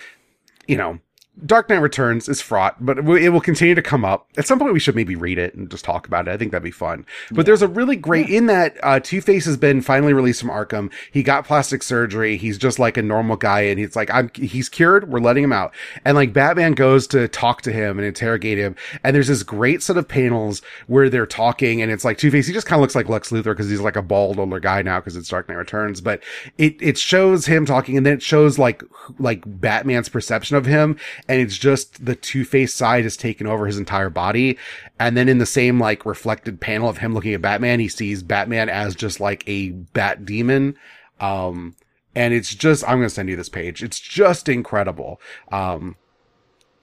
you 0.68 0.76
know, 0.78 1.00
Dark 1.46 1.68
Knight 1.68 1.80
Returns 1.80 2.30
is 2.30 2.42
fraught, 2.42 2.86
but 2.86 3.00
it 3.00 3.04
will- 3.04 3.42
continue 3.42 3.76
to 3.76 3.82
come 3.82 4.06
up. 4.06 4.28
At 4.38 4.48
some 4.48 4.60
point, 4.60 4.72
we 4.72 4.80
should 4.80 4.96
maybe 4.96 5.16
read 5.16 5.38
it 5.38 5.54
and 5.56 5.70
just 5.70 5.84
talk 5.84 6.08
about 6.08 6.28
it. 6.28 6.32
I 6.32 6.38
think 6.38 6.52
that'd 6.52 6.64
be 6.64 6.72
fun. 6.72 7.06
But 7.32 7.46
there's 7.46 7.62
a 7.62 7.68
really 7.68 7.96
great, 7.96 8.30
in 8.30 8.46
that, 8.46 8.78
uh, 8.84 9.00
Two-Face 9.02 9.46
has 9.46 9.58
been 9.58 9.82
finally 9.82 10.14
released 10.14 10.42
from 10.42 10.50
Arkham. 10.50 10.92
He 11.12 11.24
got 11.24 11.46
plastic 11.46 11.84
surgery. 11.84 12.38
He's 12.38 12.58
just 12.58 12.80
like 12.80 12.96
a 12.96 13.02
normal 13.02 13.36
guy 13.36 13.62
and 13.62 13.80
he's 13.80 13.96
like, 13.96 14.10
I'm, 14.12 14.32
he's 14.36 14.70
cured. 14.70 15.12
We're 15.12 15.20
letting 15.20 15.44
him 15.44 15.52
out. 15.52 15.74
And 16.06 16.16
like 16.16 16.32
Batman 16.32 16.74
goes 16.74 17.08
to 17.08 17.28
talk 17.28 17.64
to 17.64 17.72
him 17.72 17.98
and 17.98 18.08
interrogate 18.08 18.58
him. 18.58 18.76
And 19.04 19.16
there's 19.16 19.28
this 19.28 19.44
great 19.44 19.84
set 19.84 19.98
of 19.98 20.08
panels 20.08 20.62
where 20.88 21.10
they're 21.10 21.26
talking 21.26 21.82
and 21.82 21.92
it's 21.92 22.06
like 22.06 22.18
Two-Face, 22.18 22.48
he 22.48 22.54
just 22.54 22.68
kind 22.68 22.80
of 22.80 22.82
looks 22.82 22.96
like 22.96 23.10
Lex 23.10 23.32
Luthor 23.32 23.46
because 23.46 23.70
he's 23.70 23.82
like 23.82 23.96
a 23.98 24.02
bald 24.02 24.40
older 24.40 24.60
guy 24.60 24.82
now 24.84 25.00
because 25.00 25.18
it's 25.18 25.28
Dark 25.28 25.50
Knight 25.50 25.56
Returns. 25.56 26.00
But 26.00 26.24
it, 26.58 26.78
it 26.80 26.98
shows 26.98 27.48
him 27.48 27.66
talking 27.66 27.98
and 27.98 28.06
then 28.06 28.14
it 28.14 28.22
shows 28.22 28.58
like, 28.58 28.84
like 29.20 29.44
Batman's 29.46 30.10
perception 30.10 30.56
of 30.56 30.66
him. 30.66 30.98
And 31.30 31.40
it's 31.40 31.58
just 31.58 32.06
the 32.06 32.16
Two-Face 32.16 32.74
side 32.74 33.04
has 33.06 33.16
taken 33.16 33.48
over 33.48 33.66
his 33.66 33.78
entire 33.78 34.10
body. 34.10 34.58
And 35.00 35.16
then 35.16 35.30
in 35.30 35.38
the 35.38 35.46
same 35.46 35.80
like 35.80 36.06
reflected 36.06 36.60
panel 36.60 36.90
of 36.90 36.98
him 36.98 37.14
looking 37.14 37.34
at 37.34 37.42
Batman, 37.42 37.80
he 37.80 37.88
sees 37.88 38.24
Batman 38.24 38.68
as 38.68 38.94
just 38.94 39.20
like 39.22 39.44
a 39.48 39.70
bat 39.70 40.26
demon. 40.26 40.76
Um, 41.22 41.76
and 42.14 42.34
it's 42.34 42.54
just, 42.54 42.84
I'm 42.84 42.98
to 43.02 43.10
send 43.10 43.30
you 43.30 43.38
this 43.38 43.50
page. 43.50 43.82
It's 43.82 44.00
just 44.00 44.50
incredible. 44.50 45.22
Um, 45.52 45.96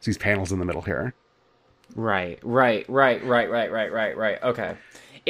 these 0.03 0.17
panels 0.17 0.53
in 0.53 0.59
the 0.59 0.65
middle 0.65 0.83
here. 0.83 1.15
Right, 1.95 2.39
right, 2.43 2.89
right, 2.89 3.23
right, 3.25 3.51
right, 3.51 3.71
right, 3.71 3.93
right, 3.93 4.17
right. 4.17 4.43
Okay. 4.43 4.77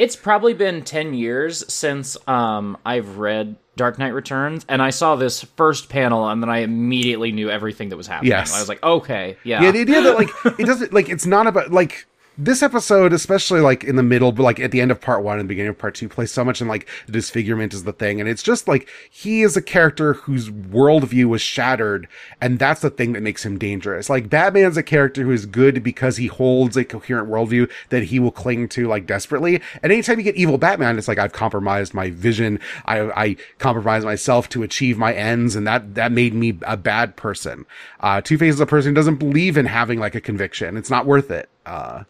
It's 0.01 0.15
probably 0.15 0.55
been 0.55 0.83
10 0.83 1.13
years 1.13 1.63
since 1.71 2.17
um 2.27 2.75
I've 2.83 3.19
read 3.19 3.55
Dark 3.75 3.99
Knight 3.99 4.15
Returns 4.15 4.65
and 4.67 4.81
I 4.81 4.89
saw 4.89 5.15
this 5.15 5.43
first 5.55 5.89
panel 5.89 6.27
and 6.27 6.41
then 6.41 6.49
I 6.49 6.59
immediately 6.59 7.31
knew 7.31 7.51
everything 7.51 7.89
that 7.89 7.97
was 7.97 8.07
happening. 8.07 8.31
Yes. 8.31 8.51
I 8.51 8.59
was 8.59 8.67
like, 8.67 8.81
"Okay, 8.83 9.37
yeah." 9.43 9.61
Yeah, 9.61 9.69
the 9.69 9.81
idea 9.81 10.01
that 10.01 10.15
like 10.15 10.29
it 10.59 10.65
doesn't 10.65 10.91
like 10.91 11.07
it's 11.07 11.27
not 11.27 11.45
about 11.45 11.69
like 11.71 12.07
this 12.43 12.63
episode, 12.63 13.13
especially 13.13 13.61
like 13.61 13.83
in 13.83 13.95
the 13.95 14.03
middle, 14.03 14.31
but 14.31 14.43
like 14.43 14.59
at 14.59 14.71
the 14.71 14.81
end 14.81 14.91
of 14.91 14.99
part 14.99 15.23
one 15.23 15.39
and 15.39 15.47
the 15.47 15.51
beginning 15.51 15.69
of 15.69 15.77
part 15.77 15.95
two, 15.95 16.09
plays 16.09 16.31
so 16.31 16.43
much 16.43 16.61
in 16.61 16.67
like 16.67 16.87
the 17.05 17.11
disfigurement 17.11 17.73
is 17.73 17.83
the 17.83 17.93
thing, 17.93 18.19
and 18.19 18.27
it's 18.27 18.41
just 18.41 18.67
like 18.67 18.89
he 19.09 19.43
is 19.43 19.55
a 19.55 19.61
character 19.61 20.13
whose 20.13 20.49
worldview 20.49 21.25
was 21.25 21.41
shattered, 21.41 22.07
and 22.41 22.57
that's 22.57 22.81
the 22.81 22.89
thing 22.89 23.13
that 23.13 23.21
makes 23.21 23.45
him 23.45 23.59
dangerous. 23.59 24.09
Like 24.09 24.29
Batman's 24.29 24.77
a 24.77 24.83
character 24.83 25.23
who 25.23 25.31
is 25.31 25.45
good 25.45 25.83
because 25.83 26.17
he 26.17 26.27
holds 26.27 26.75
a 26.75 26.83
coherent 26.83 27.29
worldview 27.29 27.69
that 27.89 28.03
he 28.03 28.19
will 28.19 28.31
cling 28.31 28.67
to 28.69 28.87
like 28.87 29.05
desperately. 29.05 29.61
And 29.83 29.91
anytime 29.91 30.17
you 30.17 30.23
get 30.23 30.35
evil 30.35 30.57
Batman, 30.57 30.97
it's 30.97 31.07
like 31.07 31.19
I've 31.19 31.33
compromised 31.33 31.93
my 31.93 32.09
vision, 32.09 32.59
I 32.85 33.01
I 33.11 33.35
compromised 33.59 34.05
myself 34.05 34.49
to 34.49 34.63
achieve 34.63 34.97
my 34.97 35.13
ends, 35.13 35.55
and 35.55 35.67
that 35.67 35.95
that 35.95 36.11
made 36.11 36.33
me 36.33 36.57
a 36.63 36.77
bad 36.77 37.15
person. 37.15 37.65
Uh, 37.99 38.21
Two 38.21 38.37
Face 38.37 38.55
is 38.55 38.59
a 38.59 38.65
person 38.65 38.91
who 38.91 38.95
doesn't 38.95 39.17
believe 39.17 39.57
in 39.57 39.67
having 39.67 39.99
like 39.99 40.15
a 40.15 40.21
conviction. 40.21 40.75
It's 40.77 40.89
not 40.89 41.05
worth 41.05 41.29
it. 41.29 41.47
Uh, 41.65 42.03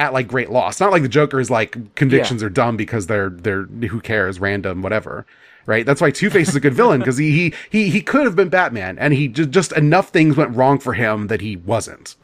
at 0.00 0.12
like 0.12 0.26
great 0.26 0.50
loss. 0.50 0.80
Not 0.80 0.90
like 0.90 1.02
the 1.02 1.08
Joker 1.08 1.38
is 1.38 1.50
like 1.50 1.94
convictions 1.94 2.40
Yeah. 2.42 2.46
are 2.46 2.50
dumb 2.50 2.76
because 2.76 3.06
they're 3.06 3.30
they're 3.30 3.64
who 3.64 4.00
cares, 4.00 4.40
random, 4.40 4.82
whatever. 4.82 5.26
Right? 5.66 5.84
That's 5.86 6.00
why 6.00 6.10
Two 6.10 6.30
Face 6.30 6.48
is 6.48 6.56
a 6.56 6.60
good 6.60 6.74
villain 6.74 7.00
because 7.00 7.18
he 7.18 7.30
he 7.32 7.54
he 7.68 7.90
he 7.90 8.00
could 8.00 8.24
have 8.24 8.34
been 8.34 8.48
Batman 8.48 8.98
and 8.98 9.12
he 9.14 9.28
just 9.28 9.50
just 9.50 9.72
enough 9.72 10.08
things 10.08 10.36
went 10.36 10.56
wrong 10.56 10.78
for 10.80 10.94
him 10.94 11.26
that 11.28 11.40
he 11.42 11.56
wasn't. 11.56 12.16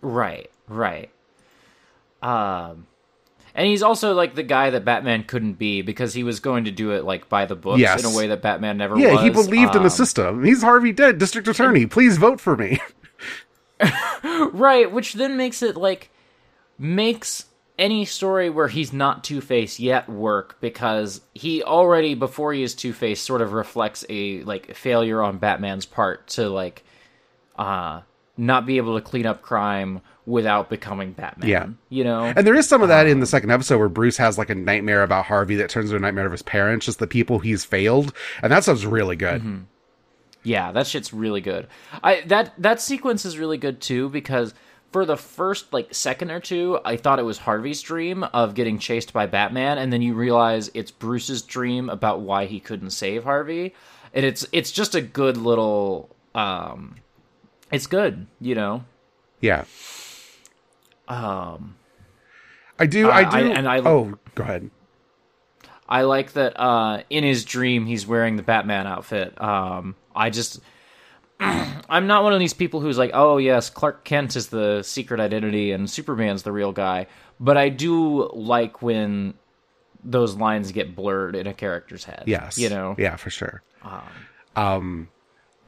Right, 0.00 0.50
right. 0.68 1.10
Um 2.22 2.86
and 3.54 3.66
he's 3.66 3.82
also 3.82 4.12
like 4.14 4.34
the 4.34 4.42
guy 4.42 4.70
that 4.70 4.84
Batman 4.84 5.24
couldn't 5.24 5.54
be 5.54 5.80
because 5.82 6.12
he 6.14 6.22
was 6.22 6.40
going 6.40 6.64
to 6.64 6.70
do 6.70 6.90
it 6.92 7.04
like 7.04 7.28
by 7.28 7.46
the 7.46 7.56
books 7.56 7.80
Yes. 7.80 8.04
in 8.04 8.12
a 8.12 8.14
way 8.16 8.26
that 8.28 8.42
Batman 8.42 8.76
never 8.76 8.98
Yeah, 8.98 9.12
was. 9.14 9.22
he 9.22 9.30
believed 9.30 9.74
in 9.74 9.82
the 9.82 9.86
Um, 9.88 9.90
system. 9.90 10.44
He's 10.44 10.62
Harvey 10.62 10.92
Dent, 10.92 11.18
district 11.18 11.48
attorney. 11.48 11.86
Please 11.86 12.16
vote 12.18 12.40
for 12.40 12.56
me. 12.56 12.78
Right, 14.52 14.90
which 14.90 15.14
then 15.14 15.36
makes 15.36 15.62
it 15.62 15.76
like 15.76 16.10
makes 16.78 17.46
any 17.78 18.04
story 18.04 18.48
where 18.48 18.68
he's 18.68 18.92
not 18.92 19.22
Two 19.22 19.40
Face 19.40 19.78
yet 19.78 20.08
work 20.08 20.56
because 20.60 21.20
he 21.34 21.62
already 21.62 22.14
before 22.14 22.52
he 22.52 22.62
is 22.62 22.74
Two 22.74 22.92
Face 22.92 23.20
sort 23.20 23.42
of 23.42 23.52
reflects 23.52 24.04
a 24.08 24.42
like 24.44 24.74
failure 24.74 25.22
on 25.22 25.38
Batman's 25.38 25.86
part 25.86 26.26
to 26.28 26.48
like 26.48 26.84
uh 27.58 28.00
not 28.36 28.66
be 28.66 28.76
able 28.76 28.96
to 28.96 29.02
clean 29.02 29.26
up 29.26 29.42
crime 29.42 30.00
without 30.26 30.68
becoming 30.68 31.12
Batman. 31.12 31.48
Yeah. 31.48 31.66
You 31.88 32.04
know? 32.04 32.24
And 32.24 32.46
there 32.46 32.54
is 32.54 32.68
some 32.68 32.82
of 32.82 32.88
that 32.88 33.06
in 33.06 33.20
the 33.20 33.26
second 33.26 33.50
episode 33.50 33.78
where 33.78 33.88
Bruce 33.88 34.16
has 34.16 34.36
like 34.36 34.50
a 34.50 34.54
nightmare 34.54 35.02
about 35.02 35.26
Harvey 35.26 35.56
that 35.56 35.70
turns 35.70 35.90
into 35.90 35.96
a 35.96 36.00
nightmare 36.00 36.26
of 36.26 36.32
his 36.32 36.42
parents, 36.42 36.86
just 36.86 36.98
the 36.98 37.06
people 37.06 37.38
he's 37.38 37.64
failed. 37.64 38.12
And 38.42 38.52
that 38.52 38.64
stuff's 38.64 38.84
really 38.84 39.16
good. 39.16 39.40
Mm-hmm. 39.40 39.62
Yeah, 40.42 40.70
that 40.72 40.86
shit's 40.86 41.12
really 41.12 41.40
good. 41.40 41.66
I 42.04 42.22
that 42.26 42.52
that 42.58 42.80
sequence 42.80 43.24
is 43.24 43.36
really 43.38 43.58
good 43.58 43.80
too 43.80 44.08
because 44.08 44.54
for 44.92 45.04
the 45.04 45.16
first 45.16 45.72
like 45.72 45.94
second 45.94 46.30
or 46.30 46.40
two, 46.40 46.78
I 46.84 46.96
thought 46.96 47.18
it 47.18 47.24
was 47.24 47.38
Harvey's 47.38 47.82
dream 47.82 48.24
of 48.24 48.54
getting 48.54 48.78
chased 48.78 49.12
by 49.12 49.26
Batman, 49.26 49.78
and 49.78 49.92
then 49.92 50.02
you 50.02 50.14
realize 50.14 50.70
it's 50.74 50.90
Bruce's 50.90 51.42
dream 51.42 51.90
about 51.90 52.20
why 52.20 52.46
he 52.46 52.60
couldn't 52.60 52.90
save 52.90 53.24
Harvey, 53.24 53.74
and 54.14 54.24
it's 54.24 54.46
it's 54.52 54.70
just 54.72 54.94
a 54.94 55.00
good 55.00 55.36
little 55.36 56.14
um, 56.34 56.96
it's 57.72 57.86
good, 57.86 58.26
you 58.40 58.54
know. 58.54 58.84
Yeah. 59.40 59.64
Um, 61.08 61.76
I 62.78 62.86
do, 62.86 63.10
I 63.10 63.24
do. 63.24 63.36
I- 63.36 63.40
and 63.58 63.68
I- 63.68 63.78
oh, 63.78 64.18
go 64.34 64.42
ahead. 64.44 64.70
I 65.88 66.02
like 66.02 66.32
that 66.32 66.58
uh, 66.60 67.02
in 67.10 67.22
his 67.22 67.44
dream 67.44 67.86
he's 67.86 68.06
wearing 68.06 68.34
the 68.36 68.42
Batman 68.42 68.86
outfit. 68.88 69.40
Um, 69.40 69.94
I 70.16 70.30
just 70.30 70.60
I'm 71.40 72.06
not 72.06 72.22
one 72.22 72.32
of 72.32 72.40
these 72.40 72.54
people 72.54 72.80
who's 72.80 72.98
like, 72.98 73.10
oh 73.14 73.36
yes, 73.38 73.70
Clark 73.70 74.04
Kent 74.04 74.36
is 74.36 74.48
the 74.48 74.82
secret 74.82 75.20
identity 75.20 75.72
and 75.72 75.88
Superman's 75.88 76.42
the 76.42 76.52
real 76.52 76.72
guy. 76.72 77.06
But 77.38 77.56
I 77.56 77.68
do 77.68 78.30
like 78.32 78.82
when 78.82 79.34
those 80.02 80.34
lines 80.36 80.72
get 80.72 80.96
blurred 80.96 81.36
in 81.36 81.46
a 81.46 81.54
character's 81.54 82.04
head. 82.04 82.24
Yes. 82.26 82.58
you 82.58 82.70
know. 82.70 82.94
Yeah, 82.98 83.16
for 83.16 83.30
sure. 83.30 83.62
Um, 84.56 85.08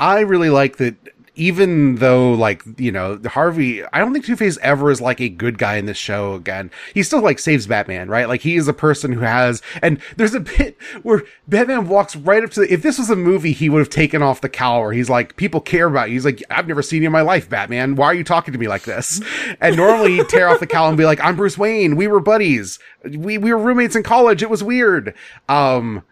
I 0.01 0.21
really 0.21 0.51
like 0.51 0.79
that. 0.79 0.97
Even 1.39 1.97
though, 1.97 2.33
like, 2.33 2.63
you 2.77 2.91
know, 2.91 3.21
Harvey, 3.27 3.85
I 3.87 4.01
don't 4.01 4.13
think 4.13 4.25
Two 4.25 4.37
Face 4.37 4.59
ever 4.61 4.91
is 4.91 5.01
like 5.01 5.21
a 5.21 5.29
good 5.29 5.57
guy 5.57 5.77
in 5.77 5.87
this 5.87 5.97
show 5.97 6.35
again. 6.35 6.71
He 6.93 7.03
still 7.03 7.23
like 7.23 7.39
saves 7.39 7.67
Batman, 7.67 8.09
right? 8.09 8.29
Like, 8.29 8.41
he 8.41 8.57
is 8.57 8.69
a 8.69 8.73
person 8.73 9.13
who 9.13 9.21
has, 9.21 9.63
and 9.83 10.01
there's 10.17 10.35
a 10.35 10.41
bit 10.41 10.77
where 11.03 11.23
Batman 11.47 11.89
walks 11.89 12.17
right 12.17 12.43
up 12.43 12.51
to 12.51 12.61
the, 12.61 12.73
if 12.73 12.83
this 12.83 12.99
was 12.99 13.09
a 13.09 13.17
movie, 13.17 13.53
he 13.53 13.69
would 13.69 13.79
have 13.79 13.89
taken 13.89 14.23
off 14.23 14.41
the 14.41 14.49
cowl 14.49 14.81
where 14.81 14.93
he's 14.93 15.09
like, 15.09 15.37
people 15.37 15.61
care 15.61 15.87
about 15.87 16.09
you. 16.09 16.15
He's 16.15 16.25
like, 16.25 16.43
I've 16.51 16.69
never 16.69 16.83
seen 16.83 17.03
you 17.03 17.07
in 17.09 17.13
my 17.13 17.23
life, 17.23 17.49
Batman. 17.49 17.95
Why 17.95 18.07
are 18.07 18.15
you 18.15 18.25
talking 18.25 18.53
to 18.53 18.59
me 18.59 18.69
like 18.69 18.83
this? 18.83 19.21
And 19.61 19.77
normally 19.77 20.17
he'd 20.17 20.29
tear 20.29 20.49
off 20.49 20.61
the 20.61 20.67
cowl 20.67 20.89
and 20.89 20.97
be 20.97 21.05
like, 21.05 21.21
I'm 21.25 21.37
Bruce 21.37 21.57
Wayne. 21.59 21.97
We 21.97 22.07
were 22.07 22.21
buddies. 22.21 22.79
We, 23.05 23.39
we 23.39 23.53
were 23.53 23.59
roommates 23.59 23.97
in 23.97 24.03
college. 24.03 24.43
It 24.43 24.51
was 24.51 24.63
weird. 24.63 25.15
Um, 25.49 26.03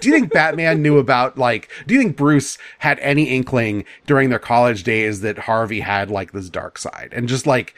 do 0.00 0.08
you 0.08 0.14
think 0.14 0.32
Batman 0.32 0.82
knew 0.82 0.98
about 0.98 1.38
like 1.38 1.70
do 1.86 1.94
you 1.94 2.00
think 2.00 2.16
Bruce 2.16 2.58
had 2.78 2.98
any 3.00 3.24
inkling 3.24 3.84
during 4.06 4.30
their 4.30 4.38
college 4.38 4.82
days 4.82 5.20
that 5.20 5.38
Harvey 5.38 5.80
had 5.80 6.10
like 6.10 6.32
this 6.32 6.48
dark 6.48 6.78
side 6.78 7.12
and 7.12 7.28
just 7.28 7.46
like 7.46 7.74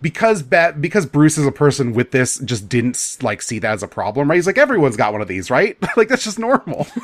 because 0.00 0.42
Bat 0.42 0.80
because 0.80 1.06
Bruce 1.06 1.38
is 1.38 1.46
a 1.46 1.52
person 1.52 1.92
with 1.92 2.10
this 2.10 2.38
just 2.38 2.68
didn't 2.68 3.18
like 3.22 3.42
see 3.42 3.58
that 3.58 3.72
as 3.72 3.82
a 3.82 3.88
problem 3.88 4.28
right 4.28 4.36
he's 4.36 4.46
like 4.46 4.58
everyone's 4.58 4.96
got 4.96 5.12
one 5.12 5.22
of 5.22 5.28
these 5.28 5.50
right 5.50 5.76
like 5.96 6.08
that's 6.08 6.24
just 6.24 6.38
normal 6.38 6.86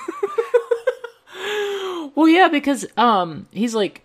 Well, 2.19 2.27
yeah, 2.27 2.49
because 2.49 2.85
um, 2.97 3.47
he's 3.53 3.77
like, 3.77 4.03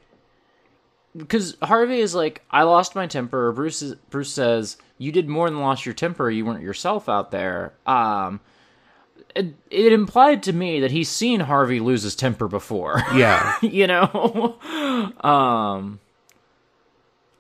because 1.17 1.57
Harvey 1.63 1.99
is 1.99 2.13
like, 2.13 2.43
I 2.51 2.61
lost 2.61 2.93
my 2.93 3.07
temper. 3.07 3.51
Bruce 3.51 3.81
is, 3.81 3.95
Bruce 4.11 4.31
says, 4.31 4.77
you 4.99 5.11
did 5.11 5.27
more 5.27 5.49
than 5.49 5.61
lost 5.61 5.83
your 5.83 5.95
temper. 5.95 6.29
You 6.29 6.45
weren't 6.45 6.61
yourself 6.61 7.09
out 7.09 7.31
there. 7.31 7.73
Um, 7.87 8.39
it, 9.36 9.53
it 9.69 9.93
implied 9.93 10.43
to 10.43 10.53
me 10.53 10.79
that 10.79 10.91
he's 10.91 11.09
seen 11.09 11.41
Harvey 11.41 11.79
lose 11.79 12.03
his 12.03 12.15
temper 12.15 12.47
before. 12.47 13.01
yeah 13.15 13.55
you 13.61 13.88
know, 13.88 14.57
um, 15.21 15.99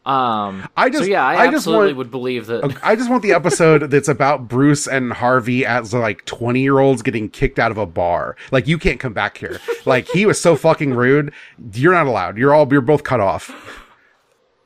um. 0.05 0.67
I 0.75 0.89
just 0.89 1.03
so 1.03 1.09
yeah, 1.09 1.25
I, 1.25 1.33
I 1.33 1.45
just 1.45 1.67
absolutely 1.67 1.87
want 1.87 1.97
would 1.97 2.11
believe 2.11 2.47
that. 2.47 2.77
I 2.83 2.95
just 2.95 3.09
want 3.09 3.23
the 3.23 3.31
episode 3.33 3.89
that's 3.91 4.07
about 4.07 4.47
Bruce 4.47 4.87
and 4.87 5.13
Harvey 5.13 5.65
as 5.65 5.93
like 5.93 6.25
20 6.25 6.61
year 6.61 6.79
olds 6.79 7.01
getting 7.01 7.29
kicked 7.29 7.59
out 7.59 7.71
of 7.71 7.77
a 7.77 7.85
bar. 7.85 8.35
Like, 8.51 8.67
you 8.67 8.77
can't 8.77 8.99
come 8.99 9.13
back 9.13 9.37
here. 9.37 9.59
Like, 9.85 10.07
he 10.09 10.25
was 10.25 10.39
so 10.39 10.55
fucking 10.55 10.93
rude. 10.93 11.33
You're 11.73 11.93
not 11.93 12.07
allowed. 12.07 12.37
You're 12.37 12.53
all, 12.53 12.67
you're 12.71 12.81
both 12.81 13.03
cut 13.03 13.19
off. 13.19 13.51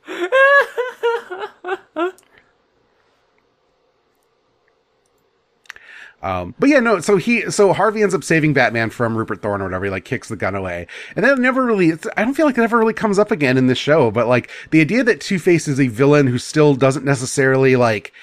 Um, 6.23 6.55
but 6.57 6.69
yeah, 6.69 6.79
no, 6.79 6.99
so 6.99 7.17
he, 7.17 7.49
so 7.51 7.73
Harvey 7.73 8.01
ends 8.01 8.15
up 8.15 8.23
saving 8.23 8.53
Batman 8.53 8.89
from 8.89 9.15
Rupert 9.15 9.41
Thorne 9.41 9.61
or 9.61 9.65
whatever. 9.65 9.85
He 9.85 9.91
like 9.91 10.05
kicks 10.05 10.29
the 10.29 10.35
gun 10.35 10.55
away. 10.55 10.87
And 11.15 11.23
that 11.23 11.37
never 11.37 11.63
really, 11.63 11.89
it's, 11.89 12.07
I 12.17 12.23
don't 12.23 12.33
feel 12.33 12.47
like 12.47 12.57
it 12.57 12.63
ever 12.63 12.77
really 12.77 12.93
comes 12.93 13.19
up 13.19 13.29
again 13.29 13.57
in 13.57 13.67
this 13.67 13.77
show, 13.77 14.09
but 14.09 14.27
like 14.27 14.49
the 14.71 14.81
idea 14.81 15.03
that 15.03 15.21
Two 15.21 15.37
Face 15.37 15.67
is 15.67 15.79
a 15.79 15.87
villain 15.87 16.27
who 16.27 16.39
still 16.39 16.73
doesn't 16.73 17.05
necessarily 17.05 17.75
like, 17.75 18.13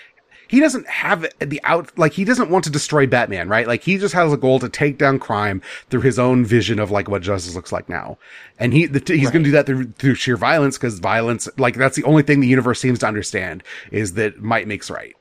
he 0.48 0.60
doesn't 0.60 0.86
have 0.88 1.26
the 1.38 1.60
out, 1.64 1.96
like, 1.98 2.12
he 2.12 2.24
doesn't 2.24 2.50
want 2.50 2.64
to 2.64 2.70
destroy 2.70 3.06
Batman, 3.06 3.48
right? 3.48 3.66
Like, 3.66 3.82
he 3.82 3.96
just 3.96 4.14
has 4.14 4.32
a 4.32 4.36
goal 4.36 4.58
to 4.58 4.68
take 4.68 4.98
down 4.98 5.18
crime 5.18 5.62
through 5.88 6.02
his 6.02 6.18
own 6.18 6.44
vision 6.44 6.78
of 6.78 6.90
like 6.90 7.08
what 7.08 7.22
justice 7.22 7.54
looks 7.54 7.72
like 7.72 7.88
now. 7.88 8.18
And 8.58 8.72
he, 8.72 8.86
the, 8.86 9.02
he's 9.14 9.30
going 9.30 9.42
to 9.42 9.48
do 9.48 9.52
that 9.52 9.66
through, 9.66 9.92
through 9.92 10.16
sheer 10.16 10.36
violence 10.36 10.76
because 10.76 10.98
violence, 10.98 11.48
like, 11.56 11.76
that's 11.76 11.96
the 11.96 12.04
only 12.04 12.22
thing 12.22 12.40
the 12.40 12.46
universe 12.46 12.78
seems 12.78 12.98
to 12.98 13.06
understand 13.06 13.62
is 13.90 14.14
that 14.14 14.42
might 14.42 14.68
makes 14.68 14.90
right. 14.90 15.16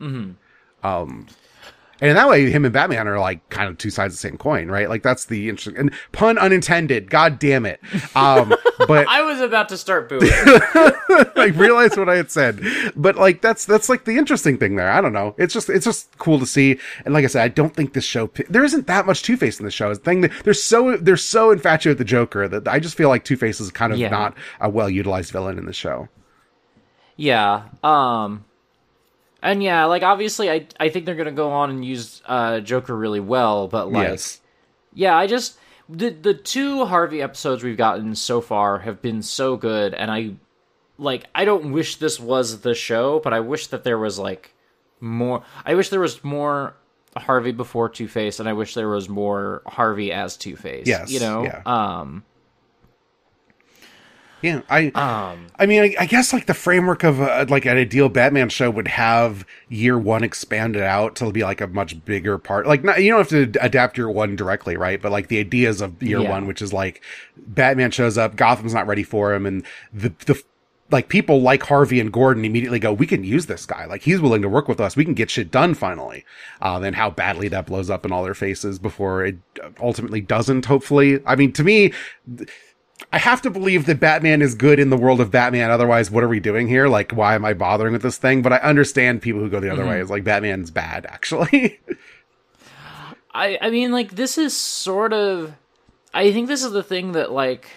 Mm-hmm. 0.00 0.86
Um, 0.86 1.26
and 2.00 2.10
in 2.10 2.16
that 2.16 2.28
way, 2.28 2.50
him 2.50 2.64
and 2.64 2.74
Batman 2.74 3.08
are 3.08 3.18
like 3.18 3.48
kind 3.48 3.68
of 3.68 3.78
two 3.78 3.90
sides 3.90 4.14
of 4.14 4.18
the 4.20 4.28
same 4.28 4.36
coin, 4.38 4.68
right? 4.68 4.88
Like 4.88 5.02
that's 5.02 5.26
the 5.26 5.48
interesting 5.48 5.76
and 5.78 5.92
pun 6.12 6.38
unintended. 6.38 7.10
God 7.10 7.38
damn 7.38 7.64
it. 7.66 7.80
Um, 8.14 8.54
but 8.86 9.06
I 9.08 9.22
was 9.22 9.40
about 9.40 9.68
to 9.70 9.76
start 9.76 10.08
booing. 10.08 10.22
I 10.30 11.52
realized 11.54 11.96
what 11.96 12.08
I 12.08 12.16
had 12.16 12.30
said, 12.30 12.60
but 12.96 13.16
like 13.16 13.42
that's 13.42 13.64
that's 13.64 13.88
like 13.88 14.04
the 14.04 14.16
interesting 14.18 14.58
thing 14.58 14.76
there. 14.76 14.90
I 14.90 15.00
don't 15.00 15.12
know. 15.12 15.34
It's 15.38 15.54
just 15.54 15.68
it's 15.68 15.84
just 15.84 16.16
cool 16.18 16.38
to 16.38 16.46
see. 16.46 16.78
And 17.04 17.14
like 17.14 17.24
I 17.24 17.28
said, 17.28 17.42
I 17.42 17.48
don't 17.48 17.74
think 17.74 17.92
this 17.92 18.04
show 18.04 18.30
there 18.48 18.64
isn't 18.64 18.86
that 18.86 19.06
much 19.06 19.22
Two 19.22 19.36
Face 19.36 19.58
in 19.58 19.64
the 19.64 19.70
show. 19.70 19.92
The 19.94 20.00
thing 20.00 20.22
that 20.22 20.32
they're 20.44 20.54
so 20.54 20.96
they're 20.96 21.16
so 21.16 21.50
infatuated 21.50 21.98
with 21.98 22.06
the 22.06 22.10
Joker 22.10 22.48
that 22.48 22.66
I 22.68 22.78
just 22.80 22.96
feel 22.96 23.08
like 23.08 23.24
Two 23.24 23.36
Face 23.36 23.60
is 23.60 23.70
kind 23.70 23.92
of 23.92 23.98
Yeah. 23.98 24.08
not 24.10 24.34
a 24.60 24.68
well 24.70 24.88
utilized 24.90 25.30
villain 25.32 25.58
in 25.58 25.66
the 25.66 25.72
show. 25.74 26.08
Yeah. 27.16 27.64
Um 27.82 28.44
and 29.42 29.62
yeah, 29.62 29.84
like 29.84 30.02
obviously 30.02 30.50
I 30.50 30.66
I 30.78 30.88
think 30.88 31.06
they're 31.06 31.14
going 31.14 31.26
to 31.26 31.32
go 31.32 31.50
on 31.50 31.70
and 31.70 31.84
use 31.84 32.22
uh 32.26 32.60
Joker 32.60 32.96
really 32.96 33.20
well, 33.20 33.68
but 33.68 33.90
like 33.92 34.08
yes. 34.08 34.40
yeah, 34.94 35.16
I 35.16 35.26
just 35.26 35.58
the 35.88 36.10
the 36.10 36.34
two 36.34 36.84
Harvey 36.84 37.22
episodes 37.22 37.62
we've 37.62 37.76
gotten 37.76 38.14
so 38.14 38.40
far 38.40 38.80
have 38.80 39.00
been 39.00 39.22
so 39.22 39.56
good 39.56 39.94
and 39.94 40.10
I 40.10 40.34
like 40.98 41.26
I 41.34 41.44
don't 41.44 41.72
wish 41.72 41.96
this 41.96 42.18
was 42.18 42.60
the 42.60 42.74
show, 42.74 43.20
but 43.20 43.32
I 43.32 43.40
wish 43.40 43.68
that 43.68 43.84
there 43.84 43.98
was 43.98 44.18
like 44.18 44.52
more 45.00 45.42
I 45.64 45.74
wish 45.74 45.90
there 45.90 46.00
was 46.00 46.24
more 46.24 46.74
Harvey 47.16 47.52
before 47.52 47.88
Two-Face 47.88 48.40
and 48.40 48.48
I 48.48 48.52
wish 48.52 48.74
there 48.74 48.88
was 48.88 49.08
more 49.08 49.62
Harvey 49.66 50.12
as 50.12 50.36
Two-Face. 50.36 50.86
Yes, 50.86 51.10
You 51.10 51.20
know? 51.20 51.44
yeah. 51.44 51.62
Um 51.64 52.24
Yeah, 54.42 54.60
I 54.68 54.88
um 54.88 55.46
I 55.58 55.66
mean, 55.66 55.82
I, 55.82 55.94
I 56.00 56.06
guess 56.06 56.32
like 56.32 56.46
the 56.46 56.54
framework 56.54 57.04
of 57.04 57.20
uh 57.20 57.46
like 57.48 57.64
an 57.64 57.76
ideal 57.78 58.08
Batman 58.08 58.48
show 58.50 58.70
would 58.70 58.88
have 58.88 59.46
year 59.68 59.98
one 59.98 60.22
expanded 60.22 60.82
out 60.82 61.16
to 61.16 61.32
be 61.32 61.42
like 61.42 61.60
a 61.60 61.66
much 61.66 62.04
bigger 62.04 62.36
part. 62.38 62.66
Like, 62.66 62.84
not, 62.84 63.02
you 63.02 63.10
don't 63.10 63.30
have 63.30 63.52
to 63.52 63.64
adapt 63.64 63.96
year 63.96 64.10
one 64.10 64.36
directly, 64.36 64.76
right? 64.76 65.00
But 65.00 65.10
like 65.10 65.28
the 65.28 65.38
ideas 65.38 65.80
of 65.80 66.00
year 66.02 66.20
Yeah. 66.20 66.30
one, 66.30 66.46
which 66.46 66.60
is 66.60 66.72
like 66.72 67.02
Batman 67.36 67.90
shows 67.90 68.18
up, 68.18 68.36
Gotham's 68.36 68.74
not 68.74 68.86
ready 68.86 69.02
for 69.02 69.32
him, 69.34 69.46
and 69.46 69.64
the 69.92 70.12
the 70.26 70.40
like 70.90 71.08
people 71.08 71.40
like 71.40 71.64
Harvey 71.64 71.98
and 71.98 72.12
Gordon 72.12 72.44
immediately 72.44 72.78
go, 72.78 72.92
we 72.92 73.06
can 73.08 73.24
use 73.24 73.46
this 73.46 73.66
guy. 73.66 73.86
Like 73.86 74.02
he's 74.02 74.20
willing 74.20 74.42
to 74.42 74.48
work 74.48 74.68
with 74.68 74.80
us. 74.80 74.94
We 74.94 75.04
can 75.04 75.14
get 75.14 75.30
shit 75.30 75.50
done 75.50 75.74
finally. 75.74 76.24
Um, 76.62 76.84
and 76.84 76.94
how 76.94 77.10
badly 77.10 77.48
that 77.48 77.66
blows 77.66 77.90
up 77.90 78.04
in 78.04 78.12
all 78.12 78.22
their 78.22 78.34
faces 78.34 78.78
before 78.78 79.24
it 79.24 79.36
ultimately 79.80 80.20
doesn't, 80.20 80.66
hopefully. 80.66 81.18
I 81.26 81.34
mean, 81.34 81.52
to 81.54 81.64
me, 81.64 81.92
I 83.12 83.18
have 83.18 83.42
to 83.42 83.50
believe 83.50 83.86
that 83.86 84.00
Batman 84.00 84.42
is 84.42 84.54
good 84.54 84.78
in 84.78 84.90
the 84.90 84.96
world 84.96 85.20
of 85.20 85.30
Batman. 85.30 85.70
Otherwise, 85.70 86.10
what 86.10 86.24
are 86.24 86.28
we 86.28 86.40
doing 86.40 86.66
here? 86.66 86.88
Like, 86.88 87.12
why 87.12 87.34
am 87.34 87.44
I 87.44 87.52
bothering 87.52 87.92
with 87.92 88.02
this 88.02 88.16
thing? 88.16 88.42
But 88.42 88.52
I 88.52 88.58
understand 88.58 89.22
people 89.22 89.40
who 89.40 89.50
go 89.50 89.60
the 89.60 89.70
other 89.70 89.82
mm-hmm. 89.82 89.90
way. 89.90 90.00
It's 90.00 90.10
like 90.10 90.24
Batman's 90.24 90.70
bad, 90.70 91.06
actually. 91.06 91.80
I 93.36 93.58
I 93.60 93.70
mean 93.70 93.92
like 93.92 94.12
this 94.12 94.38
is 94.38 94.56
sort 94.56 95.12
of 95.12 95.54
I 96.14 96.32
think 96.32 96.48
this 96.48 96.64
is 96.64 96.72
the 96.72 96.82
thing 96.82 97.12
that 97.12 97.30
like 97.30 97.68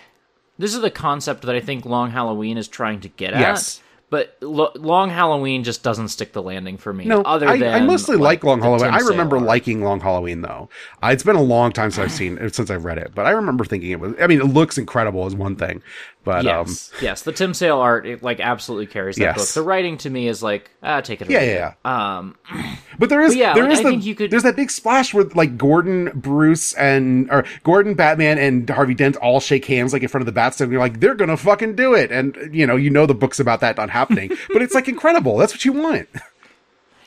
this 0.57 0.73
is 0.73 0.81
the 0.81 0.91
concept 0.91 1.41
that 1.43 1.55
I 1.55 1.59
think 1.59 1.85
Long 1.85 2.11
Halloween 2.11 2.57
is 2.57 2.67
trying 2.67 3.01
to 3.01 3.09
get 3.09 3.33
at. 3.33 3.81
But 4.09 4.37
lo- 4.41 4.71
Long 4.75 5.09
Halloween 5.09 5.63
just 5.63 5.83
doesn't 5.83 6.07
stick 6.07 6.33
the 6.33 6.41
landing 6.41 6.77
for 6.77 6.91
me. 6.91 7.05
no, 7.05 7.21
other 7.21 7.47
I, 7.47 7.57
than 7.57 7.73
I 7.73 7.79
mostly 7.85 8.17
like, 8.17 8.43
Long 8.43 8.61
Halloween. 8.61 8.91
I 8.91 8.99
remember 8.99 9.37
arc. 9.37 9.45
liking 9.45 9.83
Long 9.83 9.99
Halloween 9.99 10.41
though. 10.41 10.69
Uh, 11.03 11.09
it's 11.11 11.23
been 11.23 11.35
a 11.35 11.41
long 11.41 11.71
time 11.71 11.91
since 11.91 12.05
I've 12.05 12.11
seen 12.11 12.37
it, 12.39 12.55
since 12.55 12.69
I've 12.71 12.85
read 12.85 12.97
it, 12.97 13.13
but 13.13 13.25
I 13.25 13.31
remember 13.31 13.65
thinking 13.65 13.91
it 13.91 13.99
was. 13.99 14.13
I 14.19 14.27
mean, 14.27 14.41
it 14.41 14.45
looks 14.45 14.77
incredible 14.77 15.27
is 15.27 15.35
one 15.35 15.55
thing, 15.55 15.83
but 16.23 16.45
um, 16.45 16.67
Yes, 16.67 16.91
yes, 17.01 17.21
the 17.23 17.31
Tim 17.31 17.53
Sale 17.53 17.77
art 17.79 18.05
it 18.05 18.21
like 18.21 18.39
absolutely 18.39 18.87
carries 18.87 19.15
that 19.15 19.21
Yes. 19.23 19.37
book. 19.37 19.47
The 19.49 19.61
writing 19.61 19.97
to 19.99 20.09
me 20.09 20.27
is 20.27 20.43
like 20.43 20.69
ah, 20.83 21.01
take 21.01 21.21
it. 21.21 21.29
Yeah, 21.29 21.39
leave 21.39 21.49
yeah, 21.49 21.69
it. 21.71 21.85
Um, 21.85 22.35
But 22.99 23.07
there 23.07 23.21
is 23.21 23.29
But 23.31 23.37
yeah, 23.37 23.53
there 23.53 23.63
like, 23.63 23.71
is 23.73 23.79
I 23.79 23.83
the, 23.83 23.89
think 23.91 24.05
you 24.05 24.15
could- 24.15 24.29
there's 24.29 24.43
that 24.43 24.57
big 24.57 24.69
splash 24.69 25.13
where 25.13 25.23
like 25.23 25.57
Gordon, 25.57 26.11
Bruce, 26.13 26.73
and 26.73 27.31
or 27.31 27.45
Gordon, 27.63 27.93
Batman, 27.93 28.37
and 28.37 28.69
Harvey 28.69 28.93
Dent 28.93 29.15
all 29.17 29.39
shake 29.39 29.63
hands 29.65 29.93
like 29.93 30.01
in 30.01 30.09
front 30.09 30.27
of 30.27 30.33
the 30.33 30.37
Batstone. 30.37 30.63
And 30.65 30.71
you're 30.73 30.81
like, 30.81 30.99
they're 30.99 31.15
gonna 31.15 31.37
fucking 31.37 31.75
do 31.75 31.93
it, 31.93 32.11
and 32.11 32.35
you 32.53 32.67
know, 32.67 32.75
you 32.75 32.89
know 32.89 33.05
the 33.05 33.13
books 33.15 33.39
about 33.39 33.61
that 33.61 33.77
not 33.77 33.89
happening, 33.89 34.31
but 34.53 34.61
it's 34.61 34.75
like 34.75 34.89
incredible. 34.89 35.37
That's 35.37 35.53
what 35.53 35.63
you 35.63 35.71
want. 35.73 36.09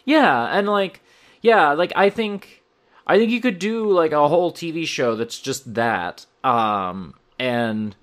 Yeah, 0.05 0.45
and 0.57 0.67
like 0.69 1.01
yeah, 1.43 1.73
like 1.73 1.93
I 1.95 2.09
think 2.11 2.63
I 3.07 3.19
think 3.19 3.31
you 3.31 3.41
could 3.41 3.59
do 3.59 3.91
like 3.91 4.13
a 4.13 4.29
whole 4.29 4.53
TV 4.53 4.87
show 4.87 5.15
that's 5.17 5.39
just 5.39 5.75
that. 5.75 6.25
Um 6.43 7.15
and 7.39 7.95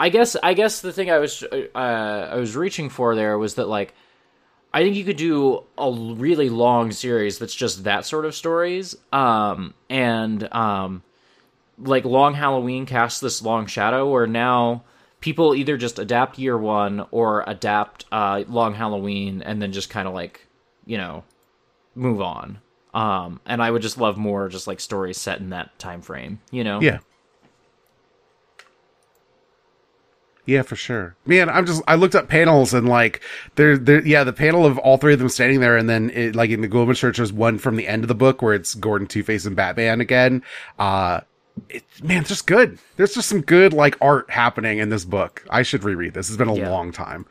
I 0.00 0.08
guess 0.08 0.34
I 0.42 0.54
guess 0.54 0.80
the 0.80 0.94
thing 0.94 1.10
I 1.10 1.18
was 1.18 1.42
uh, 1.42 1.68
I 1.74 2.36
was 2.36 2.56
reaching 2.56 2.88
for 2.88 3.14
there 3.14 3.36
was 3.36 3.56
that 3.56 3.68
like 3.68 3.92
I 4.72 4.82
think 4.82 4.96
you 4.96 5.04
could 5.04 5.18
do 5.18 5.64
a 5.76 5.92
really 5.92 6.48
long 6.48 6.90
series 6.90 7.38
that's 7.38 7.54
just 7.54 7.84
that 7.84 8.06
sort 8.06 8.24
of 8.24 8.34
stories. 8.34 8.96
Um 9.12 9.74
and 9.90 10.50
um 10.54 11.02
like 11.78 12.06
Long 12.06 12.32
Halloween 12.32 12.86
casts 12.86 13.20
this 13.20 13.42
long 13.42 13.66
shadow 13.66 14.08
where 14.10 14.26
now 14.26 14.84
people 15.20 15.54
either 15.54 15.76
just 15.76 15.98
adapt 15.98 16.38
year 16.38 16.56
one 16.56 17.06
or 17.10 17.44
adapt 17.46 18.06
uh 18.10 18.44
Long 18.48 18.72
Halloween 18.74 19.42
and 19.42 19.60
then 19.60 19.70
just 19.70 19.90
kind 19.90 20.08
of 20.08 20.14
like 20.14 20.46
you 20.86 20.96
know 20.96 21.24
move 21.94 22.22
on. 22.22 22.58
Um 22.94 23.38
and 23.44 23.62
I 23.62 23.70
would 23.70 23.82
just 23.82 23.98
love 23.98 24.16
more 24.16 24.48
just 24.48 24.66
like 24.66 24.80
stories 24.80 25.18
set 25.18 25.40
in 25.40 25.50
that 25.50 25.78
time 25.78 26.00
frame, 26.00 26.40
you 26.50 26.64
know? 26.64 26.80
Yeah. 26.80 27.00
Yeah, 30.46 30.62
for 30.62 30.74
sure. 30.76 31.14
Man, 31.26 31.48
I'm 31.48 31.66
just 31.66 31.82
I 31.86 31.94
looked 31.94 32.14
up 32.14 32.28
panels 32.28 32.74
and 32.74 32.88
like 32.88 33.20
there 33.54 33.76
there 33.78 34.04
yeah, 34.06 34.24
the 34.24 34.32
panel 34.32 34.66
of 34.66 34.78
all 34.78 34.96
three 34.96 35.12
of 35.12 35.18
them 35.18 35.28
standing 35.28 35.60
there 35.60 35.76
and 35.76 35.88
then 35.88 36.10
it, 36.10 36.34
like 36.34 36.50
in 36.50 36.60
the 36.60 36.68
Goldman 36.68 36.96
Church 36.96 37.18
there's 37.18 37.32
one 37.32 37.58
from 37.58 37.76
the 37.76 37.86
end 37.86 38.02
of 38.04 38.08
the 38.08 38.14
book 38.14 38.42
where 38.42 38.54
it's 38.54 38.74
Gordon 38.74 39.06
Two 39.06 39.22
Face 39.22 39.44
and 39.46 39.54
Batman 39.54 40.00
again. 40.00 40.42
Uh 40.78 41.20
it, 41.68 41.84
man, 42.02 42.20
it's 42.20 42.30
just 42.30 42.46
good. 42.46 42.78
There's 42.96 43.14
just 43.14 43.28
some 43.28 43.42
good 43.42 43.72
like 43.72 43.96
art 44.00 44.30
happening 44.30 44.78
in 44.78 44.88
this 44.88 45.04
book. 45.04 45.44
I 45.50 45.62
should 45.62 45.84
reread 45.84 46.14
this. 46.14 46.28
It's 46.28 46.36
been 46.38 46.48
a 46.48 46.54
Yeah. 46.54 46.70
long 46.70 46.90
time. 46.90 47.26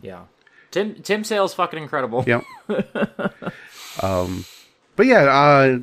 Yeah. 0.00 0.22
Tim 0.70 0.94
Tim 1.02 1.24
Sale's 1.24 1.52
fucking 1.54 1.82
incredible. 1.82 2.24
Yep. 2.26 2.44
um, 4.02 4.44
but 4.96 5.06
yeah, 5.06 5.22
uh, 5.24 5.78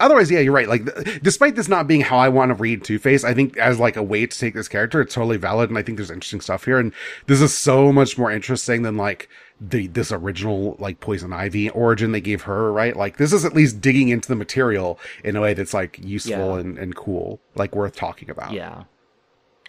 otherwise, 0.00 0.30
yeah, 0.30 0.40
you're 0.40 0.52
right. 0.52 0.68
Like, 0.68 0.84
th- 0.94 1.22
despite 1.22 1.56
this 1.56 1.68
not 1.68 1.86
being 1.86 2.00
how 2.02 2.18
I 2.18 2.28
want 2.28 2.50
to 2.50 2.54
read 2.54 2.84
Two 2.84 2.98
Face, 2.98 3.24
I 3.24 3.34
think 3.34 3.56
as 3.56 3.78
like 3.78 3.96
a 3.96 4.02
way 4.02 4.26
to 4.26 4.38
take 4.38 4.54
this 4.54 4.68
character, 4.68 5.00
it's 5.00 5.14
totally 5.14 5.36
valid, 5.36 5.70
and 5.70 5.78
I 5.78 5.82
think 5.82 5.96
there's 5.98 6.10
interesting 6.10 6.40
stuff 6.40 6.64
here, 6.64 6.78
and 6.78 6.92
this 7.26 7.40
is 7.40 7.56
so 7.56 7.92
much 7.92 8.16
more 8.18 8.30
interesting 8.30 8.82
than 8.82 8.96
like 8.96 9.28
the 9.60 9.86
this 9.86 10.12
original 10.12 10.76
like 10.78 11.00
Poison 11.00 11.32
Ivy 11.32 11.70
origin 11.70 12.12
they 12.12 12.20
gave 12.20 12.42
her. 12.42 12.72
Right? 12.72 12.94
Like, 12.96 13.16
this 13.16 13.32
is 13.32 13.44
at 13.44 13.54
least 13.54 13.80
digging 13.80 14.08
into 14.08 14.28
the 14.28 14.36
material 14.36 14.98
in 15.24 15.36
a 15.36 15.40
way 15.40 15.54
that's 15.54 15.74
like 15.74 15.98
useful 16.02 16.54
Yeah. 16.54 16.58
and 16.60 16.78
and 16.78 16.94
cool, 16.94 17.40
like 17.54 17.74
worth 17.74 17.96
talking 17.96 18.28
about 18.30 18.52
Yeah. 18.52 18.84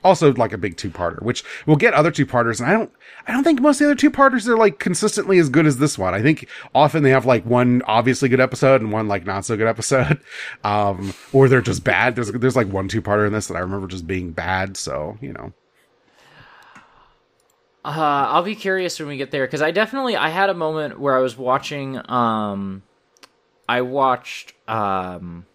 Also 0.04 0.34
like 0.34 0.54
a 0.54 0.58
big 0.58 0.78
two-parter 0.78 1.22
which 1.22 1.44
we'll 1.66 1.76
get 1.76 1.94
other 1.94 2.12
two-parters 2.12 2.60
and 2.60 2.70
i 2.70 2.74
don't 2.74 2.92
i 3.28 3.32
don't 3.32 3.44
think 3.44 3.62
most 3.62 3.76
of 3.76 3.80
the 3.80 3.92
other 3.92 3.96
two-parters 3.96 4.48
are 4.48 4.58
like 4.58 4.80
consistently 4.80 5.38
as 5.40 5.50
good 5.50 5.66
as 5.66 5.78
this 5.78 5.98
one. 5.98 6.14
I 6.14 6.22
think 6.22 6.48
often 6.74 7.04
they 7.04 7.10
have 7.10 7.26
like 7.26 7.46
one 7.46 7.82
obviously 7.86 8.30
good 8.30 8.40
episode 8.40 8.82
and 8.82 8.92
one 8.92 9.08
like 9.08 9.26
not 9.26 9.46
so 9.46 9.58
good 9.58 9.68
episode. 9.68 10.20
Um 10.64 11.14
or 11.34 11.48
they're 11.48 11.62
just 11.62 11.84
bad. 11.84 12.16
There's 12.16 12.32
there's 12.32 12.56
like 12.56 12.68
one 12.68 12.88
two-parter 12.88 13.28
in 13.28 13.34
this 13.34 13.48
that 13.48 13.56
i 13.56 13.60
remember 13.60 13.88
just 13.88 14.08
being 14.08 14.32
bad 14.32 14.78
so 14.78 15.18
you 15.22 15.34
know. 15.34 15.54
Uh, 17.86 18.28
I'll 18.32 18.44
be 18.44 18.56
curious 18.56 19.00
when 19.00 19.08
we 19.08 19.16
get 19.16 19.32
there 19.32 19.46
because 19.46 19.62
I 19.62 19.72
definitely 19.72 20.18
I 20.18 20.28
had 20.30 20.50
a 20.50 20.54
moment 20.54 21.00
where 21.00 21.16
I 21.16 21.22
was 21.22 21.38
watching. 21.38 22.02
Um, 22.10 22.84
I 23.70 23.82
watched 23.82 24.54
um, 24.68 25.46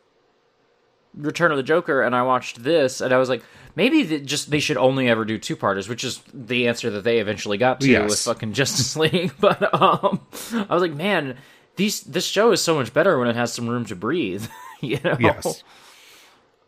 Return 1.14 1.50
of 1.50 1.58
the 1.58 1.62
Joker, 1.62 2.00
and 2.00 2.16
I 2.16 2.22
watched 2.22 2.62
this, 2.62 3.02
and 3.02 3.12
I 3.12 3.18
was 3.18 3.28
like, 3.28 3.42
maybe 3.74 4.04
th- 4.04 4.24
just 4.24 4.50
they 4.50 4.60
should 4.60 4.76
only 4.76 5.08
ever 5.08 5.24
do 5.24 5.38
two 5.38 5.56
parters, 5.56 5.88
which 5.88 6.04
is 6.04 6.22
the 6.32 6.68
answer 6.68 6.90
that 6.90 7.04
they 7.04 7.18
eventually 7.18 7.58
got 7.58 7.80
to 7.80 7.88
Yes. 7.88 8.10
with 8.10 8.18
fucking 8.20 8.52
Justice 8.52 8.96
League. 9.04 9.32
But 9.40 9.62
um, 9.74 10.20
I 10.52 10.66
was 10.74 10.82
like, 10.82 10.94
man, 10.94 11.36
these 11.76 12.00
this 12.02 12.26
show 12.26 12.52
is 12.52 12.60
so 12.60 12.74
much 12.74 12.92
better 12.92 13.18
when 13.18 13.28
it 13.28 13.36
has 13.36 13.52
some 13.52 13.68
room 13.68 13.84
to 13.86 13.96
breathe. 13.96 14.46
you 14.80 14.98
know? 15.04 15.16
yes 15.20 15.62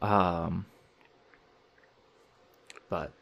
Um, 0.02 0.66
but 2.88 3.12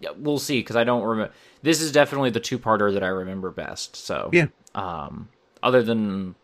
yeah, 0.00 0.10
we'll 0.16 0.38
see 0.38 0.58
because 0.60 0.76
I 0.76 0.84
don't 0.84 1.02
remember. 1.04 1.32
This 1.62 1.80
is 1.80 1.92
definitely 1.92 2.30
the 2.30 2.40
two-parter 2.40 2.92
that 2.92 3.02
I 3.02 3.08
remember 3.08 3.50
best. 3.50 3.96
So 3.96 4.30
yeah 4.32 4.46
Um, 4.74 5.28
other 5.62 5.82
than 5.82 6.34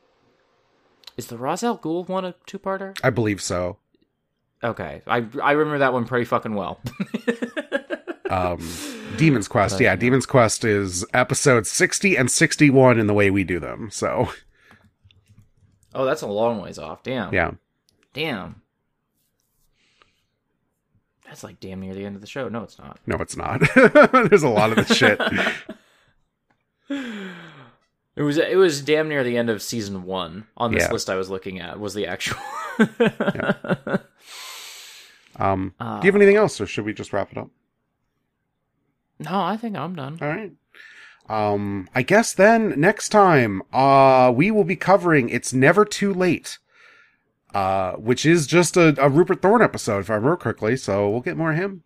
is 1.17 1.27
the 1.27 1.37
Ra's 1.37 1.63
al 1.63 1.77
Ghul 1.79 2.09
one 2.09 2.25
a 2.25 2.35
two-parter? 2.47 2.97
i 3.05 3.11
believe 3.11 3.43
so 3.43 3.77
Okay, 4.63 5.03
I 5.07 5.25
I 5.43 5.53
remember 5.53 5.79
that 5.79 5.93
one 5.93 6.05
pretty 6.07 6.25
fucking 6.27 6.55
well. 6.55 6.81
um 8.31 8.59
Demon's 9.17 9.49
Quest. 9.49 9.81
Yeah, 9.81 9.97
Demon's 9.97 10.27
Quest 10.27 10.65
is 10.65 11.05
episode 11.15 11.67
60 11.67 12.17
and 12.17 12.31
61 12.31 12.99
in 12.99 13.07
the 13.07 13.15
way 13.15 13.31
we 13.31 13.43
do 13.45 13.59
them. 13.59 13.91
So, 13.91 14.31
Oh, 15.95 16.05
that's 16.05 16.23
a 16.23 16.27
long 16.27 16.61
ways 16.61 16.79
off. 16.79 17.03
Damn. 17.03 17.35
yeah. 17.35 17.51
Damn. 18.15 18.63
That's 21.27 21.43
like 21.45 21.59
damn 21.61 21.81
near 21.81 21.95
the 21.95 22.05
end 22.05 22.15
of 22.17 22.21
the 22.21 22.27
show. 22.29 22.49
No, 22.49 22.63
it's 22.63 22.79
not. 22.79 22.99
No, 23.07 23.17
it's 23.17 23.37
not. 23.37 23.61
There's 24.31 24.43
a 24.43 24.49
lot 24.49 24.77
of 24.77 24.87
the 24.89 24.95
shit. 24.95 25.21
It 28.17 28.23
was 28.23 28.37
it 28.37 28.57
was 28.57 28.83
damn 28.83 29.09
near 29.09 29.23
the 29.25 29.39
end 29.39 29.49
of 29.49 29.63
season 29.63 30.03
one 30.03 30.47
on 30.57 30.73
this 30.73 30.83
Yeah. 30.83 30.93
list 30.93 31.09
I 31.09 31.15
was 31.15 31.31
looking 31.31 31.61
at. 31.61 31.79
Was 31.81 31.95
the 31.95 32.07
actual. 32.09 32.37
Um, 35.41 35.75
do 35.79 35.85
you 36.07 36.13
have 36.13 36.17
anything 36.17 36.37
else 36.37 36.61
or 36.61 36.67
should 36.67 36.85
we 36.85 36.93
just 36.93 37.13
wrap 37.13 37.33
it 37.33 37.39
up? 37.39 37.49
no, 39.19 39.39
I 39.41 39.57
think 39.57 39.77
I'm 39.77 39.95
done. 39.95 40.19
All 40.23 40.29
right. 40.29 40.53
Um, 41.29 41.89
I 41.95 42.03
guess 42.03 42.33
then 42.33 42.79
next 42.81 43.11
time, 43.11 43.63
uh, 43.73 44.33
we 44.35 44.51
will 44.51 44.65
be 44.65 44.77
covering 44.77 45.29
It's 45.29 45.53
Never 45.53 45.85
Too 45.85 46.13
Late, 46.13 46.59
uh, 47.55 47.93
which 47.93 48.25
is 48.27 48.47
just 48.47 48.77
a, 48.77 48.95
a 49.01 49.09
Rupert 49.09 49.41
Thorne 49.43 49.63
episode, 49.63 50.01
if 50.01 50.11
I 50.11 50.15
remember 50.15 50.37
correctly. 50.37 50.77
So 50.77 51.09
we'll 51.09 51.21
get 51.21 51.37
more 51.37 51.53
of 51.53 51.57
him. 51.59 51.83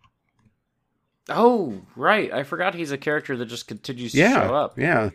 Oh, 1.29 1.81
right. 1.95 2.31
I 2.31 2.43
forgot 2.43 2.73
he's 2.75 2.91
a 2.91 2.97
character 2.97 3.35
that 3.37 3.45
just 3.47 3.67
continues 3.67 4.13
to 4.13 4.19
Yeah. 4.19 4.47
show 4.47 4.55
up. 4.55 4.79
Yeah. 4.79 5.09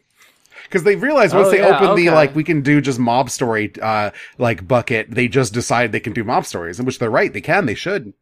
Cause 0.69 0.83
they 0.85 0.95
realized 0.97 1.35
once 1.35 1.49
Oh, 1.49 1.51
they 1.51 1.59
yeah, 1.61 1.77
opened 1.79 1.97
the, 1.99 2.11
like, 2.11 2.35
we 2.35 2.45
can 2.45 2.61
do 2.61 2.81
just 2.83 2.99
mob 2.99 3.31
story, 3.31 3.73
uh, 3.81 4.11
like 4.37 4.69
bucket, 4.69 5.11
they 5.11 5.27
just 5.27 5.55
decided 5.55 5.91
they 5.93 6.01
can 6.01 6.13
do 6.13 6.23
mob 6.23 6.45
stories, 6.45 6.79
in 6.79 6.85
which 6.85 6.99
they're 6.99 7.09
right. 7.11 7.33
They 7.33 7.41
can, 7.41 7.65
they 7.67 7.75
should. 7.75 8.13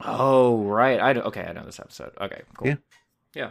Oh, 0.00 0.62
right. 0.62 1.00
I 1.00 1.12
okay. 1.12 1.42
I 1.42 1.52
know 1.52 1.64
this 1.64 1.80
episode. 1.80 2.12
Okay, 2.20 2.42
cool. 2.54 2.68
Yeah. 2.68 2.76
Yeah. 3.34 3.50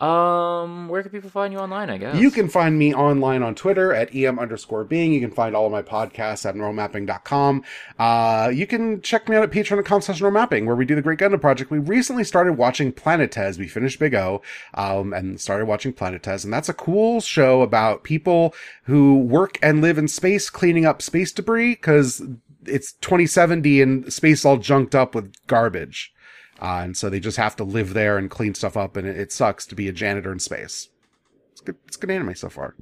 Um, 0.00 0.88
where 0.88 1.02
can 1.02 1.10
people 1.10 1.28
find 1.28 1.52
you 1.52 1.58
online? 1.58 1.90
I 1.90 1.98
guess 1.98 2.16
You 2.16 2.30
can 2.30 2.48
find 2.48 2.78
me 2.78 2.94
online 2.94 3.42
on 3.42 3.56
Twitter 3.56 3.92
at 3.92 4.14
em 4.14 4.38
underscore 4.38 4.84
being. 4.84 5.12
You 5.12 5.20
can 5.20 5.32
find 5.32 5.56
all 5.56 5.66
of 5.66 5.72
my 5.72 5.82
podcasts 5.82 6.46
at 6.46 6.54
abnormalmapping.com. 6.54 7.64
Uh, 7.98 8.52
you 8.54 8.64
can 8.66 9.02
check 9.02 9.28
me 9.28 9.34
out 9.34 9.42
at 9.42 9.50
patreon.com 9.50 10.02
slash 10.02 10.20
abnormalmapping 10.20 10.66
where 10.66 10.76
we 10.76 10.84
do 10.84 10.94
the 10.94 11.02
Great 11.02 11.18
Gundam 11.18 11.40
Project. 11.40 11.72
We 11.72 11.78
recently 11.80 12.22
started 12.22 12.52
watching 12.52 12.92
Planetes. 12.92 13.58
We 13.58 13.66
finished 13.66 13.98
Big 13.98 14.14
O, 14.14 14.40
um, 14.74 15.12
and 15.12 15.40
started 15.40 15.66
watching 15.66 15.92
Planetes. 15.92 16.44
And 16.44 16.52
that's 16.52 16.68
a 16.68 16.74
cool 16.74 17.20
show 17.20 17.62
about 17.62 18.04
people 18.04 18.54
who 18.84 19.18
work 19.18 19.58
and 19.62 19.80
live 19.80 19.98
in 19.98 20.06
space 20.06 20.48
cleaning 20.48 20.86
up 20.86 21.02
space 21.02 21.32
debris 21.32 21.72
because 21.74 22.22
it's 22.68 22.92
2070 22.94 23.82
and 23.82 24.12
space 24.12 24.44
all 24.44 24.56
junked 24.56 24.94
up 24.94 25.14
with 25.14 25.32
garbage. 25.46 26.12
Uh, 26.60 26.80
and 26.82 26.96
so 26.96 27.08
they 27.08 27.20
just 27.20 27.36
have 27.36 27.56
to 27.56 27.64
live 27.64 27.94
there 27.94 28.18
and 28.18 28.30
clean 28.30 28.54
stuff 28.54 28.76
up, 28.76 28.96
and 28.96 29.06
it, 29.06 29.32
sucks 29.32 29.64
to 29.66 29.76
be 29.76 29.88
a 29.88 29.92
janitor 29.92 30.32
in 30.32 30.40
space. 30.40 30.88
It's 31.52 31.60
good. 31.60 31.76
It's 31.86 31.96
good 31.96 32.10
anime 32.10 32.34
so 32.34 32.48
far. 32.48 32.74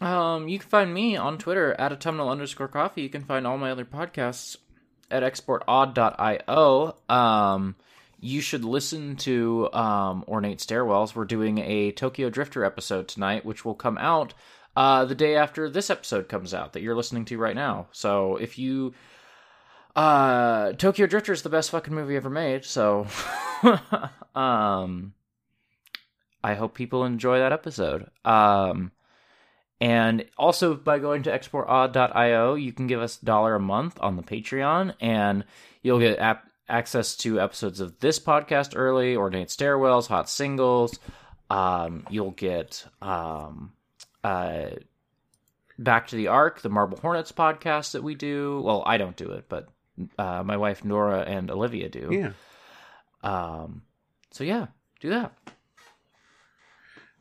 Um, 0.00 0.48
you 0.48 0.58
can 0.58 0.68
find 0.68 0.92
me 0.92 1.16
on 1.16 1.38
Twitter 1.38 1.74
at 1.74 1.92
autumnal 1.92 2.28
underscore 2.28 2.66
coffee. 2.66 3.02
You 3.02 3.08
can 3.08 3.22
find 3.22 3.46
all 3.46 3.58
my 3.58 3.70
other 3.70 3.84
podcasts 3.84 4.56
at 5.08 5.22
exportaud.io. 5.22 6.96
Um, 7.08 7.76
you 8.18 8.40
should 8.40 8.64
listen 8.64 9.16
to 9.16 9.72
um, 9.72 10.24
Ornate 10.26 10.58
Stairwells. 10.58 11.14
We're 11.14 11.24
doing 11.24 11.58
a 11.58 11.92
Tokyo 11.92 12.30
Drifter 12.30 12.64
episode 12.64 13.06
tonight, 13.06 13.44
which 13.44 13.64
will 13.64 13.74
come 13.74 13.98
out 13.98 14.34
uh, 14.76 15.04
the 15.04 15.14
day 15.14 15.36
after 15.36 15.68
this 15.68 15.90
episode 15.90 16.28
comes 16.28 16.54
out 16.54 16.72
that 16.72 16.82
you're 16.82 16.96
listening 16.96 17.24
to 17.26 17.38
right 17.38 17.56
now. 17.56 17.88
So 17.92 18.36
if 18.36 18.58
you. 18.58 18.94
Uh, 19.94 20.72
Tokyo 20.72 21.06
Drifter 21.06 21.32
is 21.32 21.42
the 21.42 21.50
best 21.50 21.70
fucking 21.70 21.94
movie 21.94 22.16
ever 22.16 22.30
made, 22.30 22.64
so. 22.64 23.06
um. 24.34 25.14
I 26.44 26.54
hope 26.54 26.74
people 26.74 27.04
enjoy 27.04 27.38
that 27.38 27.52
episode. 27.52 28.10
Um. 28.24 28.92
And 29.80 30.26
also 30.38 30.74
by 30.74 31.00
going 31.00 31.24
to 31.24 31.36
exportaud.io, 31.36 32.54
you 32.54 32.72
can 32.72 32.86
give 32.86 33.00
us 33.00 33.20
a 33.20 33.24
dollar 33.24 33.56
a 33.56 33.60
month 33.60 33.98
on 34.00 34.16
the 34.16 34.22
Patreon, 34.22 34.94
and 35.00 35.44
you'll 35.82 35.98
get 35.98 36.20
ap- 36.20 36.48
access 36.68 37.16
to 37.16 37.40
episodes 37.40 37.80
of 37.80 37.98
this 37.98 38.20
podcast 38.20 38.74
early, 38.76 39.16
Ornate 39.16 39.48
Stairwells, 39.48 40.06
Hot 40.06 40.30
Singles. 40.30 40.98
Um, 41.50 42.06
you'll 42.10 42.30
get 42.30 42.86
um, 43.02 43.72
uh, 44.24 44.66
Back 45.78 46.08
to 46.08 46.16
the 46.16 46.28
Ark, 46.28 46.60
the 46.60 46.68
Marble 46.68 46.98
Hornets 46.98 47.32
podcast 47.32 47.92
that 47.92 48.02
we 48.02 48.14
do. 48.14 48.60
Well, 48.64 48.82
I 48.86 48.98
don't 48.98 49.16
do 49.16 49.30
it, 49.32 49.46
but 49.48 49.68
uh, 50.18 50.42
my 50.44 50.56
wife 50.56 50.84
Nora 50.84 51.20
and 51.20 51.50
Olivia 51.50 51.88
do. 51.88 52.08
Yeah. 52.10 52.32
Um, 53.22 53.82
so 54.30 54.44
yeah, 54.44 54.66
do 55.00 55.10
that. 55.10 55.32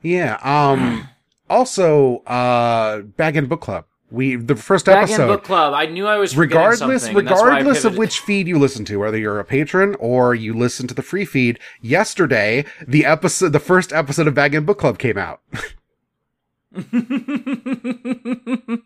Yeah. 0.02 0.38
Um. 0.44 1.08
also, 1.50 2.18
uh, 2.20 3.02
Bag 3.02 3.36
End 3.36 3.50
Book 3.50 3.62
Club. 3.62 3.86
We 4.12 4.36
the 4.36 4.58
first 4.58 4.86
Back 4.86 5.04
episode. 5.10 5.28
book 5.28 5.44
club. 5.46 5.74
I 5.74 5.86
knew 5.86 6.06
I 6.06 6.18
was 6.18 6.36
regardless 6.36 7.04
something, 7.04 7.20
and 7.20 7.28
that's 7.28 7.42
why 7.42 7.48
I 7.48 7.58
regardless 7.60 7.86
of 7.86 7.98
which 7.98 8.20
feed 8.20 8.46
you 8.46 8.60
listen 8.60 8.84
to 8.86 8.98
whether 8.98 9.18
you're 9.18 9.40
a 9.40 9.46
patron 9.46 9.96
or 10.00 10.36
you 10.36 10.54
listen 10.54 10.86
to 10.88 10.94
the 10.94 11.02
free 11.02 11.24
feed 11.24 11.58
yesterday 11.82 12.66
the 12.86 13.06
episode 13.06 13.54
the 13.54 13.60
first 13.60 13.94
episode 13.94 14.28
of 14.28 14.34
Bag 14.34 14.54
End 14.54 14.66
book 14.66 14.80
club 14.80 15.00
came 15.00 15.18
out 15.18 15.40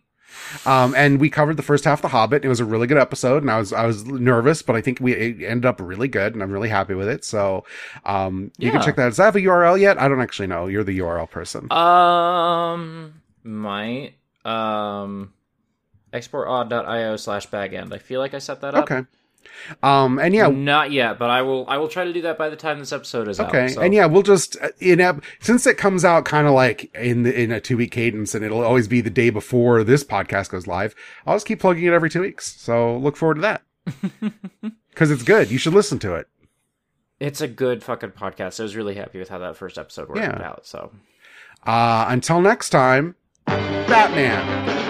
um 0.66 0.96
and 0.96 1.20
we 1.20 1.30
covered 1.30 1.56
the 1.56 1.64
first 1.64 1.86
half 1.86 2.00
of 2.00 2.02
the 2.02 2.08
hobbit 2.08 2.44
it 2.44 2.48
was 2.48 2.60
a 2.60 2.66
really 2.66 2.88
good 2.88 2.98
episode 2.98 3.44
and 3.44 3.52
i 3.52 3.60
was 3.60 3.72
i 3.72 3.86
was 3.86 4.06
nervous 4.06 4.64
but 4.64 4.76
i 4.76 4.82
think 4.82 5.00
we 5.00 5.14
it 5.14 5.44
ended 5.44 5.66
up 5.66 5.80
really 5.80 6.08
good 6.08 6.34
and 6.34 6.42
i'm 6.42 6.52
really 6.52 6.70
happy 6.70 6.96
with 6.96 7.08
it. 7.08 7.24
So 7.24 7.64
um 8.06 8.52
you 8.58 8.72
can 8.72 8.82
check 8.82 8.96
that 8.96 9.04
out. 9.04 9.10
Does 9.10 9.18
that 9.18 9.26
have 9.26 9.36
a 9.36 9.42
url 9.42 9.80
yet? 9.80 10.02
I 10.02 10.08
don't 10.08 10.22
actually 10.22 10.48
know. 10.48 10.66
You're 10.66 10.84
the 10.84 10.98
url 11.00 11.30
person. 11.30 11.72
Um, 11.72 13.22
might 13.44 14.16
um, 14.44 15.34
exportaud.io 16.14 17.16
slash 17.18 17.48
bagend. 17.48 17.94
I 17.94 17.98
feel 17.98 18.20
like 18.20 18.34
I 18.34 18.40
set 18.40 18.62
that 18.62 18.76
up. 18.76 18.90
okay 18.90 19.06
um 19.84 20.20
and 20.20 20.34
yeah 20.36 20.48
Not 20.48 20.92
yet, 20.92 21.18
but 21.20 21.30
I 21.30 21.42
will. 21.42 21.66
I 21.68 21.78
will 21.78 21.88
try 21.88 22.04
to 22.06 22.14
do 22.14 22.22
that 22.24 22.38
by 22.38 22.50
the 22.50 22.56
time 22.56 22.80
this 22.80 22.92
episode 22.92 23.28
is 23.28 23.40
Okay, 23.40 23.66
out. 23.66 23.72
so- 23.72 23.82
and 23.82 23.94
yeah, 23.94 24.06
we'll 24.06 24.22
just 24.24 24.58
uh, 24.62 24.70
in 24.80 25.00
ep- 25.02 25.24
since 25.40 25.66
it 25.68 25.78
comes 25.78 26.04
out 26.06 26.26
kind 26.26 26.48
of 26.48 26.54
like 26.54 26.94
in 26.96 27.24
the, 27.24 27.42
in 27.42 27.52
a 27.52 27.60
two 27.60 27.78
week 27.78 27.92
cadence, 27.92 28.36
and 28.36 28.44
it'll 28.46 28.64
always 28.64 28.88
be 28.88 29.02
the 29.02 29.10
day 29.10 29.30
before 29.30 29.84
this 29.84 30.04
podcast 30.04 30.50
goes 30.50 30.68
live. 30.68 30.94
I'll 31.26 31.36
just 31.36 31.46
keep 31.46 31.60
plugging 31.60 31.86
it 31.86 31.94
every 31.94 32.10
two 32.10 32.22
weeks. 32.22 32.56
So 32.60 32.98
look 32.98 33.16
forward 33.18 33.36
to 33.36 33.42
that 33.42 33.62
because 34.90 35.12
it's 35.12 35.24
good. 35.24 35.52
You 35.52 35.58
should 35.58 35.74
listen 35.74 36.00
to 36.00 36.16
it. 36.16 36.28
it's 37.20 37.42
a 37.42 37.48
good 37.48 37.84
fucking 37.84 38.12
podcast. 38.12 38.60
I 38.60 38.64
was 38.64 38.76
really 38.76 38.96
happy 38.96 39.20
with 39.20 39.30
how 39.30 39.38
that 39.40 39.56
first 39.58 39.78
episode 39.78 40.10
worked 40.10 40.22
Yeah. 40.22 40.42
out. 40.44 40.66
So 40.66 40.92
Uh, 41.66 42.06
until 42.10 42.42
next 42.42 42.70
time, 42.72 43.16
Batman. 43.48 44.85